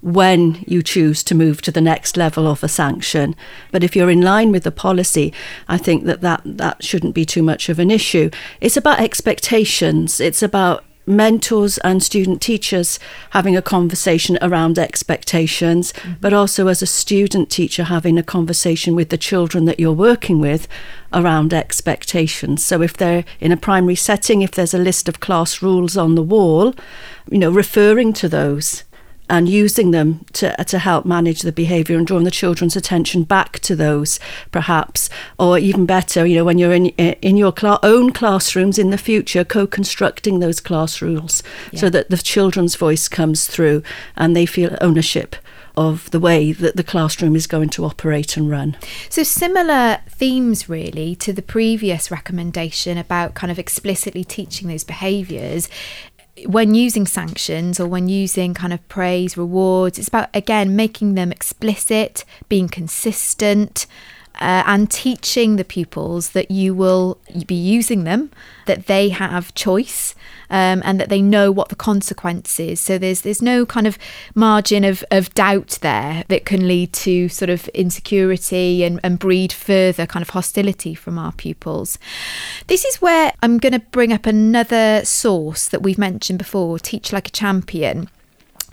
when 0.01 0.63
you 0.67 0.81
choose 0.81 1.23
to 1.23 1.35
move 1.35 1.61
to 1.61 1.71
the 1.71 1.81
next 1.81 2.17
level 2.17 2.47
of 2.47 2.63
a 2.63 2.67
sanction. 2.67 3.35
But 3.71 3.83
if 3.83 3.95
you're 3.95 4.09
in 4.09 4.21
line 4.21 4.51
with 4.51 4.63
the 4.63 4.71
policy, 4.71 5.33
I 5.67 5.77
think 5.77 6.05
that 6.05 6.21
that, 6.21 6.41
that 6.45 6.83
shouldn't 6.83 7.15
be 7.15 7.25
too 7.25 7.43
much 7.43 7.69
of 7.69 7.79
an 7.79 7.91
issue. 7.91 8.29
It's 8.59 8.77
about 8.77 8.99
expectations. 8.99 10.19
It's 10.19 10.41
about 10.41 10.83
mentors 11.07 11.77
and 11.79 12.03
student 12.03 12.41
teachers 12.41 12.99
having 13.31 13.57
a 13.57 13.61
conversation 13.61 14.37
around 14.41 14.77
expectations, 14.77 15.93
mm-hmm. 15.93 16.13
but 16.21 16.33
also 16.33 16.67
as 16.67 16.81
a 16.81 16.87
student 16.87 17.49
teacher 17.49 17.85
having 17.85 18.17
a 18.17 18.23
conversation 18.23 18.95
with 18.95 19.09
the 19.09 19.17
children 19.17 19.65
that 19.65 19.79
you're 19.79 19.91
working 19.91 20.39
with 20.39 20.67
around 21.13 21.53
expectations. 21.53 22.63
So 22.63 22.81
if 22.81 22.95
they're 22.95 23.25
in 23.39 23.51
a 23.51 23.57
primary 23.57 23.95
setting, 23.95 24.41
if 24.41 24.51
there's 24.51 24.73
a 24.73 24.79
list 24.79 25.09
of 25.09 25.19
class 25.19 25.61
rules 25.61 25.97
on 25.97 26.15
the 26.15 26.23
wall, 26.23 26.73
you 27.29 27.37
know, 27.37 27.51
referring 27.51 28.13
to 28.13 28.29
those 28.29 28.83
and 29.31 29.47
using 29.47 29.91
them 29.91 30.25
to 30.33 30.53
to 30.65 30.77
help 30.77 31.05
manage 31.05 31.41
the 31.41 31.53
behaviour 31.53 31.97
and 31.97 32.05
drawing 32.05 32.25
the 32.25 32.29
children's 32.29 32.75
attention 32.75 33.23
back 33.23 33.59
to 33.59 33.75
those, 33.77 34.19
perhaps, 34.51 35.09
or 35.39 35.57
even 35.57 35.85
better, 35.85 36.25
you 36.25 36.35
know, 36.35 36.43
when 36.43 36.57
you're 36.57 36.73
in 36.73 36.91
eh, 36.99 37.15
in 37.21 37.37
your 37.37 37.53
cla- 37.53 37.79
own 37.81 38.11
classrooms 38.11 38.77
in 38.77 38.89
the 38.89 38.97
future, 38.97 39.45
co-constructing 39.45 40.39
those 40.39 40.59
class 40.59 41.01
rules 41.01 41.41
so 41.73 41.89
that 41.89 42.09
the 42.09 42.17
children's 42.17 42.75
voice 42.75 43.07
comes 43.07 43.47
through 43.47 43.81
and 44.17 44.35
they 44.35 44.45
feel 44.45 44.77
ownership 44.81 45.37
of 45.77 46.11
the 46.11 46.19
way 46.19 46.51
that 46.51 46.75
the 46.75 46.83
classroom 46.83 47.35
is 47.35 47.47
going 47.47 47.69
to 47.69 47.85
operate 47.85 48.35
and 48.35 48.49
run. 48.49 48.75
So, 49.09 49.23
similar 49.23 49.99
themes 50.09 50.67
really 50.67 51.15
to 51.17 51.31
the 51.31 51.41
previous 51.41 52.11
recommendation 52.11 52.97
about 52.97 53.33
kind 53.33 53.51
of 53.51 53.57
explicitly 53.57 54.23
teaching 54.23 54.67
those 54.67 54.83
behaviours. 54.83 55.69
When 56.45 56.73
using 56.75 57.05
sanctions 57.05 57.79
or 57.79 57.87
when 57.87 58.09
using 58.09 58.53
kind 58.53 58.73
of 58.73 58.87
praise, 58.87 59.37
rewards, 59.37 59.99
it's 59.99 60.07
about 60.07 60.29
again 60.33 60.75
making 60.75 61.15
them 61.15 61.31
explicit, 61.31 62.25
being 62.49 62.67
consistent, 62.67 63.85
uh, 64.41 64.63
and 64.65 64.89
teaching 64.89 65.55
the 65.55 65.63
pupils 65.63 66.31
that 66.31 66.49
you 66.49 66.73
will 66.73 67.19
be 67.45 67.55
using 67.55 68.03
them, 68.03 68.31
that 68.65 68.87
they 68.87 69.09
have 69.09 69.53
choice, 69.53 70.15
um, 70.49 70.81
and 70.83 70.99
that 70.99 71.09
they 71.09 71.21
know 71.21 71.51
what 71.51 71.69
the 71.69 71.75
consequence 71.75 72.59
is. 72.59 72.79
So 72.79 72.97
there's 72.97 73.21
there's 73.21 73.41
no 73.41 73.65
kind 73.65 73.85
of 73.85 73.99
margin 74.33 74.83
of, 74.83 75.03
of 75.11 75.33
doubt 75.35 75.77
there 75.81 76.23
that 76.27 76.45
can 76.45 76.67
lead 76.67 76.91
to 76.93 77.29
sort 77.29 77.49
of 77.49 77.67
insecurity 77.69 78.83
and, 78.83 78.99
and 79.03 79.19
breed 79.19 79.53
further 79.53 80.07
kind 80.07 80.23
of 80.23 80.31
hostility 80.31 80.95
from 80.95 81.19
our 81.19 81.31
pupils. 81.31 81.99
This 82.65 82.83
is 82.83 83.01
where 83.01 83.33
I'm 83.43 83.59
going 83.59 83.73
to 83.73 83.79
bring 83.79 84.11
up 84.11 84.25
another 84.25 85.05
source 85.05 85.67
that 85.69 85.83
we've 85.83 85.99
mentioned 85.99 86.39
before, 86.39 86.79
Teach 86.79 87.13
Like 87.13 87.27
a 87.27 87.31
Champion 87.31 88.09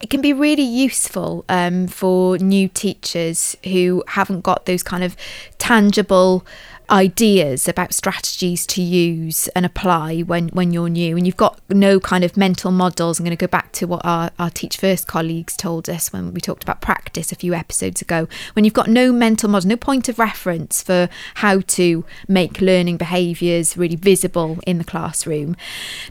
it 0.01 0.11
can 0.11 0.20
be 0.20 0.32
really 0.32 0.62
useful 0.62 1.44
um, 1.49 1.88
for 1.88 2.38
new 2.38 2.68
teachers 2.68 3.57
who 3.64 4.05
haven't 4.09 4.42
got 4.42 4.66
those 4.66 4.82
kind 4.82 5.03
of 5.03 5.16
tangible 5.59 6.46
ideas 6.91 7.68
about 7.68 7.93
strategies 7.93 8.66
to 8.66 8.82
use 8.82 9.49
and 9.49 9.66
apply 9.66 10.20
when, 10.20 10.49
when 10.49 10.72
you're 10.72 10.89
new 10.89 11.16
and 11.16 11.26
you've 11.26 11.36
got 11.36 11.61
no 11.68 12.01
kind 12.01 12.24
of 12.24 12.36
mental 12.36 12.70
models. 12.70 13.18
I'm 13.18 13.24
going 13.24 13.36
to 13.36 13.41
go 13.41 13.51
back 13.51 13.72
to 13.72 13.86
what 13.86 14.05
our, 14.05 14.30
our 14.39 14.51
Teach 14.51 14.76
First 14.76 15.07
colleagues 15.07 15.57
told 15.57 15.89
us 15.89 16.12
when 16.12 16.32
we 16.32 16.41
talked 16.41 16.62
about 16.62 16.80
practice 16.80 17.30
a 17.32 17.36
few 17.36 17.55
episodes 17.55 18.01
ago. 18.01 18.28
When 18.55 18.64
you've 18.64 18.74
got 18.74 18.89
no 18.89 19.12
mental 19.12 19.49
model, 19.49 19.68
no 19.68 19.76
point 19.76 20.09
of 20.09 20.18
reference 20.18 20.82
for 20.82 21.09
how 21.36 21.61
to 21.61 22.05
make 22.26 22.61
learning 22.61 22.97
behaviours 22.97 23.76
really 23.76 23.97
visible 23.97 24.59
in 24.66 24.78
the 24.78 24.84
classroom, 24.84 25.57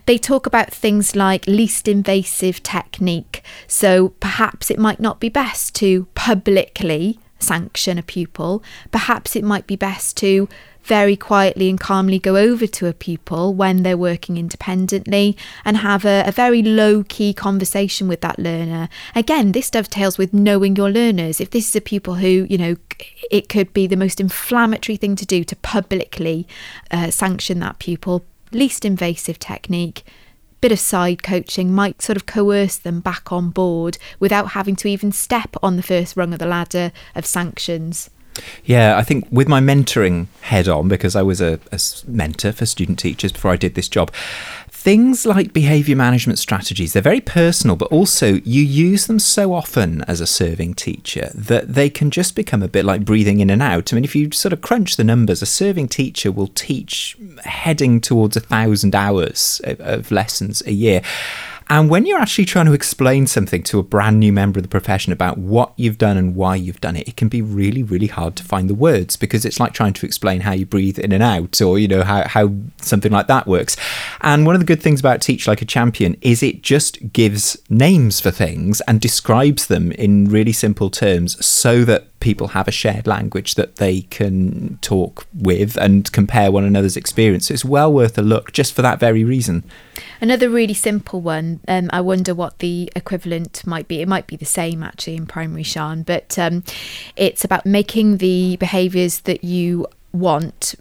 they 0.06 0.18
talk 0.18 0.46
about 0.46 0.72
things 0.72 1.16
like 1.16 1.46
least 1.46 1.88
invasive 1.88 2.62
technique. 2.62 3.42
So 3.66 4.10
perhaps 4.20 4.70
it 4.70 4.78
might 4.78 5.00
not 5.00 5.20
be 5.20 5.28
best 5.28 5.74
to 5.76 6.06
publicly 6.14 7.18
sanction 7.38 7.98
a 7.98 8.02
pupil. 8.02 8.62
Perhaps 8.90 9.36
it 9.36 9.44
might 9.44 9.66
be 9.66 9.76
best 9.76 10.16
to 10.18 10.48
very 10.88 11.16
quietly 11.16 11.68
and 11.68 11.78
calmly 11.78 12.18
go 12.18 12.36
over 12.36 12.66
to 12.66 12.86
a 12.86 12.94
pupil 12.94 13.52
when 13.52 13.82
they're 13.82 13.96
working 13.96 14.38
independently 14.38 15.36
and 15.62 15.76
have 15.76 16.06
a, 16.06 16.24
a 16.26 16.32
very 16.32 16.62
low 16.62 17.04
key 17.04 17.34
conversation 17.34 18.08
with 18.08 18.22
that 18.22 18.38
learner. 18.38 18.88
Again, 19.14 19.52
this 19.52 19.70
dovetails 19.70 20.16
with 20.16 20.32
knowing 20.32 20.76
your 20.76 20.90
learners. 20.90 21.42
If 21.42 21.50
this 21.50 21.68
is 21.68 21.76
a 21.76 21.82
pupil 21.82 22.14
who, 22.14 22.46
you 22.48 22.56
know, 22.56 22.76
it 23.30 23.50
could 23.50 23.74
be 23.74 23.86
the 23.86 23.96
most 23.96 24.18
inflammatory 24.18 24.96
thing 24.96 25.14
to 25.16 25.26
do 25.26 25.44
to 25.44 25.56
publicly 25.56 26.48
uh, 26.90 27.10
sanction 27.10 27.60
that 27.60 27.78
pupil, 27.78 28.24
least 28.50 28.86
invasive 28.86 29.38
technique 29.38 30.04
bit 30.60 30.72
of 30.72 30.78
side 30.78 31.22
coaching 31.22 31.72
might 31.72 32.02
sort 32.02 32.16
of 32.16 32.26
coerce 32.26 32.76
them 32.76 33.00
back 33.00 33.30
on 33.32 33.50
board 33.50 33.98
without 34.18 34.50
having 34.50 34.76
to 34.76 34.88
even 34.88 35.12
step 35.12 35.56
on 35.62 35.76
the 35.76 35.82
first 35.82 36.16
rung 36.16 36.32
of 36.32 36.38
the 36.38 36.46
ladder 36.46 36.92
of 37.14 37.24
sanctions. 37.24 38.10
Yeah, 38.64 38.96
I 38.96 39.02
think 39.02 39.26
with 39.30 39.48
my 39.48 39.60
mentoring 39.60 40.28
head 40.42 40.68
on, 40.68 40.88
because 40.88 41.16
I 41.16 41.22
was 41.22 41.40
a 41.40 41.58
mentor 42.06 42.52
for 42.52 42.66
student 42.66 42.98
teachers 42.98 43.32
before 43.32 43.50
I 43.50 43.56
did 43.56 43.74
this 43.74 43.88
job, 43.88 44.12
things 44.88 45.26
like 45.26 45.52
behaviour 45.52 45.94
management 45.94 46.38
strategies, 46.38 46.94
they're 46.94 47.02
very 47.02 47.20
personal, 47.20 47.76
but 47.76 47.92
also 47.92 48.40
you 48.42 48.62
use 48.62 49.06
them 49.06 49.18
so 49.18 49.52
often 49.52 50.00
as 50.04 50.18
a 50.18 50.26
serving 50.26 50.72
teacher 50.72 51.30
that 51.34 51.74
they 51.74 51.90
can 51.90 52.10
just 52.10 52.34
become 52.34 52.62
a 52.62 52.68
bit 52.68 52.86
like 52.86 53.04
breathing 53.04 53.40
in 53.40 53.50
and 53.50 53.60
out. 53.60 53.92
I 53.92 53.96
mean, 53.96 54.04
if 54.04 54.16
you 54.16 54.30
sort 54.30 54.54
of 54.54 54.62
crunch 54.62 54.96
the 54.96 55.04
numbers, 55.04 55.42
a 55.42 55.46
serving 55.46 55.88
teacher 55.88 56.32
will 56.32 56.48
teach 56.54 57.18
heading 57.44 58.00
towards 58.00 58.34
a 58.34 58.40
thousand 58.40 58.94
hours 58.94 59.60
of, 59.64 59.78
of 59.80 60.10
lessons 60.10 60.62
a 60.64 60.72
year. 60.72 61.02
And 61.70 61.90
when 61.90 62.06
you're 62.06 62.18
actually 62.18 62.46
trying 62.46 62.66
to 62.66 62.72
explain 62.72 63.26
something 63.26 63.62
to 63.64 63.78
a 63.78 63.82
brand 63.82 64.18
new 64.18 64.32
member 64.32 64.58
of 64.58 64.62
the 64.62 64.68
profession 64.68 65.12
about 65.12 65.38
what 65.38 65.72
you've 65.76 65.98
done 65.98 66.16
and 66.16 66.34
why 66.34 66.56
you've 66.56 66.80
done 66.80 66.96
it, 66.96 67.08
it 67.08 67.16
can 67.16 67.28
be 67.28 67.42
really, 67.42 67.82
really 67.82 68.06
hard 68.06 68.36
to 68.36 68.44
find 68.44 68.70
the 68.70 68.74
words 68.74 69.16
because 69.16 69.44
it's 69.44 69.60
like 69.60 69.74
trying 69.74 69.92
to 69.94 70.06
explain 70.06 70.40
how 70.40 70.52
you 70.52 70.64
breathe 70.64 70.98
in 70.98 71.12
and 71.12 71.22
out 71.22 71.60
or, 71.60 71.78
you 71.78 71.88
know, 71.88 72.02
how, 72.02 72.26
how 72.26 72.52
something 72.80 73.12
like 73.12 73.26
that 73.26 73.46
works. 73.46 73.76
And 74.22 74.46
one 74.46 74.54
of 74.54 74.60
the 74.60 74.66
good 74.66 74.82
things 74.82 75.00
about 75.00 75.20
Teach 75.20 75.46
Like 75.46 75.60
a 75.60 75.66
Champion 75.66 76.16
is 76.22 76.42
it 76.42 76.62
just 76.62 77.12
gives 77.12 77.56
names 77.68 78.20
for 78.20 78.30
things 78.30 78.80
and 78.82 79.00
describes 79.00 79.66
them 79.66 79.92
in 79.92 80.26
really 80.26 80.52
simple 80.52 80.90
terms 80.90 81.44
so 81.44 81.84
that 81.84 82.17
people 82.20 82.48
have 82.48 82.66
a 82.66 82.72
shared 82.72 83.06
language 83.06 83.54
that 83.54 83.76
they 83.76 84.02
can 84.02 84.78
talk 84.82 85.26
with 85.32 85.76
and 85.76 86.10
compare 86.12 86.50
one 86.50 86.64
another's 86.64 86.96
experience. 86.96 87.46
So 87.46 87.54
it's 87.54 87.64
well 87.64 87.92
worth 87.92 88.18
a 88.18 88.22
look 88.22 88.52
just 88.52 88.74
for 88.74 88.82
that 88.82 88.98
very 88.98 89.24
reason. 89.24 89.64
Another 90.20 90.50
really 90.50 90.74
simple 90.74 91.20
one, 91.20 91.60
um, 91.68 91.88
I 91.92 92.00
wonder 92.00 92.34
what 92.34 92.58
the 92.58 92.90
equivalent 92.96 93.64
might 93.66 93.86
be. 93.86 94.00
It 94.00 94.08
might 94.08 94.26
be 94.26 94.36
the 94.36 94.44
same 94.44 94.82
actually 94.82 95.16
in 95.16 95.26
primary, 95.26 95.62
Sian, 95.62 96.02
but 96.02 96.38
um, 96.38 96.64
it's 97.16 97.44
about 97.44 97.64
making 97.64 98.16
the 98.16 98.56
behaviours 98.56 99.20
that 99.20 99.44
you 99.44 99.86
want 100.12 100.74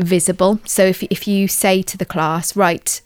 visible. 0.00 0.58
So 0.64 0.84
if, 0.84 1.02
if 1.04 1.28
you 1.28 1.46
say 1.46 1.82
to 1.82 1.96
the 1.96 2.04
class, 2.04 2.56
right, 2.56 3.00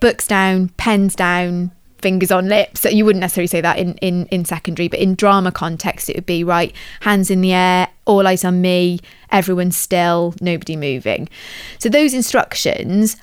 books 0.00 0.26
down, 0.26 0.70
pens 0.70 1.14
down, 1.14 1.70
fingers 1.98 2.30
on 2.30 2.48
lips. 2.48 2.80
So 2.80 2.88
you 2.88 3.04
wouldn't 3.04 3.20
necessarily 3.20 3.46
say 3.46 3.60
that 3.60 3.78
in, 3.78 3.94
in, 3.98 4.26
in 4.26 4.44
secondary, 4.44 4.88
but 4.88 5.00
in 5.00 5.14
drama 5.14 5.52
context, 5.52 6.08
it 6.08 6.16
would 6.16 6.26
be 6.26 6.44
right, 6.44 6.74
hands 7.00 7.30
in 7.30 7.40
the 7.40 7.52
air, 7.52 7.88
all 8.04 8.26
eyes 8.26 8.44
on 8.44 8.60
me, 8.60 9.00
everyone 9.30 9.72
still, 9.72 10.34
nobody 10.40 10.76
moving. 10.76 11.28
So 11.78 11.88
those 11.88 12.14
instructions 12.14 13.16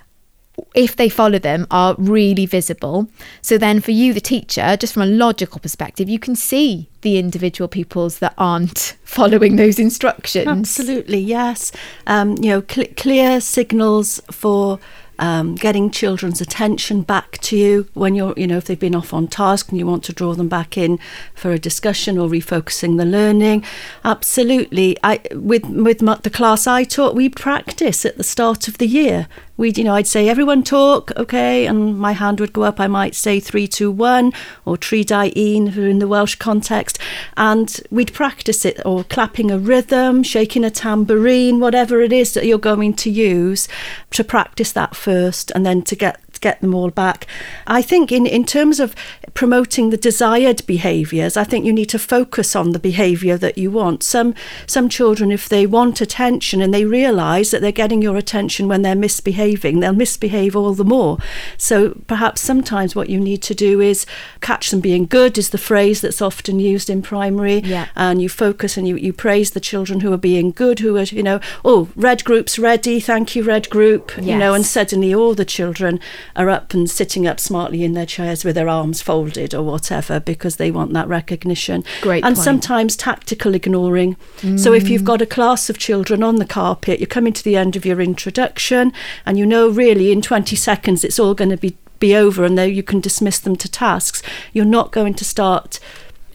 if 0.75 0.95
they 0.95 1.09
follow 1.09 1.39
them, 1.39 1.65
are 1.71 1.95
really 1.97 2.45
visible. 2.45 3.07
So 3.41 3.57
then, 3.57 3.81
for 3.81 3.91
you, 3.91 4.13
the 4.13 4.21
teacher, 4.21 4.77
just 4.77 4.93
from 4.93 5.01
a 5.01 5.07
logical 5.07 5.59
perspective, 5.59 6.09
you 6.09 6.19
can 6.19 6.35
see 6.35 6.89
the 7.01 7.17
individual 7.17 7.67
pupils 7.67 8.19
that 8.19 8.33
aren't 8.37 8.97
following 9.03 9.55
those 9.55 9.79
instructions. 9.79 10.47
Absolutely, 10.47 11.19
yes. 11.19 11.71
Um, 12.07 12.35
you 12.39 12.49
know, 12.49 12.63
cl- 12.67 12.93
clear 12.95 13.41
signals 13.41 14.21
for 14.31 14.79
um, 15.19 15.55
getting 15.55 15.91
children's 15.91 16.41
attention 16.41 17.01
back 17.01 17.37
to 17.39 17.57
you 17.57 17.87
when 17.93 18.15
you're, 18.15 18.33
you 18.35 18.47
know, 18.47 18.57
if 18.57 18.65
they've 18.65 18.79
been 18.79 18.95
off 18.95 19.13
on 19.13 19.27
task 19.27 19.69
and 19.69 19.77
you 19.77 19.85
want 19.85 20.03
to 20.05 20.13
draw 20.13 20.33
them 20.33 20.47
back 20.47 20.77
in 20.77 20.99
for 21.35 21.51
a 21.51 21.59
discussion 21.59 22.17
or 22.17 22.27
refocusing 22.27 22.97
the 22.97 23.05
learning. 23.05 23.63
Absolutely. 24.03 24.97
I 25.03 25.21
with 25.31 25.65
with 25.65 25.99
the 25.99 26.29
class 26.29 26.67
I 26.67 26.83
taught, 26.83 27.15
we 27.15 27.29
practice 27.29 28.05
at 28.05 28.17
the 28.17 28.23
start 28.23 28.67
of 28.67 28.77
the 28.77 28.87
year 28.87 29.27
we'd 29.57 29.77
you 29.77 29.83
know 29.83 29.95
I'd 29.95 30.07
say 30.07 30.29
everyone 30.29 30.63
talk 30.63 31.11
okay? 31.17 31.65
And 31.65 31.97
my 31.97 32.13
hand 32.13 32.39
would 32.39 32.53
go 32.53 32.63
up. 32.63 32.79
I 32.79 32.87
might 32.87 33.15
say 33.15 33.39
three 33.39 33.67
two 33.67 33.91
one 33.91 34.31
or 34.65 34.77
tri 34.77 35.03
da 35.03 35.21
un 35.21 35.67
in 35.67 35.99
the 35.99 36.07
Welsh 36.07 36.35
context. 36.35 36.99
And 37.37 37.79
we'd 37.91 38.13
practice 38.13 38.65
it 38.65 38.81
or 38.85 39.03
clapping 39.03 39.51
a 39.51 39.57
rhythm 39.57 40.23
shaking 40.23 40.63
a 40.63 40.69
tambourine 40.69 41.59
whatever 41.59 42.01
it 42.01 42.13
is 42.13 42.33
that 42.33 42.45
you're 42.45 42.57
going 42.57 42.93
to 42.93 43.09
use 43.09 43.67
to 44.11 44.23
practice 44.23 44.71
that 44.71 44.95
first 44.95 45.51
and 45.51 45.65
then 45.65 45.81
to 45.83 45.95
get 45.95 46.19
get 46.43 46.61
them 46.61 46.75
all 46.75 46.91
back. 46.91 47.25
I 47.65 47.81
think 47.81 48.11
in, 48.11 48.27
in 48.27 48.45
terms 48.45 48.79
of 48.79 48.93
promoting 49.33 49.89
the 49.89 49.97
desired 49.97 50.61
behaviours, 50.67 51.35
I 51.37 51.43
think 51.43 51.65
you 51.65 51.73
need 51.73 51.89
to 51.89 51.99
focus 51.99 52.55
on 52.55 52.71
the 52.71 52.79
behaviour 52.79 53.37
that 53.37 53.57
you 53.57 53.71
want. 53.71 54.03
Some 54.03 54.35
some 54.67 54.89
children, 54.89 55.31
if 55.31 55.49
they 55.49 55.65
want 55.65 56.01
attention 56.01 56.61
and 56.61 56.73
they 56.73 56.85
realise 56.85 57.49
that 57.51 57.61
they're 57.61 57.71
getting 57.71 58.01
your 58.01 58.17
attention 58.17 58.67
when 58.67 58.81
they're 58.83 58.95
misbehaving, 58.95 59.79
they'll 59.79 59.93
misbehave 59.93 60.55
all 60.55 60.73
the 60.73 60.83
more. 60.83 61.17
So 61.57 62.01
perhaps 62.07 62.41
sometimes 62.41 62.95
what 62.95 63.09
you 63.09 63.19
need 63.19 63.41
to 63.43 63.55
do 63.55 63.81
is 63.81 64.05
catch 64.41 64.69
them 64.69 64.81
being 64.81 65.05
good 65.05 65.37
is 65.37 65.49
the 65.49 65.57
phrase 65.57 66.01
that's 66.01 66.21
often 66.21 66.59
used 66.59 66.89
in 66.89 67.01
primary. 67.01 67.59
Yeah. 67.59 67.87
And 67.95 68.21
you 68.21 68.29
focus 68.29 68.77
and 68.77 68.87
you, 68.87 68.97
you 68.97 69.13
praise 69.13 69.51
the 69.51 69.59
children 69.59 70.01
who 70.01 70.11
are 70.11 70.17
being 70.17 70.51
good, 70.51 70.79
who 70.79 70.97
are, 70.97 71.03
you 71.03 71.23
know, 71.23 71.39
oh, 71.63 71.89
red 71.95 72.23
group's 72.23 72.59
ready, 72.59 72.99
thank 72.99 73.35
you, 73.35 73.43
red 73.43 73.69
group, 73.69 74.11
yes. 74.17 74.25
you 74.25 74.37
know, 74.37 74.53
and 74.53 74.65
suddenly 74.65 75.13
all 75.13 75.33
the 75.33 75.45
children 75.45 75.99
are 76.35 76.49
up 76.49 76.73
and 76.73 76.89
sitting 76.89 77.27
up 77.27 77.39
smartly 77.39 77.83
in 77.83 77.93
their 77.93 78.05
chairs 78.05 78.43
with 78.43 78.55
their 78.55 78.69
arms 78.69 79.01
folded 79.01 79.53
or 79.53 79.63
whatever 79.63 80.19
because 80.19 80.57
they 80.57 80.71
want 80.71 80.93
that 80.93 81.07
recognition. 81.07 81.83
Great. 82.01 82.23
And 82.23 82.35
point. 82.35 82.43
sometimes 82.43 82.95
tactical 82.95 83.53
ignoring. 83.53 84.15
Mm. 84.41 84.59
So 84.59 84.73
if 84.73 84.89
you've 84.89 85.03
got 85.03 85.21
a 85.21 85.25
class 85.25 85.69
of 85.69 85.77
children 85.77 86.23
on 86.23 86.37
the 86.37 86.45
carpet, 86.45 86.99
you're 86.99 87.07
coming 87.07 87.33
to 87.33 87.43
the 87.43 87.55
end 87.55 87.75
of 87.75 87.85
your 87.85 88.01
introduction 88.01 88.93
and 89.25 89.37
you 89.37 89.45
know 89.45 89.69
really 89.69 90.11
in 90.11 90.21
20 90.21 90.55
seconds 90.55 91.03
it's 91.03 91.19
all 91.19 91.33
going 91.33 91.49
to 91.49 91.57
be 91.57 91.77
be 91.99 92.13
over 92.13 92.43
and 92.43 92.57
there 92.57 92.67
you 92.67 92.83
can 92.83 92.99
dismiss 92.99 93.39
them 93.39 93.55
to 93.55 93.71
tasks. 93.71 94.21
You're 94.51 94.65
not 94.65 94.91
going 94.91 95.13
to 95.13 95.23
start 95.23 95.79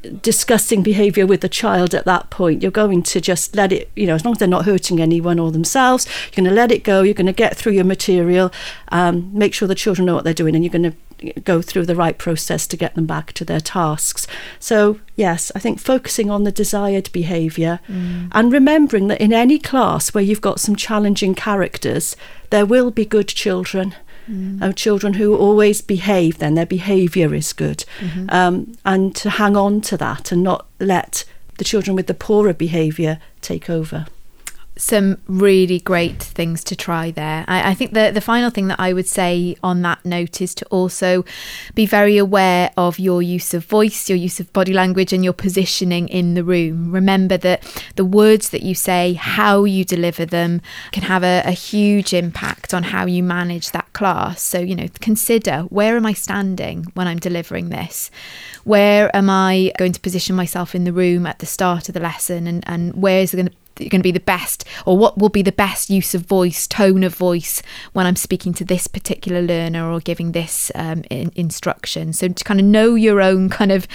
discussing 0.08 0.82
behavior 0.82 1.26
with 1.26 1.40
the 1.40 1.48
child 1.48 1.94
at 1.94 2.04
that 2.04 2.30
point. 2.30 2.62
You're 2.62 2.70
going 2.70 3.02
to 3.04 3.20
just 3.20 3.54
let 3.54 3.72
it 3.72 3.90
you 3.96 4.06
know 4.06 4.14
as 4.14 4.24
long 4.24 4.32
as 4.32 4.38
they're 4.38 4.48
not 4.48 4.64
hurting 4.64 5.00
anyone 5.00 5.38
or 5.38 5.50
themselves 5.50 6.06
you're 6.06 6.42
going 6.42 6.48
to 6.48 6.54
let 6.54 6.72
it 6.72 6.84
go 6.84 7.02
you're 7.02 7.14
going 7.14 7.26
to 7.26 7.32
get 7.32 7.56
through 7.56 7.72
your 7.72 7.84
material 7.84 8.50
um, 8.88 9.30
make 9.32 9.54
sure 9.54 9.68
the 9.68 9.74
children 9.74 10.06
know 10.06 10.14
what 10.14 10.24
they're 10.24 10.34
doing 10.34 10.54
and 10.54 10.64
you're 10.64 10.72
going 10.72 10.90
to 10.90 11.40
go 11.40 11.60
through 11.60 11.84
the 11.84 11.96
right 11.96 12.16
process 12.16 12.66
to 12.68 12.76
get 12.76 12.94
them 12.94 13.04
back 13.04 13.32
to 13.32 13.44
their 13.44 13.60
tasks. 13.60 14.26
So 14.60 15.00
yes 15.18 15.50
i 15.54 15.58
think 15.58 15.80
focusing 15.80 16.30
on 16.30 16.44
the 16.44 16.52
desired 16.52 17.10
behavior 17.12 17.80
mm. 17.88 18.28
and 18.32 18.52
remembering 18.52 19.08
that 19.08 19.20
in 19.20 19.32
any 19.32 19.58
class 19.58 20.14
where 20.14 20.22
you've 20.22 20.40
got 20.40 20.60
some 20.60 20.76
challenging 20.76 21.34
characters 21.34 22.16
there 22.50 22.64
will 22.64 22.90
be 22.90 23.04
good 23.04 23.28
children 23.28 23.94
mm. 24.28 24.62
of 24.62 24.74
children 24.74 25.14
who 25.14 25.36
always 25.36 25.80
behave, 25.80 26.38
then 26.38 26.54
their 26.54 26.66
behaviour 26.66 27.34
is 27.34 27.52
good. 27.52 27.84
Mm-hmm. 27.98 28.26
Um, 28.30 28.76
and 28.84 29.14
to 29.16 29.30
hang 29.30 29.56
on 29.56 29.80
to 29.82 29.96
that 29.96 30.32
and 30.32 30.42
not 30.42 30.66
let 30.78 31.24
the 31.58 31.64
children 31.64 31.96
with 31.96 32.06
the 32.06 32.14
poorer 32.14 32.54
behaviour 32.54 33.18
take 33.40 33.68
over 33.68 34.06
some 34.78 35.18
really 35.26 35.80
great 35.80 36.22
things 36.22 36.62
to 36.62 36.76
try 36.76 37.10
there. 37.10 37.44
I, 37.48 37.70
I, 37.70 37.74
think 37.74 37.94
the 37.94 38.12
the 38.14 38.20
final 38.20 38.48
thing 38.48 38.68
that 38.68 38.78
I 38.78 38.92
would 38.92 39.08
say 39.08 39.56
on 39.60 39.82
that 39.82 40.04
note 40.04 40.40
is 40.40 40.54
to 40.54 40.64
also 40.66 41.24
be 41.74 41.84
very 41.84 42.16
aware 42.16 42.70
of 42.76 42.98
your 43.00 43.20
use 43.20 43.52
of 43.54 43.64
voice, 43.64 44.08
your 44.08 44.16
use 44.16 44.38
of 44.38 44.52
body 44.52 44.72
language, 44.72 45.12
and 45.12 45.24
your 45.24 45.32
positioning 45.32 46.08
in 46.08 46.34
the 46.34 46.44
room. 46.44 46.92
Remember 46.92 47.36
that 47.38 47.60
the 47.96 48.04
words 48.04 48.50
that 48.50 48.62
you 48.62 48.74
say, 48.74 49.14
how 49.14 49.64
you 49.64 49.84
deliver 49.84 50.24
them, 50.24 50.62
can 50.92 51.02
have 51.02 51.24
a, 51.24 51.42
a 51.44 51.52
huge 51.52 52.14
impact 52.14 52.72
on 52.72 52.84
how 52.84 53.04
you 53.04 53.22
manage 53.24 53.72
that 53.72 53.92
class. 53.92 54.40
So 54.40 54.60
you 54.60 54.76
know, 54.76 54.88
consider 55.00 55.62
where 55.62 55.96
am 55.96 56.06
I 56.06 56.12
standing 56.12 56.84
when 56.94 57.08
I'm 57.08 57.18
delivering 57.18 57.70
this? 57.70 58.12
Where 58.62 59.14
am 59.14 59.28
I 59.28 59.72
going 59.76 59.92
to 59.92 60.00
position 60.00 60.36
myself 60.36 60.74
in 60.76 60.84
the 60.84 60.92
room 60.92 61.26
at 61.26 61.40
the 61.40 61.46
start 61.46 61.88
of 61.88 61.94
the 61.94 62.00
lesson, 62.00 62.46
and 62.46 62.62
and 62.68 62.94
where 62.94 63.22
is 63.22 63.34
it 63.34 63.38
going 63.38 63.48
to 63.48 63.56
going 63.78 64.00
to 64.00 64.02
be 64.02 64.12
the 64.12 64.20
best 64.20 64.64
or 64.86 64.96
what 64.96 65.18
will 65.18 65.28
be 65.28 65.42
the 65.42 65.52
best 65.52 65.90
use 65.90 66.14
of 66.14 66.22
voice 66.22 66.66
tone 66.66 67.02
of 67.02 67.14
voice 67.14 67.62
when 67.92 68.06
i'm 68.06 68.16
speaking 68.16 68.52
to 68.52 68.64
this 68.64 68.86
particular 68.86 69.40
learner 69.40 69.90
or 69.90 70.00
giving 70.00 70.32
this 70.32 70.70
um, 70.74 71.04
in, 71.10 71.30
instruction? 71.34 72.12
So 72.12 72.28
to 72.28 72.44
kind 72.44 72.60
of 72.60 72.66
know 72.66 72.94
your 72.94 73.20
own 73.20 73.48
kind 73.48 73.72
of 73.72 73.86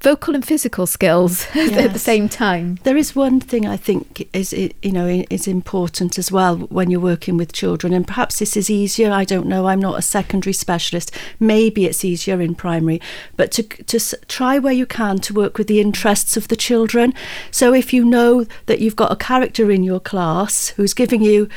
vocal 0.00 0.34
and 0.34 0.44
physical 0.44 0.86
skills 0.86 1.46
yes. 1.54 1.72
at 1.76 1.92
the 1.92 1.98
same 1.98 2.28
time. 2.28 2.78
There 2.84 2.96
is 2.96 3.16
one 3.16 3.40
thing 3.40 3.66
i 3.66 3.76
think 3.76 4.28
is 4.32 4.52
you 4.52 4.92
know 4.92 5.24
is 5.30 5.46
important 5.46 6.18
as 6.18 6.30
well 6.30 6.56
when 6.56 6.90
you're 6.90 7.00
working 7.00 7.36
with 7.36 7.52
children 7.52 7.92
and 7.92 8.06
perhaps 8.06 8.38
this 8.38 8.56
is 8.56 8.70
easier 8.70 9.10
i 9.10 9.24
don't 9.24 9.46
know 9.46 9.66
i'm 9.66 9.80
not 9.80 9.98
a 9.98 10.02
secondary 10.02 10.52
specialist 10.52 11.10
maybe 11.38 11.86
it's 11.86 12.04
easier 12.04 12.40
in 12.40 12.54
primary 12.54 13.00
but 13.36 13.50
to 13.50 13.62
to 13.62 13.98
try 14.28 14.58
where 14.58 14.72
you 14.72 14.86
can 14.86 15.18
to 15.18 15.34
work 15.34 15.58
with 15.58 15.66
the 15.66 15.80
interests 15.80 16.36
of 16.36 16.48
the 16.48 16.56
children. 16.56 17.14
So 17.50 17.74
if 17.74 17.92
you 17.92 18.04
know 18.04 18.46
that 18.66 18.80
you've 18.80 18.96
got 18.96 19.12
a 19.12 19.16
character 19.30 19.70
in 19.70 19.84
your 19.84 20.00
class 20.00 20.70
who's 20.70 20.92
giving 20.92 21.22
you, 21.22 21.48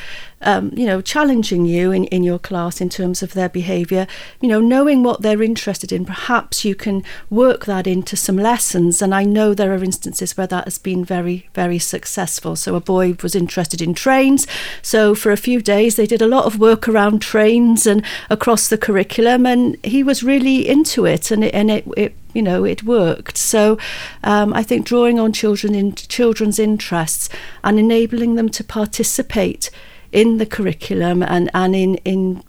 um, 0.44 0.70
you 0.76 0.86
know, 0.86 1.00
challenging 1.00 1.66
you 1.66 1.90
in, 1.90 2.04
in 2.04 2.22
your 2.22 2.38
class 2.38 2.80
in 2.80 2.88
terms 2.88 3.22
of 3.22 3.32
their 3.32 3.48
behaviour, 3.48 4.06
you 4.40 4.48
know, 4.48 4.60
knowing 4.60 5.02
what 5.02 5.22
they're 5.22 5.42
interested 5.42 5.90
in, 5.90 6.04
perhaps 6.04 6.64
you 6.64 6.74
can 6.74 7.02
work 7.30 7.64
that 7.64 7.86
into 7.86 8.16
some 8.16 8.36
lessons. 8.36 9.02
And 9.02 9.14
I 9.14 9.24
know 9.24 9.54
there 9.54 9.72
are 9.72 9.82
instances 9.82 10.36
where 10.36 10.46
that 10.46 10.64
has 10.64 10.78
been 10.78 11.04
very, 11.04 11.48
very 11.54 11.78
successful. 11.78 12.56
So 12.56 12.76
a 12.76 12.80
boy 12.80 13.16
was 13.22 13.34
interested 13.34 13.80
in 13.80 13.94
trains. 13.94 14.46
So 14.82 15.14
for 15.14 15.32
a 15.32 15.36
few 15.36 15.60
days, 15.60 15.96
they 15.96 16.06
did 16.06 16.22
a 16.22 16.28
lot 16.28 16.44
of 16.44 16.60
work 16.60 16.88
around 16.88 17.22
trains 17.22 17.86
and 17.86 18.04
across 18.30 18.68
the 18.68 18.78
curriculum. 18.78 19.46
And 19.46 19.76
he 19.84 20.02
was 20.02 20.22
really 20.22 20.68
into 20.68 21.06
it. 21.06 21.30
And 21.30 21.44
it, 21.44 21.54
and 21.54 21.70
it, 21.70 21.86
it 21.96 22.14
you 22.34 22.42
know 22.42 22.64
it 22.64 22.82
worked 22.82 23.38
so 23.38 23.78
um, 24.24 24.52
I 24.52 24.64
think 24.64 24.84
drawing 24.84 25.20
on 25.20 25.32
children 25.32 25.72
in 25.72 25.94
children's 25.94 26.58
interests 26.58 27.28
and 27.62 27.78
enabling 27.78 28.34
them 28.34 28.48
to 28.48 28.64
participate 28.64 29.70
in 30.14 30.38
the 30.38 30.46
curriculum 30.46 31.22
and 31.22 31.50
and 31.52 31.74
in 31.74 31.96
in 31.96 32.42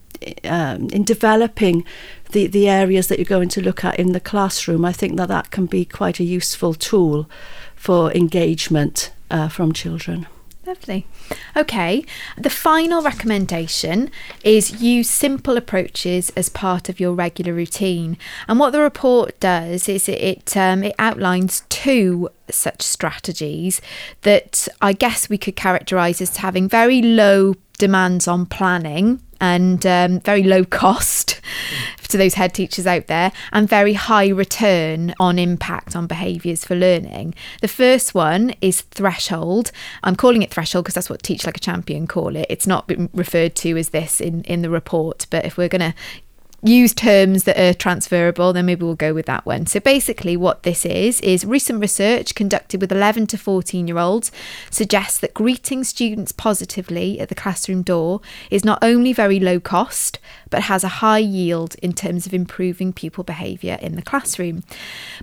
um, 0.45 0.87
in 0.91 1.03
developing 1.03 1.83
the 2.31 2.47
the 2.47 2.69
areas 2.69 3.07
that 3.07 3.17
you're 3.19 3.25
going 3.25 3.49
to 3.49 3.61
look 3.61 3.83
at 3.83 3.99
in 3.99 4.13
the 4.13 4.19
classroom 4.19 4.85
I 4.85 4.93
think 4.93 5.17
that 5.17 5.27
that 5.27 5.51
can 5.51 5.65
be 5.65 5.83
quite 5.83 6.19
a 6.19 6.23
useful 6.23 6.73
tool 6.73 7.27
for 7.75 8.13
engagement 8.13 9.11
uh, 9.29 9.49
from 9.49 9.73
children 9.73 10.27
Lovely. 10.65 11.05
Okay, 11.55 12.03
the 12.39 12.49
final 12.49 13.03
recommendation 13.03 14.09
is 14.43 14.81
use 14.81 15.07
simple 15.07 15.57
approaches 15.57 16.31
as 16.31 16.49
part 16.49 16.89
of 16.89 16.99
your 16.99 17.13
regular 17.13 17.53
routine. 17.53 18.17
And 18.47 18.57
what 18.59 18.71
the 18.71 18.79
report 18.79 19.39
does 19.39 19.87
is 19.87 20.09
it 20.09 20.57
um, 20.57 20.83
it 20.83 20.95
outlines 20.97 21.61
two 21.69 22.29
such 22.49 22.81
strategies 22.81 23.79
that 24.23 24.67
I 24.81 24.93
guess 24.93 25.29
we 25.29 25.37
could 25.37 25.55
characterize 25.55 26.19
as 26.19 26.37
having 26.37 26.67
very 26.67 26.99
low 26.99 27.53
demands 27.77 28.27
on 28.27 28.47
planning 28.47 29.21
and 29.39 29.85
um, 29.85 30.19
very 30.21 30.43
low 30.43 30.63
cost 30.63 31.41
to 32.07 32.17
those 32.17 32.35
head 32.35 32.53
teachers 32.53 32.87
out 32.87 33.07
there 33.07 33.31
and 33.51 33.67
very 33.67 33.93
high 33.93 34.27
return 34.27 35.13
on 35.19 35.37
impact 35.39 35.95
on 35.95 36.07
behaviours 36.07 36.63
for 36.63 36.75
learning. 36.75 37.35
The 37.61 37.67
first 37.67 38.13
one 38.13 38.53
is 38.61 38.81
threshold. 38.81 39.71
I'm 40.03 40.15
calling 40.15 40.41
it 40.41 40.51
threshold 40.51 40.85
because 40.85 40.95
that's 40.95 41.09
what 41.09 41.23
Teach 41.23 41.45
Like 41.45 41.57
a 41.57 41.59
Champion 41.59 42.07
call 42.07 42.35
it. 42.35 42.45
It's 42.49 42.67
not 42.67 42.87
been 42.87 43.09
referred 43.13 43.55
to 43.55 43.77
as 43.77 43.89
this 43.89 44.21
in, 44.21 44.43
in 44.43 44.61
the 44.61 44.69
report, 44.69 45.27
but 45.29 45.45
if 45.45 45.57
we're 45.57 45.69
going 45.69 45.91
to 45.91 45.95
use 46.67 46.93
terms 46.93 47.43
that 47.43 47.59
are 47.59 47.73
transferable, 47.73 48.51
then 48.51 48.65
maybe 48.65 48.83
we'll 48.83 48.95
go 48.95 49.13
with 49.13 49.25
that 49.27 49.45
one. 49.45 49.65
So 49.65 49.79
basically, 49.79 50.35
what 50.35 50.63
this 50.63 50.85
is 50.85 51.21
is 51.21 51.45
recent 51.45 51.79
research 51.79 52.35
conducted 52.35 52.81
with 52.81 52.91
11 52.91 53.27
to 53.27 53.37
14 53.37 53.87
year 53.87 53.97
olds 53.97 54.31
suggests 54.69 55.19
that 55.19 55.33
greeting 55.33 55.83
students 55.83 56.31
positively 56.31 57.19
at 57.19 57.29
the 57.29 57.35
classroom 57.35 57.83
door 57.83 58.21
is 58.49 58.65
not 58.65 58.79
only 58.81 59.13
very 59.13 59.39
low 59.39 59.59
cost, 59.59 60.19
but 60.49 60.63
has 60.63 60.83
a 60.83 60.99
high 60.99 61.19
yield 61.19 61.75
in 61.75 61.93
terms 61.93 62.25
of 62.25 62.33
improving 62.33 62.93
pupil 62.93 63.23
behaviour 63.23 63.77
in 63.81 63.95
the 63.95 64.01
classroom. 64.01 64.63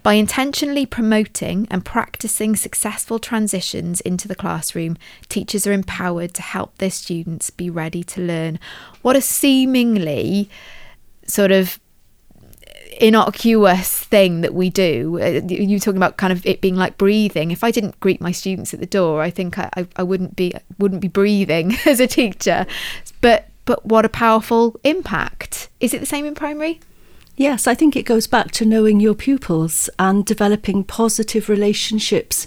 By 0.02 0.14
intentionally 0.14 0.86
promoting 0.86 1.66
and 1.70 1.84
practicing 1.84 2.54
successful 2.56 3.18
transitions 3.18 4.00
into 4.02 4.28
the 4.28 4.34
classroom, 4.34 4.96
teachers 5.28 5.66
are 5.66 5.72
empowered 5.72 6.34
to 6.34 6.42
help 6.42 6.78
their 6.78 6.90
students 6.90 7.50
be 7.50 7.68
ready 7.68 8.04
to 8.04 8.20
learn. 8.20 8.58
What 9.02 9.16
a 9.16 9.20
seemingly 9.20 10.48
sort 11.26 11.52
of 11.52 11.78
innocuous 13.00 14.04
thing 14.04 14.42
that 14.42 14.54
we 14.54 14.70
do. 14.70 15.18
Uh, 15.20 15.40
you 15.46 15.78
talking 15.78 15.96
about 15.96 16.16
kind 16.16 16.32
of 16.32 16.44
it 16.46 16.60
being 16.60 16.76
like 16.76 16.98
breathing. 16.98 17.50
If 17.50 17.64
I 17.64 17.70
didn't 17.70 17.98
greet 18.00 18.20
my 18.20 18.32
students 18.32 18.72
at 18.72 18.80
the 18.80 18.86
door, 18.86 19.22
I 19.22 19.30
think 19.30 19.58
I, 19.58 19.70
I, 19.76 19.86
I 19.96 20.02
wouldn't 20.02 20.36
be 20.36 20.52
wouldn't 20.78 21.00
be 21.00 21.08
breathing 21.08 21.76
as 21.86 22.00
a 22.00 22.06
teacher. 22.06 22.66
But 23.20 23.48
but 23.64 23.84
what 23.84 24.04
a 24.04 24.08
powerful 24.08 24.78
impact. 24.84 25.68
Is 25.80 25.94
it 25.94 26.00
the 26.00 26.06
same 26.06 26.24
in 26.24 26.34
primary? 26.34 26.80
Yes, 27.36 27.66
I 27.66 27.74
think 27.74 27.96
it 27.96 28.02
goes 28.04 28.26
back 28.26 28.50
to 28.52 28.66
knowing 28.66 29.00
your 29.00 29.14
pupils 29.14 29.88
and 29.98 30.24
developing 30.24 30.84
positive 30.84 31.48
relationships 31.48 32.46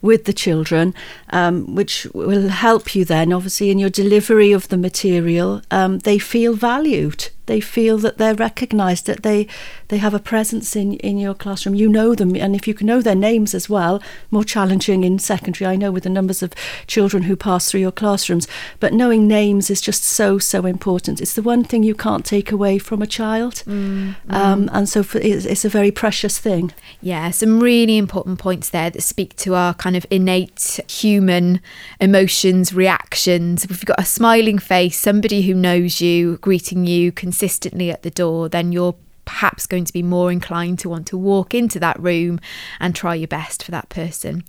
with 0.00 0.24
the 0.24 0.32
children, 0.32 0.94
um, 1.30 1.74
which 1.74 2.06
will 2.14 2.48
help 2.48 2.94
you 2.94 3.04
then, 3.04 3.32
obviously, 3.32 3.70
in 3.70 3.78
your 3.78 3.90
delivery 3.90 4.52
of 4.52 4.68
the 4.68 4.78
material. 4.78 5.62
Um, 5.70 5.98
they 5.98 6.18
feel 6.18 6.54
valued 6.54 7.28
they 7.50 7.60
feel 7.60 7.98
that 7.98 8.16
they're 8.18 8.34
recognised, 8.34 9.06
that 9.06 9.24
they 9.24 9.48
they 9.88 9.98
have 9.98 10.14
a 10.14 10.20
presence 10.20 10.76
in 10.76 10.94
in 10.94 11.18
your 11.18 11.34
classroom. 11.34 11.74
You 11.74 11.88
know 11.88 12.14
them, 12.14 12.36
and 12.36 12.54
if 12.54 12.68
you 12.68 12.74
can 12.74 12.86
know 12.86 13.02
their 13.02 13.16
names 13.16 13.54
as 13.54 13.68
well, 13.68 14.00
more 14.30 14.44
challenging 14.44 15.02
in 15.02 15.18
secondary. 15.18 15.66
I 15.66 15.76
know 15.76 15.90
with 15.90 16.04
the 16.04 16.10
numbers 16.10 16.42
of 16.42 16.54
children 16.86 17.24
who 17.24 17.34
pass 17.34 17.68
through 17.68 17.80
your 17.80 17.92
classrooms, 17.92 18.46
but 18.78 18.92
knowing 18.92 19.26
names 19.26 19.68
is 19.68 19.80
just 19.80 20.04
so 20.04 20.38
so 20.38 20.64
important. 20.64 21.20
It's 21.20 21.34
the 21.34 21.42
one 21.42 21.64
thing 21.64 21.82
you 21.82 21.94
can't 21.94 22.24
take 22.24 22.52
away 22.52 22.78
from 22.78 23.02
a 23.02 23.06
child, 23.06 23.64
mm, 23.66 24.14
um, 24.28 24.66
mm. 24.66 24.70
and 24.72 24.88
so 24.88 25.02
for, 25.02 25.18
it's, 25.18 25.44
it's 25.44 25.64
a 25.64 25.68
very 25.68 25.90
precious 25.90 26.38
thing. 26.38 26.72
Yeah, 27.00 27.30
some 27.30 27.60
really 27.60 27.96
important 27.98 28.38
points 28.38 28.68
there 28.70 28.90
that 28.90 29.02
speak 29.02 29.34
to 29.36 29.56
our 29.56 29.74
kind 29.74 29.96
of 29.96 30.06
innate 30.08 30.78
human 30.88 31.60
emotions, 32.00 32.72
reactions. 32.72 33.64
If 33.64 33.70
you've 33.70 33.86
got 33.86 34.00
a 34.00 34.04
smiling 34.04 34.60
face, 34.60 34.96
somebody 34.98 35.42
who 35.42 35.54
knows 35.54 36.00
you, 36.00 36.36
greeting 36.36 36.86
you, 36.86 37.10
can 37.10 37.32
consistently 37.40 37.90
at 37.90 38.02
the 38.02 38.10
door, 38.10 38.50
then 38.50 38.70
you're 38.70 38.94
perhaps 39.30 39.64
going 39.64 39.84
to 39.84 39.92
be 39.92 40.02
more 40.02 40.32
inclined 40.32 40.76
to 40.76 40.88
want 40.88 41.06
to 41.06 41.16
walk 41.16 41.54
into 41.54 41.78
that 41.78 41.98
room 42.00 42.40
and 42.80 42.96
try 42.96 43.14
your 43.14 43.28
best 43.28 43.62
for 43.62 43.70
that 43.70 43.88
person. 43.88 44.42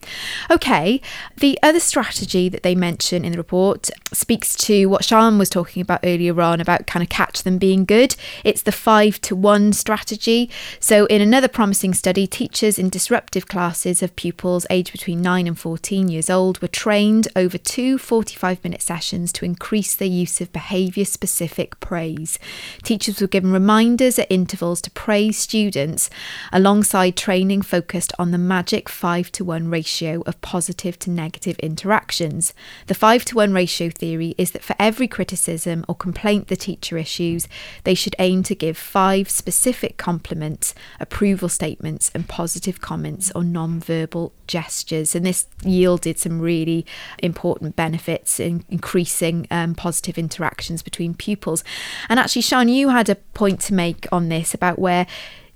Okay, 0.50 1.00
the 1.38 1.60
other 1.62 1.80
strategy 1.80 2.50
that 2.50 2.64
they 2.64 2.74
mention 2.74 3.24
in 3.24 3.32
the 3.32 3.38
report 3.38 3.92
speaks 4.12 4.56
to 4.56 4.88
what 4.88 5.06
Sian 5.06 5.38
was 5.38 5.52
talking 5.52 5.84
about 5.84 6.00
earlier 6.04 6.42
on 6.42 6.60
about 6.60 6.88
kind 6.88 7.04
of 7.04 7.10
catch 7.10 7.44
them 7.44 7.60
being 7.60 7.86
good. 7.86 8.16
It's 8.44 8.64
the 8.64 8.72
five 8.72 9.22
to 9.22 9.36
one 9.36 9.72
strategy. 9.72 10.50
So, 10.80 11.06
in 11.06 11.22
another 11.22 11.48
promising 11.48 11.94
study, 11.94 12.26
teachers 12.26 12.80
in 12.80 12.90
disruptive 12.90 13.48
classes 13.48 14.02
of 14.02 14.16
pupils 14.16 14.66
aged 14.72 14.92
between 14.92 15.22
9 15.22 15.46
and 15.46 15.60
14 15.60 16.10
years 16.10 16.30
old 16.30 16.60
were 16.60 16.68
trained 16.68 17.28
over 17.36 17.60
two 17.60 18.00
45 18.00 18.64
minute 18.64 18.82
sessions 18.82 19.32
to 19.34 19.46
increase 19.46 19.94
their 19.94 20.08
use 20.08 20.42
of 20.42 20.52
behaviour 20.52 21.06
specific 21.06 21.80
praise. 21.80 22.40
Teachers 22.82 23.22
were 23.22 23.28
given 23.28 23.52
reminders 23.52 24.18
at 24.18 24.32
intervals 24.32 24.70
to 24.80 24.91
praise 24.91 25.38
students 25.38 26.09
alongside 26.53 27.17
training 27.17 27.61
focused 27.61 28.13
on 28.17 28.32
the 28.32 28.38
magic 28.38 28.88
5 28.88 29.30
to 29.34 29.43
1 29.43 29.69
ratio 29.69 30.22
of 30.22 30.39
positive 30.39 30.97
to 30.99 31.09
negative 31.09 31.59
interactions. 31.59 32.53
The 32.88 32.93
5 32.93 33.26
to 33.26 33.36
1 33.36 33.51
ratio 33.51 33.89
theory 33.89 34.36
is 34.38 34.51
that 34.51 34.63
for 34.63 34.78
every 34.80 35.09
criticism 35.09 35.84
or 35.89 35.95
complaint 35.95 36.47
the 36.47 36.55
teacher 36.55 36.97
issues, 36.97 37.47
they 37.84 37.95
should 37.95 38.15
aim 38.19 38.43
to 38.43 38.55
give 38.55 38.78
five 38.78 39.30
specific 39.30 39.97
compliments, 39.97 40.74
approval 40.99 41.49
statements, 41.49 42.11
and 42.13 42.30
positive 42.30 42.80
comments 42.80 43.32
or 43.36 43.43
non-verbal 43.43 44.32
gestures. 44.47 45.15
And 45.15 45.26
this 45.26 45.47
yielded 45.63 46.19
some 46.19 46.39
really 46.39 46.86
important 47.19 47.76
benefits 47.76 48.39
in 48.39 48.63
increasing 48.69 49.47
um, 49.49 49.76
positive 49.76 50.17
interactions 50.17 50.82
between 50.82 51.13
pupils. 51.13 51.63
And 52.09 52.19
actually, 52.19 52.43
Sian, 52.43 52.69
you 52.69 52.89
had 52.89 53.09
a 53.09 53.15
point 53.15 53.59
to 53.61 53.74
make 53.74 54.07
on 54.11 54.30
this 54.30 54.53
about 54.62 54.78
where 54.78 55.07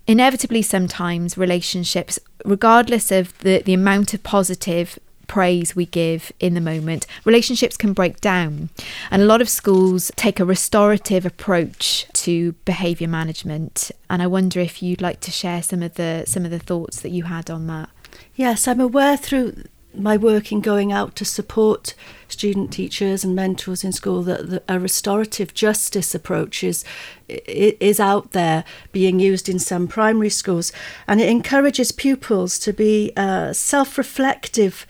inevitably 0.08 0.64
sometimes 0.64 1.38
relationships, 1.38 2.20
regardless 2.44 3.12
of 3.12 3.38
the, 3.40 3.62
the 3.64 3.74
amount 3.74 4.14
of 4.14 4.24
positive 4.24 4.98
praise 5.28 5.76
we 5.76 5.86
give 5.86 6.32
in 6.40 6.54
the 6.54 6.62
moment, 6.62 7.06
relationships 7.24 7.78
can 7.78 7.94
break 7.94 8.20
down. 8.20 8.70
And 9.12 9.22
a 9.22 9.26
lot 9.26 9.42
of 9.42 9.50
schools 9.50 10.12
take 10.16 10.40
a 10.40 10.46
restorative 10.46 11.26
approach 11.26 12.08
to 12.14 12.54
behaviour 12.66 13.08
management. 13.08 13.92
And 14.10 14.22
I 14.22 14.28
wonder 14.28 14.60
if 14.60 14.82
you'd 14.82 15.02
like 15.02 15.20
to 15.22 15.32
share 15.32 15.62
some 15.62 15.84
of 15.84 15.96
the 15.96 16.24
some 16.28 16.46
of 16.46 16.52
the 16.52 16.60
thoughts 16.60 17.02
that 17.02 17.12
you 17.12 17.24
had 17.24 17.50
on 17.50 17.68
that. 17.68 17.90
Yes, 18.36 18.68
I'm 18.68 18.80
aware 18.80 19.18
through 19.18 19.64
my 19.98 20.18
work 20.18 20.52
in 20.52 20.62
going 20.62 20.92
out 20.92 21.16
to 21.16 21.26
support 21.26 21.94
student 22.28 22.72
teachers 22.72 23.24
and 23.24 23.36
mentors 23.36 23.84
in 23.84 23.92
school 23.92 24.24
that 24.24 24.64
a 24.68 24.80
restorative 24.80 25.54
justice 25.54 26.16
approach 26.16 26.64
is 26.64 26.84
is 27.28 28.00
out 28.00 28.32
there 28.32 28.64
being 28.92 29.20
used 29.20 29.50
in 29.50 29.60
some 29.60 29.88
primary 29.88 30.30
schools. 30.30 30.72
And 31.08 31.20
it 31.22 31.30
encourages 31.30 31.92
pupils 31.92 32.60
to 32.60 32.74
be 32.74 33.12
uh, 33.18 33.54
self-reflective 33.54 34.86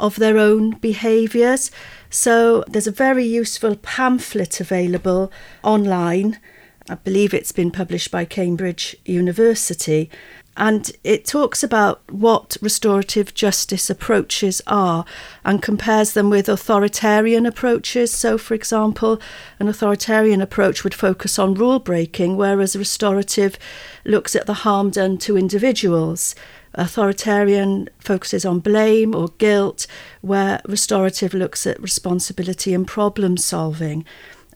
of 0.00 0.16
their 0.16 0.38
own 0.38 0.70
behaviours. 0.78 1.70
So 2.10 2.64
there's 2.68 2.86
a 2.86 2.92
very 2.92 3.24
useful 3.24 3.76
pamphlet 3.76 4.60
available 4.60 5.30
online. 5.62 6.38
I 6.88 6.96
believe 6.96 7.32
it's 7.32 7.52
been 7.52 7.70
published 7.70 8.10
by 8.10 8.24
Cambridge 8.24 8.96
University 9.04 10.10
and 10.56 10.92
it 11.02 11.24
talks 11.24 11.62
about 11.62 12.00
what 12.10 12.56
restorative 12.60 13.34
justice 13.34 13.90
approaches 13.90 14.62
are 14.66 15.04
and 15.44 15.62
compares 15.62 16.12
them 16.12 16.30
with 16.30 16.48
authoritarian 16.48 17.44
approaches. 17.44 18.12
So, 18.12 18.38
for 18.38 18.54
example, 18.54 19.20
an 19.58 19.68
authoritarian 19.68 20.40
approach 20.40 20.84
would 20.84 20.94
focus 20.94 21.38
on 21.38 21.54
rule 21.54 21.80
breaking, 21.80 22.36
whereas 22.36 22.76
restorative 22.76 23.58
looks 24.04 24.36
at 24.36 24.46
the 24.46 24.54
harm 24.54 24.90
done 24.90 25.18
to 25.18 25.36
individuals. 25.36 26.34
Authoritarian 26.74 27.88
focuses 27.98 28.44
on 28.44 28.60
blame 28.60 29.14
or 29.14 29.28
guilt, 29.38 29.86
where 30.20 30.60
restorative 30.66 31.34
looks 31.34 31.66
at 31.66 31.80
responsibility 31.80 32.74
and 32.74 32.86
problem 32.86 33.36
solving. 33.36 34.04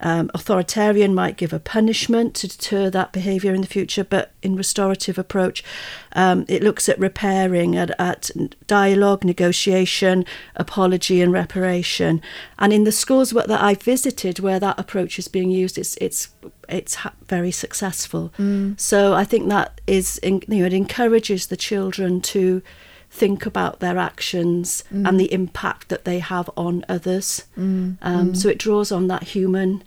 Um, 0.00 0.30
authoritarian 0.34 1.14
might 1.14 1.36
give 1.36 1.52
a 1.52 1.58
punishment 1.58 2.34
to 2.34 2.48
deter 2.48 2.90
that 2.90 3.12
behaviour 3.12 3.54
in 3.54 3.60
the 3.60 3.66
future, 3.66 4.04
but 4.04 4.32
in 4.42 4.56
restorative 4.56 5.18
approach, 5.18 5.64
um, 6.12 6.44
it 6.48 6.62
looks 6.62 6.88
at 6.88 6.98
repairing, 6.98 7.76
at, 7.76 7.90
at 7.98 8.30
dialogue, 8.66 9.24
negotiation, 9.24 10.24
apology, 10.56 11.20
and 11.20 11.32
reparation. 11.32 12.22
And 12.58 12.72
in 12.72 12.84
the 12.84 12.92
schools 12.92 13.30
that 13.30 13.50
I've 13.50 13.82
visited 13.82 14.38
where 14.38 14.60
that 14.60 14.78
approach 14.78 15.18
is 15.18 15.28
being 15.28 15.50
used, 15.50 15.78
it's 15.78 15.96
it's 15.96 16.28
it's 16.68 16.96
very 17.26 17.50
successful. 17.50 18.32
Mm. 18.38 18.78
So 18.78 19.14
I 19.14 19.24
think 19.24 19.48
that 19.48 19.80
is, 19.86 20.20
you 20.22 20.40
know, 20.48 20.64
it 20.66 20.72
encourages 20.72 21.46
the 21.46 21.56
children 21.56 22.20
to 22.20 22.62
think 23.10 23.46
about 23.46 23.80
their 23.80 23.98
actions 23.98 24.84
mm. 24.92 25.08
and 25.08 25.18
the 25.18 25.32
impact 25.32 25.88
that 25.88 26.04
they 26.04 26.18
have 26.18 26.50
on 26.56 26.84
others. 26.88 27.44
Mm. 27.56 27.96
Um, 28.02 28.32
mm. 28.32 28.36
So 28.36 28.48
it 28.48 28.58
draws 28.58 28.92
on 28.92 29.08
that 29.08 29.24
human 29.24 29.82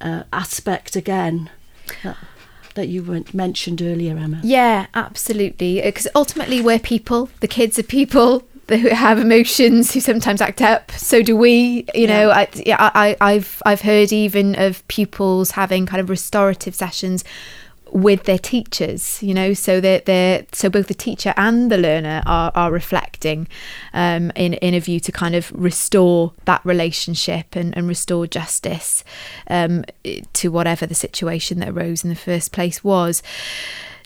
uh, 0.00 0.24
aspect 0.32 0.96
again. 0.96 1.50
That, 2.02 2.16
that 2.74 2.88
you 2.88 3.24
mentioned 3.32 3.80
earlier, 3.80 4.16
Emma. 4.16 4.40
Yeah, 4.42 4.86
absolutely. 4.94 5.80
Because 5.80 6.08
ultimately, 6.14 6.60
we're 6.60 6.78
people. 6.78 7.30
The 7.40 7.48
kids 7.48 7.78
are 7.78 7.84
people 7.84 8.42
who 8.68 8.88
have 8.88 9.18
emotions, 9.18 9.92
who 9.94 10.00
sometimes 10.00 10.40
act 10.40 10.60
up. 10.60 10.90
So 10.92 11.22
do 11.22 11.36
we. 11.36 11.86
You 11.94 12.06
yeah. 12.06 12.06
know, 12.06 12.30
I, 12.30 12.48
yeah, 12.54 12.76
I, 12.78 13.16
I've 13.20 13.62
I've 13.64 13.82
heard 13.82 14.12
even 14.12 14.54
of 14.56 14.86
pupils 14.88 15.52
having 15.52 15.86
kind 15.86 16.00
of 16.00 16.10
restorative 16.10 16.74
sessions 16.74 17.24
with 17.94 18.24
their 18.24 18.40
teachers, 18.40 19.22
you 19.22 19.32
know, 19.32 19.54
so 19.54 19.80
that 19.80 20.04
they're 20.04 20.44
so 20.50 20.68
both 20.68 20.88
the 20.88 20.94
teacher 20.94 21.32
and 21.36 21.70
the 21.70 21.78
learner 21.78 22.24
are, 22.26 22.50
are 22.54 22.72
reflecting 22.72 23.46
um, 23.92 24.32
in, 24.34 24.54
in 24.54 24.74
a 24.74 24.80
view 24.80 24.98
to 24.98 25.12
kind 25.12 25.36
of 25.36 25.52
restore 25.54 26.32
that 26.44 26.60
relationship 26.64 27.54
and, 27.54 27.74
and 27.76 27.86
restore 27.86 28.26
justice 28.26 29.04
um, 29.46 29.84
to 30.32 30.48
whatever 30.48 30.86
the 30.86 30.94
situation 30.94 31.60
that 31.60 31.68
arose 31.68 32.02
in 32.02 32.10
the 32.10 32.16
first 32.16 32.50
place 32.50 32.82
was. 32.82 33.22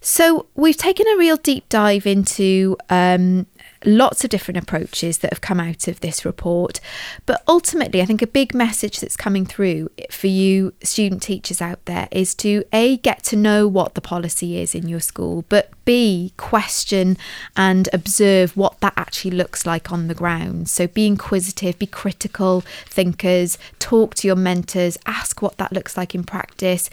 So 0.03 0.47
we've 0.55 0.77
taken 0.77 1.07
a 1.09 1.17
real 1.17 1.39
deep 1.39 1.67
dive 1.71 2.07
into 2.07 2.77
um, 2.91 3.47
lots 3.85 4.25
of 4.25 4.31
different 4.31 4.59
approaches 4.59 5.19
that 5.19 5.33
have 5.33 5.41
come 5.41 5.61
out 5.61 5.89
of 5.89 6.01
this 6.01 6.25
report. 6.25 6.81
But 7.27 7.43
ultimately, 7.47 8.03
I 8.03 8.05
think 8.05 8.23
a 8.23 8.27
big 8.27 8.55
message 8.55 9.01
that's 9.01 9.17
coming 9.17 9.47
through 9.47 9.91
for 10.11 10.27
you 10.27 10.75
student 10.83 11.23
teachers 11.23 11.61
out 11.61 11.85
there 11.85 12.09
is 12.11 12.35
to 12.37 12.65
A, 12.73 12.97
get 12.99 13.23
to 13.25 13.37
know 13.37 13.69
what 13.69 13.95
the 13.95 14.01
policy 14.01 14.61
is 14.61 14.75
in 14.75 14.89
your 14.89 15.01
school, 15.01 15.45
but 15.49 15.71
B, 15.85 16.33
question 16.37 17.17
and 17.57 17.89
observe 17.93 18.57
what 18.57 18.81
that 18.81 18.95
actually 18.97 19.31
looks 19.33 19.65
like 19.65 19.91
on 19.93 20.09
the 20.09 20.15
ground. 20.15 20.69
So 20.69 20.87
be 20.87 21.07
inquisitive, 21.07 21.79
be 21.79 21.87
critical 21.87 22.63
thinkers, 22.87 23.59
talk 23.79 24.15
to 24.17 24.27
your 24.27 24.37
mentors, 24.37 24.99
ask 25.07 25.41
what 25.41 25.57
that 25.59 25.73
looks 25.73 25.97
like 25.97 26.15
in 26.15 26.25
practice 26.25 26.91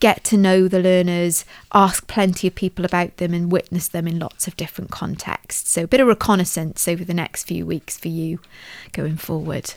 get 0.00 0.24
to 0.24 0.36
know 0.36 0.68
the 0.68 0.80
learners, 0.80 1.44
ask 1.72 2.06
plenty 2.06 2.48
of 2.48 2.54
people 2.54 2.84
about 2.84 3.16
them, 3.16 3.34
and 3.34 3.52
witness 3.52 3.88
them 3.88 4.06
in 4.06 4.18
lots 4.18 4.46
of 4.46 4.56
different 4.56 4.90
contexts. 4.90 5.70
So, 5.70 5.84
a 5.84 5.88
bit 5.88 6.00
of 6.00 6.06
reconnaissance 6.06 6.86
over 6.88 7.04
the 7.04 7.14
next 7.14 7.44
few 7.44 7.66
weeks 7.66 7.96
for 7.96 8.08
you 8.08 8.40
going 8.92 9.16
forward. 9.16 9.74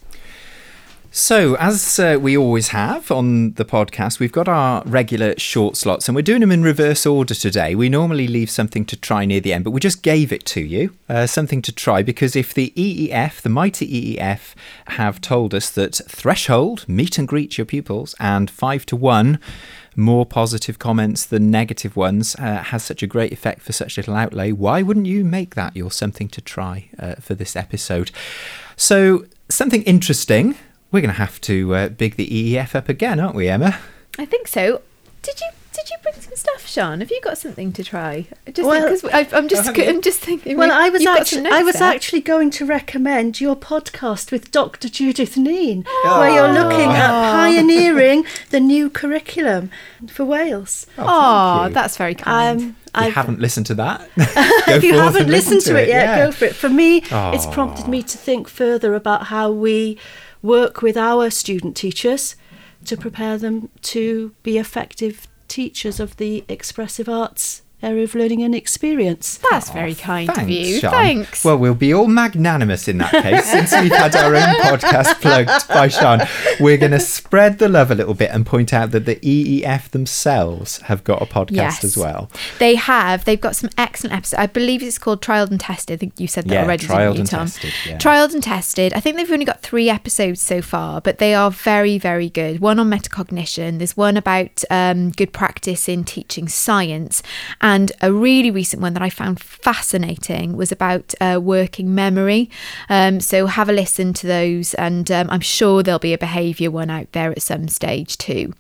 So, 1.13 1.55
as 1.57 1.99
uh, 1.99 2.17
we 2.21 2.37
always 2.37 2.69
have 2.69 3.11
on 3.11 3.51
the 3.55 3.65
podcast, 3.65 4.21
we've 4.21 4.31
got 4.31 4.47
our 4.47 4.81
regular 4.85 5.37
short 5.37 5.75
slots 5.75 6.07
and 6.07 6.15
we're 6.15 6.21
doing 6.21 6.39
them 6.39 6.53
in 6.53 6.63
reverse 6.63 7.05
order 7.05 7.33
today. 7.33 7.75
We 7.75 7.89
normally 7.89 8.29
leave 8.29 8.49
something 8.49 8.85
to 8.85 8.95
try 8.95 9.25
near 9.25 9.41
the 9.41 9.51
end, 9.51 9.65
but 9.65 9.71
we 9.71 9.81
just 9.81 10.03
gave 10.03 10.31
it 10.31 10.45
to 10.45 10.61
you, 10.61 10.95
uh, 11.09 11.27
something 11.27 11.61
to 11.63 11.73
try, 11.73 12.01
because 12.01 12.37
if 12.37 12.53
the 12.53 12.71
EEF, 12.77 13.41
the 13.41 13.49
mighty 13.49 14.15
EEF, 14.15 14.55
have 14.87 15.19
told 15.19 15.53
us 15.53 15.69
that 15.71 15.95
threshold, 16.07 16.85
meet 16.87 17.17
and 17.17 17.27
greet 17.27 17.57
your 17.57 17.65
pupils, 17.65 18.15
and 18.17 18.49
five 18.49 18.85
to 18.85 18.95
one, 18.95 19.37
more 19.95 20.25
positive 20.25 20.79
comments 20.79 21.25
than 21.25 21.51
negative 21.51 21.95
ones 21.95 22.35
uh, 22.35 22.63
has 22.63 22.83
such 22.83 23.03
a 23.03 23.07
great 23.07 23.31
effect 23.31 23.61
for 23.61 23.73
such 23.73 23.97
little 23.97 24.15
outlay, 24.15 24.51
why 24.51 24.81
wouldn't 24.81 25.05
you 25.05 25.23
make 25.23 25.55
that 25.55 25.75
your 25.75 25.91
something 25.91 26.29
to 26.29 26.41
try 26.41 26.89
uh, 26.97 27.15
for 27.15 27.35
this 27.35 27.55
episode? 27.55 28.11
So, 28.75 29.25
something 29.49 29.83
interesting. 29.83 30.55
We're 30.91 31.01
going 31.01 31.13
to 31.13 31.17
have 31.17 31.39
to 31.41 31.75
uh, 31.75 31.89
big 31.89 32.15
the 32.15 32.27
EEF 32.27 32.75
up 32.75 32.89
again, 32.89 33.19
aren't 33.19 33.35
we, 33.35 33.47
Emma? 33.47 33.79
I 34.17 34.25
think 34.25 34.47
so. 34.47 34.81
Did 35.21 35.39
you 35.39 35.47
did 35.73 35.89
you 35.89 35.95
bring 36.03 36.15
some 36.15 36.35
stuff, 36.35 36.67
Sian? 36.67 36.99
Have 36.99 37.11
you 37.11 37.21
got 37.21 37.37
something 37.37 37.71
to 37.73 37.83
try? 37.83 38.27
Just 38.53 38.67
Well- 38.67 38.89
because 38.89 39.33
I'm 39.33 39.47
just 39.47 39.69
Oh. 39.69 39.73
I'm 39.83 40.01
just 40.01 40.19
thinking. 40.19 40.57
Well, 40.57 40.71
I 40.71 40.89
was 40.89 41.01
you've 41.01 41.15
got 41.15 41.27
some 41.27 41.45
actually 41.45 41.57
I 41.59 41.63
was 41.63 41.75
there. 41.79 41.89
actually 41.93 42.21
going 42.21 42.49
to 42.51 42.65
recommend 42.65 43.39
your 43.39 43.55
podcast 43.55 44.31
with 44.31 44.51
Dr. 44.51 44.89
Judith 44.89 45.37
Neen, 45.37 45.85
where 46.03 46.29
you're 46.33 46.51
looking 46.53 46.89
at 46.91 47.09
pioneering 47.31 48.25
the 48.49 48.59
new 48.59 48.89
curriculum 48.89 49.69
for 50.09 50.25
Wales. 50.25 50.85
Oh, 50.97 51.65
you. 51.67 51.73
that's 51.73 51.97
very 51.97 52.15
kind. 52.15 52.59
Um, 52.59 52.75
If 52.93 52.95
you 52.95 53.01
I've- 53.03 53.11
haven't 53.11 53.39
listened 53.39 53.65
to 53.67 53.75
that, 53.75 54.09
if 54.17 54.83
you 54.83 54.93
haven't 54.95 55.29
listened 55.29 55.61
to 55.61 55.75
it 55.81 55.87
yet, 55.87 56.03
yeah. 56.05 56.25
go 56.25 56.31
for 56.31 56.45
it. 56.45 56.55
For 56.55 56.69
me, 56.69 57.03
it's 57.11 57.45
prompted 57.45 57.87
me 57.87 58.03
to 58.03 58.17
think 58.17 58.47
further 58.49 58.93
about 58.95 59.27
how 59.27 59.51
we 59.51 59.97
work 60.41 60.81
with 60.81 60.97
our 60.97 61.29
student 61.29 61.75
teachers 61.77 62.35
to 62.83 62.97
prepare 62.97 63.37
them 63.37 63.69
to 63.81 64.33
be 64.43 64.57
effective 64.57 65.27
teachers 65.51 65.99
of 65.99 66.15
the 66.15 66.45
expressive 66.47 67.09
arts 67.09 67.61
area 67.83 68.03
of 68.03 68.13
learning 68.15 68.43
and 68.43 68.53
experience. 68.53 69.39
that's 69.49 69.69
very 69.71 69.95
kind 69.95 70.27
Thanks, 70.27 70.41
of 70.43 70.49
you. 70.49 70.79
Sian. 70.79 70.91
Thanks. 70.91 71.43
Well, 71.43 71.57
we'll 71.57 71.73
be 71.75 71.93
all 71.93 72.07
magnanimous 72.07 72.87
in 72.87 72.97
that 72.99 73.11
case 73.11 73.45
since 73.49 73.71
we've 73.73 73.91
had 73.91 74.15
our 74.15 74.35
own 74.35 74.55
podcast 74.61 75.19
plugged 75.21 75.67
by 75.67 75.87
Sian. 75.87 76.21
We're 76.59 76.77
going 76.77 76.91
to 76.91 76.99
spread 76.99 77.59
the 77.59 77.67
love 77.69 77.91
a 77.91 77.95
little 77.95 78.13
bit 78.13 78.29
and 78.31 78.45
point 78.45 78.73
out 78.73 78.91
that 78.91 79.05
the 79.05 79.15
EEF 79.17 79.89
themselves 79.89 80.77
have 80.81 81.03
got 81.03 81.21
a 81.21 81.25
podcast 81.25 81.51
Yes. 81.51 81.83
as 81.83 81.97
well. 81.97 82.29
They 82.59 82.75
have. 82.75 83.25
They've 83.25 83.39
got 83.41 83.55
some 83.55 83.69
excellent 83.77 84.15
episodes. 84.15 84.39
I 84.39 84.47
believe 84.47 84.83
it's 84.83 84.97
called 84.97 85.21
Trialed 85.21 85.49
and 85.51 85.59
Tested. 85.59 85.95
I 85.95 85.97
think 85.97 86.19
you 86.19 86.27
said 86.27 86.45
that 86.45 86.53
Yeah, 86.53 86.63
already, 86.63 86.85
Trialed 86.85 87.15
didn't 87.15 87.15
you, 87.15 87.19
and 87.21 87.29
Tom? 87.29 87.47
Tested, 87.47 87.73
yeah. 87.87 87.97
Trialed 87.97 88.33
and 88.33 88.43
Tested. 88.43 88.93
I 88.93 88.99
think 88.99 89.17
they've 89.17 89.31
only 89.31 89.45
got 89.45 89.61
three 89.61 89.89
episodes 89.89 90.41
so 90.41 90.61
far, 90.61 91.01
but 91.01 91.17
they 91.17 91.33
are 91.33 91.49
very, 91.51 91.97
very 91.97 92.29
good. 92.29 92.59
One 92.59 92.79
on 92.79 92.89
metacognition. 92.89 93.77
There's 93.79 93.97
one 93.97 94.17
about 94.17 94.63
um, 94.69 95.11
good 95.11 95.33
practice 95.33 95.87
in 95.89 96.03
teaching 96.03 96.47
science, 96.47 97.21
and 97.59 97.70
a 98.01 98.11
really 98.11 98.51
recent 98.51 98.81
one 98.81 98.93
that 98.93 99.03
I 99.03 99.09
found 99.09 99.39
fascinating 99.39 100.57
was 100.57 100.71
about 100.71 101.13
uh, 101.21 101.39
working 101.41 101.95
memory. 101.95 102.49
Um, 102.89 103.19
so 103.19 103.47
have 103.47 103.69
a 103.69 103.73
listen 103.73 104.13
to 104.13 104.27
those, 104.27 104.73
and 104.75 105.09
um, 105.11 105.29
I'm 105.29 105.41
sure 105.41 105.83
there'll 105.83 105.99
be 105.99 106.13
a 106.13 106.17
behaviour 106.17 106.69
one 106.71 106.89
out 106.89 107.11
there 107.11 107.31
at 107.31 107.41
some 107.41 107.67
stage 107.67 108.17
too. 108.17 108.53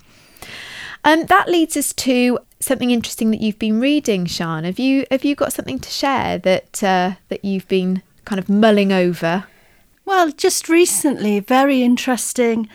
Um, 1.03 1.25
that 1.25 1.49
leads 1.49 1.75
us 1.75 1.93
to 1.93 2.39
something 2.59 2.91
interesting 2.91 3.31
that 3.31 3.41
you've 3.41 3.59
been 3.59 3.79
reading, 3.79 4.27
Sian. 4.27 4.63
Have 4.63 4.79
you 4.79 5.05
have 5.09 5.25
you 5.25 5.35
got 5.35 5.51
something 5.51 5.79
to 5.79 5.89
share 5.89 6.37
that 6.39 6.83
uh, 6.83 7.13
that 7.29 7.43
you've 7.43 7.67
been 7.67 8.03
kind 8.25 8.39
of 8.39 8.49
mulling 8.49 8.91
over? 8.91 9.45
Well, 10.05 10.31
just 10.31 10.69
recently, 10.69 11.39
very 11.39 11.81
interesting 11.81 12.69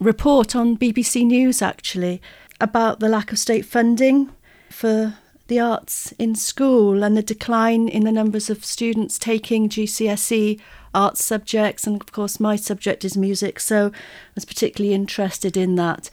report 0.00 0.56
on 0.56 0.76
BBC 0.76 1.24
News 1.26 1.62
actually 1.62 2.20
about 2.60 3.00
the 3.00 3.08
lack 3.08 3.32
of 3.32 3.38
state 3.38 3.64
funding 3.64 4.30
for 4.70 5.14
the 5.48 5.60
arts 5.60 6.12
in 6.18 6.34
school 6.34 7.02
and 7.02 7.16
the 7.16 7.22
decline 7.22 7.88
in 7.88 8.04
the 8.04 8.12
numbers 8.12 8.50
of 8.50 8.64
students 8.64 9.18
taking 9.18 9.68
GCSE 9.68 10.60
arts 10.94 11.24
subjects. 11.24 11.86
And 11.86 12.00
of 12.00 12.12
course, 12.12 12.40
my 12.40 12.56
subject 12.56 13.04
is 13.04 13.16
music, 13.16 13.60
so 13.60 13.88
I 13.88 13.90
was 14.34 14.44
particularly 14.44 14.94
interested 14.94 15.56
in 15.56 15.76
that. 15.76 16.10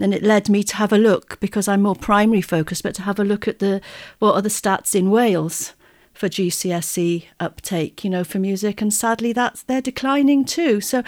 And 0.00 0.12
it 0.12 0.22
led 0.22 0.48
me 0.48 0.62
to 0.62 0.76
have 0.76 0.92
a 0.92 0.98
look 0.98 1.40
because 1.40 1.68
I'm 1.68 1.82
more 1.82 1.94
primary 1.94 2.42
focused, 2.42 2.82
but 2.82 2.94
to 2.96 3.02
have 3.02 3.18
a 3.18 3.24
look 3.24 3.48
at 3.48 3.60
the 3.60 3.80
what 4.18 4.34
are 4.34 4.42
the 4.42 4.50
stats 4.50 4.94
in 4.94 5.10
Wales 5.10 5.72
for 6.12 6.28
GCSE 6.28 7.24
uptake, 7.40 8.04
you 8.04 8.10
know, 8.10 8.24
for 8.24 8.38
music, 8.38 8.82
and 8.82 8.92
sadly 8.92 9.32
that's 9.32 9.62
they're 9.62 9.80
declining 9.80 10.44
too. 10.44 10.80
So, 10.80 11.02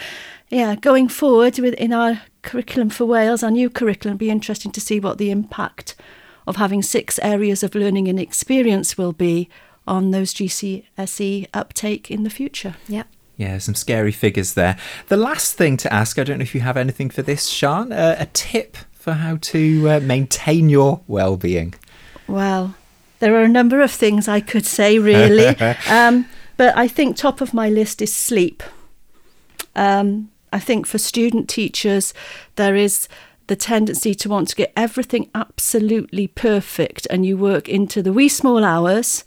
yeah, 0.49 0.75
going 0.75 1.07
forward 1.07 1.59
with 1.59 1.75
in 1.75 1.93
our 1.93 2.21
curriculum 2.41 2.89
for 2.89 3.05
Wales, 3.05 3.43
our 3.43 3.51
new 3.51 3.69
curriculum, 3.69 4.17
be 4.17 4.29
interesting 4.29 4.71
to 4.71 4.81
see 4.81 4.99
what 4.99 5.19
the 5.19 5.31
impact 5.31 5.95
of 6.49 6.55
having 6.55 6.81
six 6.81 7.19
areas 7.19 7.61
of 7.61 7.75
learning 7.75 8.07
and 8.07 8.19
experience 8.19 8.97
will 8.97 9.13
be 9.13 9.47
on 9.87 10.09
those 10.09 10.33
GCSE 10.33 11.47
uptake 11.53 12.09
in 12.09 12.23
the 12.23 12.29
future. 12.31 12.75
Yeah. 12.87 13.03
Yeah, 13.37 13.59
some 13.59 13.75
scary 13.75 14.11
figures 14.11 14.55
there. 14.55 14.75
The 15.07 15.15
last 15.15 15.53
thing 15.53 15.77
to 15.77 15.93
ask, 15.93 16.17
I 16.17 16.23
don't 16.23 16.39
know 16.39 16.43
if 16.43 16.55
you 16.55 16.61
have 16.61 16.75
anything 16.75 17.11
for 17.11 17.21
this, 17.21 17.47
Sian, 17.47 17.93
uh, 17.93 18.15
a 18.17 18.25
tip 18.25 18.75
for 18.91 19.13
how 19.13 19.37
to 19.37 19.89
uh, 19.89 19.99
maintain 20.01 20.69
your 20.69 21.01
well-being. 21.07 21.75
Well, 22.27 22.75
there 23.19 23.35
are 23.35 23.43
a 23.43 23.47
number 23.47 23.81
of 23.81 23.91
things 23.91 24.27
I 24.27 24.41
could 24.41 24.65
say, 24.65 24.97
really. 24.97 25.47
um, 25.89 26.25
but 26.57 26.75
I 26.75 26.87
think 26.87 27.15
top 27.15 27.41
of 27.41 27.53
my 27.53 27.69
list 27.69 28.01
is 28.01 28.13
sleep. 28.13 28.63
Um, 29.75 30.31
I 30.51 30.59
think 30.59 30.87
for 30.87 30.97
student 30.97 31.47
teachers, 31.47 32.13
there 32.55 32.75
is 32.75 33.07
the 33.49 33.55
tendency 33.55 34.15
to 34.15 34.29
want 34.29 34.47
to 34.47 34.55
get 34.55 34.71
everything 34.77 35.29
absolutely 35.35 36.27
perfect, 36.27 37.05
and 37.09 37.25
you 37.25 37.35
work 37.35 37.67
into 37.67 38.01
the 38.01 38.13
wee 38.13 38.29
small 38.29 38.63
hours. 38.63 39.25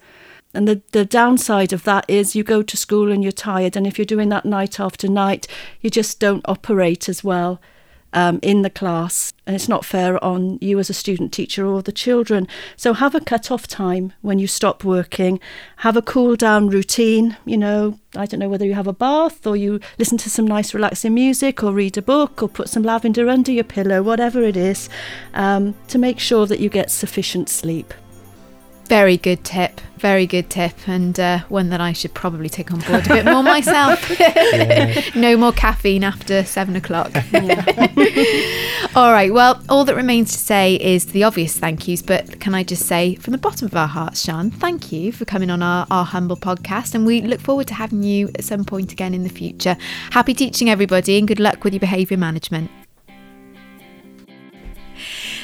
And 0.55 0.69
the, 0.69 0.81
the 0.93 1.05
downside 1.05 1.73
of 1.73 1.85
that 1.85 2.05
is 2.09 2.37
you 2.37 2.45
go 2.45 2.63
to 2.63 2.77
school 2.77 3.11
and 3.11 3.23
you're 3.23 3.33
tired, 3.33 3.77
and 3.77 3.87
if 3.87 3.99
you're 3.99 4.05
doing 4.05 4.31
that 4.31 4.47
night 4.47 4.81
after 4.81 5.09
night, 5.09 5.47
you 5.81 5.91
just 5.91 6.21
don't 6.21 6.45
operate 6.49 7.09
as 7.09 7.23
well 7.23 7.61
um, 8.13 8.39
in 8.43 8.63
the 8.63 8.71
class, 8.71 9.33
and 9.47 9.57
it's 9.57 9.69
not 9.69 9.85
fair 9.85 10.23
on 10.23 10.59
you 10.61 10.79
as 10.79 10.91
a 10.91 10.95
student 10.95 11.33
teacher 11.33 11.67
or 11.67 11.83
the 11.83 11.93
children. 11.93 12.47
So 12.77 12.93
have 12.93 13.15
a 13.15 13.21
cut-off 13.21 13.67
time 13.67 14.13
when 14.21 14.39
you 14.39 14.47
stop 14.47 14.85
working. 14.85 15.41
Have 15.79 15.97
a 15.97 16.03
cool 16.03 16.37
down 16.37 16.69
routine. 16.69 17.37
You 17.45 17.59
know, 17.59 17.99
I 18.17 18.27
don't 18.27 18.41
know 18.41 18.49
whether 18.49 18.67
you 18.67 18.75
have 18.75 18.87
a 18.87 18.93
bath 18.93 19.47
or 19.47 19.57
you 19.57 19.81
listen 19.99 20.19
to 20.19 20.31
some 20.31 20.47
nice 20.47 20.75
relaxing 20.75 21.15
music 21.15 21.63
or 21.63 21.73
read 21.73 21.97
a 21.97 22.03
book 22.03 22.43
or 22.43 22.49
put 22.49 22.69
some 22.69 22.83
lavender 22.83 23.29
under 23.29 23.53
your 23.53 23.65
pillow, 23.65 24.03
whatever 24.03 24.43
it 24.43 24.57
is, 24.57 24.89
um, 25.35 25.75
to 25.89 25.99
make 25.99 26.19
sure 26.19 26.47
that 26.47 26.61
you 26.61 26.69
get 26.69 26.91
sufficient 26.91 27.49
sleep. 27.49 27.95
Very 28.93 29.17
good 29.17 29.43
tip. 29.43 29.81
Very 29.97 30.27
good 30.27 30.51
tip, 30.51 30.87
and 30.87 31.19
uh, 31.19 31.39
one 31.49 31.71
that 31.71 31.81
I 31.81 31.95
should 31.95 32.13
probably 32.13 32.51
take 32.51 32.71
on 32.75 32.81
board 32.81 33.07
a 33.07 33.09
bit 33.09 33.25
more 33.25 33.43
myself. 33.43 34.07
no 35.17 35.35
more 35.39 35.51
caffeine 35.53 36.05
after 36.05 36.45
seven 36.45 36.77
o'clock. 36.77 37.11
all 38.95 39.11
right. 39.11 39.33
Well, 39.33 39.63
all 39.71 39.87
that 39.87 39.97
remains 39.97 40.33
to 40.33 40.39
say 40.39 40.75
is 40.75 41.07
the 41.07 41.25
obvious 41.25 41.59
thank 41.59 41.89
yous, 41.89 42.03
but 42.03 42.39
can 42.39 42.55
I 42.55 42.65
just 42.65 42.85
say 42.85 43.15
from 43.15 43.33
the 43.33 43.39
bottom 43.39 43.65
of 43.65 43.75
our 43.75 43.89
hearts, 43.89 44.21
Sian, 44.21 44.51
thank 44.51 44.93
you 44.93 45.11
for 45.11 45.25
coming 45.25 45.49
on 45.49 45.63
our, 45.63 45.87
our 45.91 46.05
humble 46.05 46.37
podcast, 46.37 46.95
and 46.95 47.07
we 47.07 47.23
look 47.23 47.41
forward 47.41 47.69
to 47.69 47.75
having 47.75 48.03
you 48.03 48.29
at 48.35 48.45
some 48.45 48.63
point 48.63 48.93
again 48.93 49.15
in 49.15 49.23
the 49.23 49.31
future. 49.31 49.75
Happy 50.11 50.35
teaching, 50.35 50.69
everybody, 50.69 51.17
and 51.17 51.27
good 51.27 51.41
luck 51.41 51.65
with 51.65 51.73
your 51.73 51.81
behaviour 51.81 52.19
management. 52.19 52.71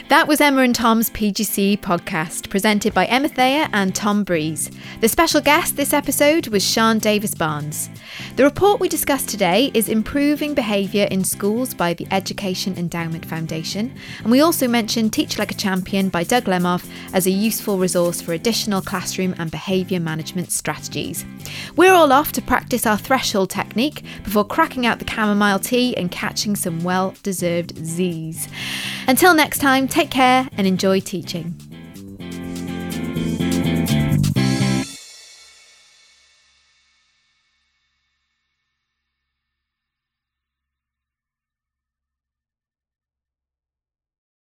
That 0.09 0.27
was 0.27 0.41
Emma 0.41 0.63
and 0.63 0.75
Tom's 0.75 1.11
PGCE 1.11 1.81
podcast, 1.81 2.49
presented 2.49 2.95
by 2.95 3.05
Emma 3.05 3.29
Thayer 3.29 3.69
and 3.75 3.95
Tom 3.95 4.25
Breeze. 4.25 4.71
The 5.03 5.09
special 5.09 5.43
guest 5.43 5.77
this 5.77 5.93
episode 5.93 6.49
was 6.49 6.65
Sian 6.65 6.99
Davis 6.99 7.35
Barnes. 7.35 7.91
The 8.37 8.45
report 8.45 8.81
we 8.81 8.89
discussed 8.89 9.29
today 9.29 9.71
is 9.75 9.91
Improving 9.91 10.55
Behaviour 10.55 11.07
in 11.11 11.25
Schools 11.25 11.75
by 11.75 11.93
the 11.93 12.07
Education 12.11 12.75
Endowment 12.79 13.27
Foundation, 13.27 13.95
and 14.23 14.31
we 14.31 14.41
also 14.41 14.67
mentioned 14.67 15.13
Teach 15.13 15.39
Like 15.39 15.51
a 15.51 15.55
Champion 15.55 16.09
by 16.09 16.25
Doug 16.25 16.45
Lemov 16.45 16.91
as 17.13 17.27
a 17.27 17.31
useful 17.31 17.77
resource 17.77 18.23
for 18.23 18.33
additional 18.33 18.81
classroom 18.81 19.35
and 19.37 19.51
behaviour 19.51 20.01
management 20.01 20.51
strategies. 20.53 21.27
We're 21.77 21.93
all 21.93 22.15
off 22.15 22.33
to 22.33 22.41
practice 22.41 22.87
our 22.87 22.97
threshold 22.97 23.51
technique 23.51 24.03
before 24.25 24.47
cracking 24.47 24.87
out 24.87 25.01
the 25.01 25.11
chamomile 25.11 25.59
tea 25.59 25.95
and 25.99 26.11
catching 26.11 26.57
some 26.57 26.83
well 26.83 27.15
deserved 27.23 27.85
Z's. 27.85 28.49
Until 29.07 29.35
next 29.35 29.59
time, 29.59 29.87
take 29.99 30.11
care 30.13 30.49
and 30.57 30.65
enjoy 30.65 31.01
teaching. 31.01 31.68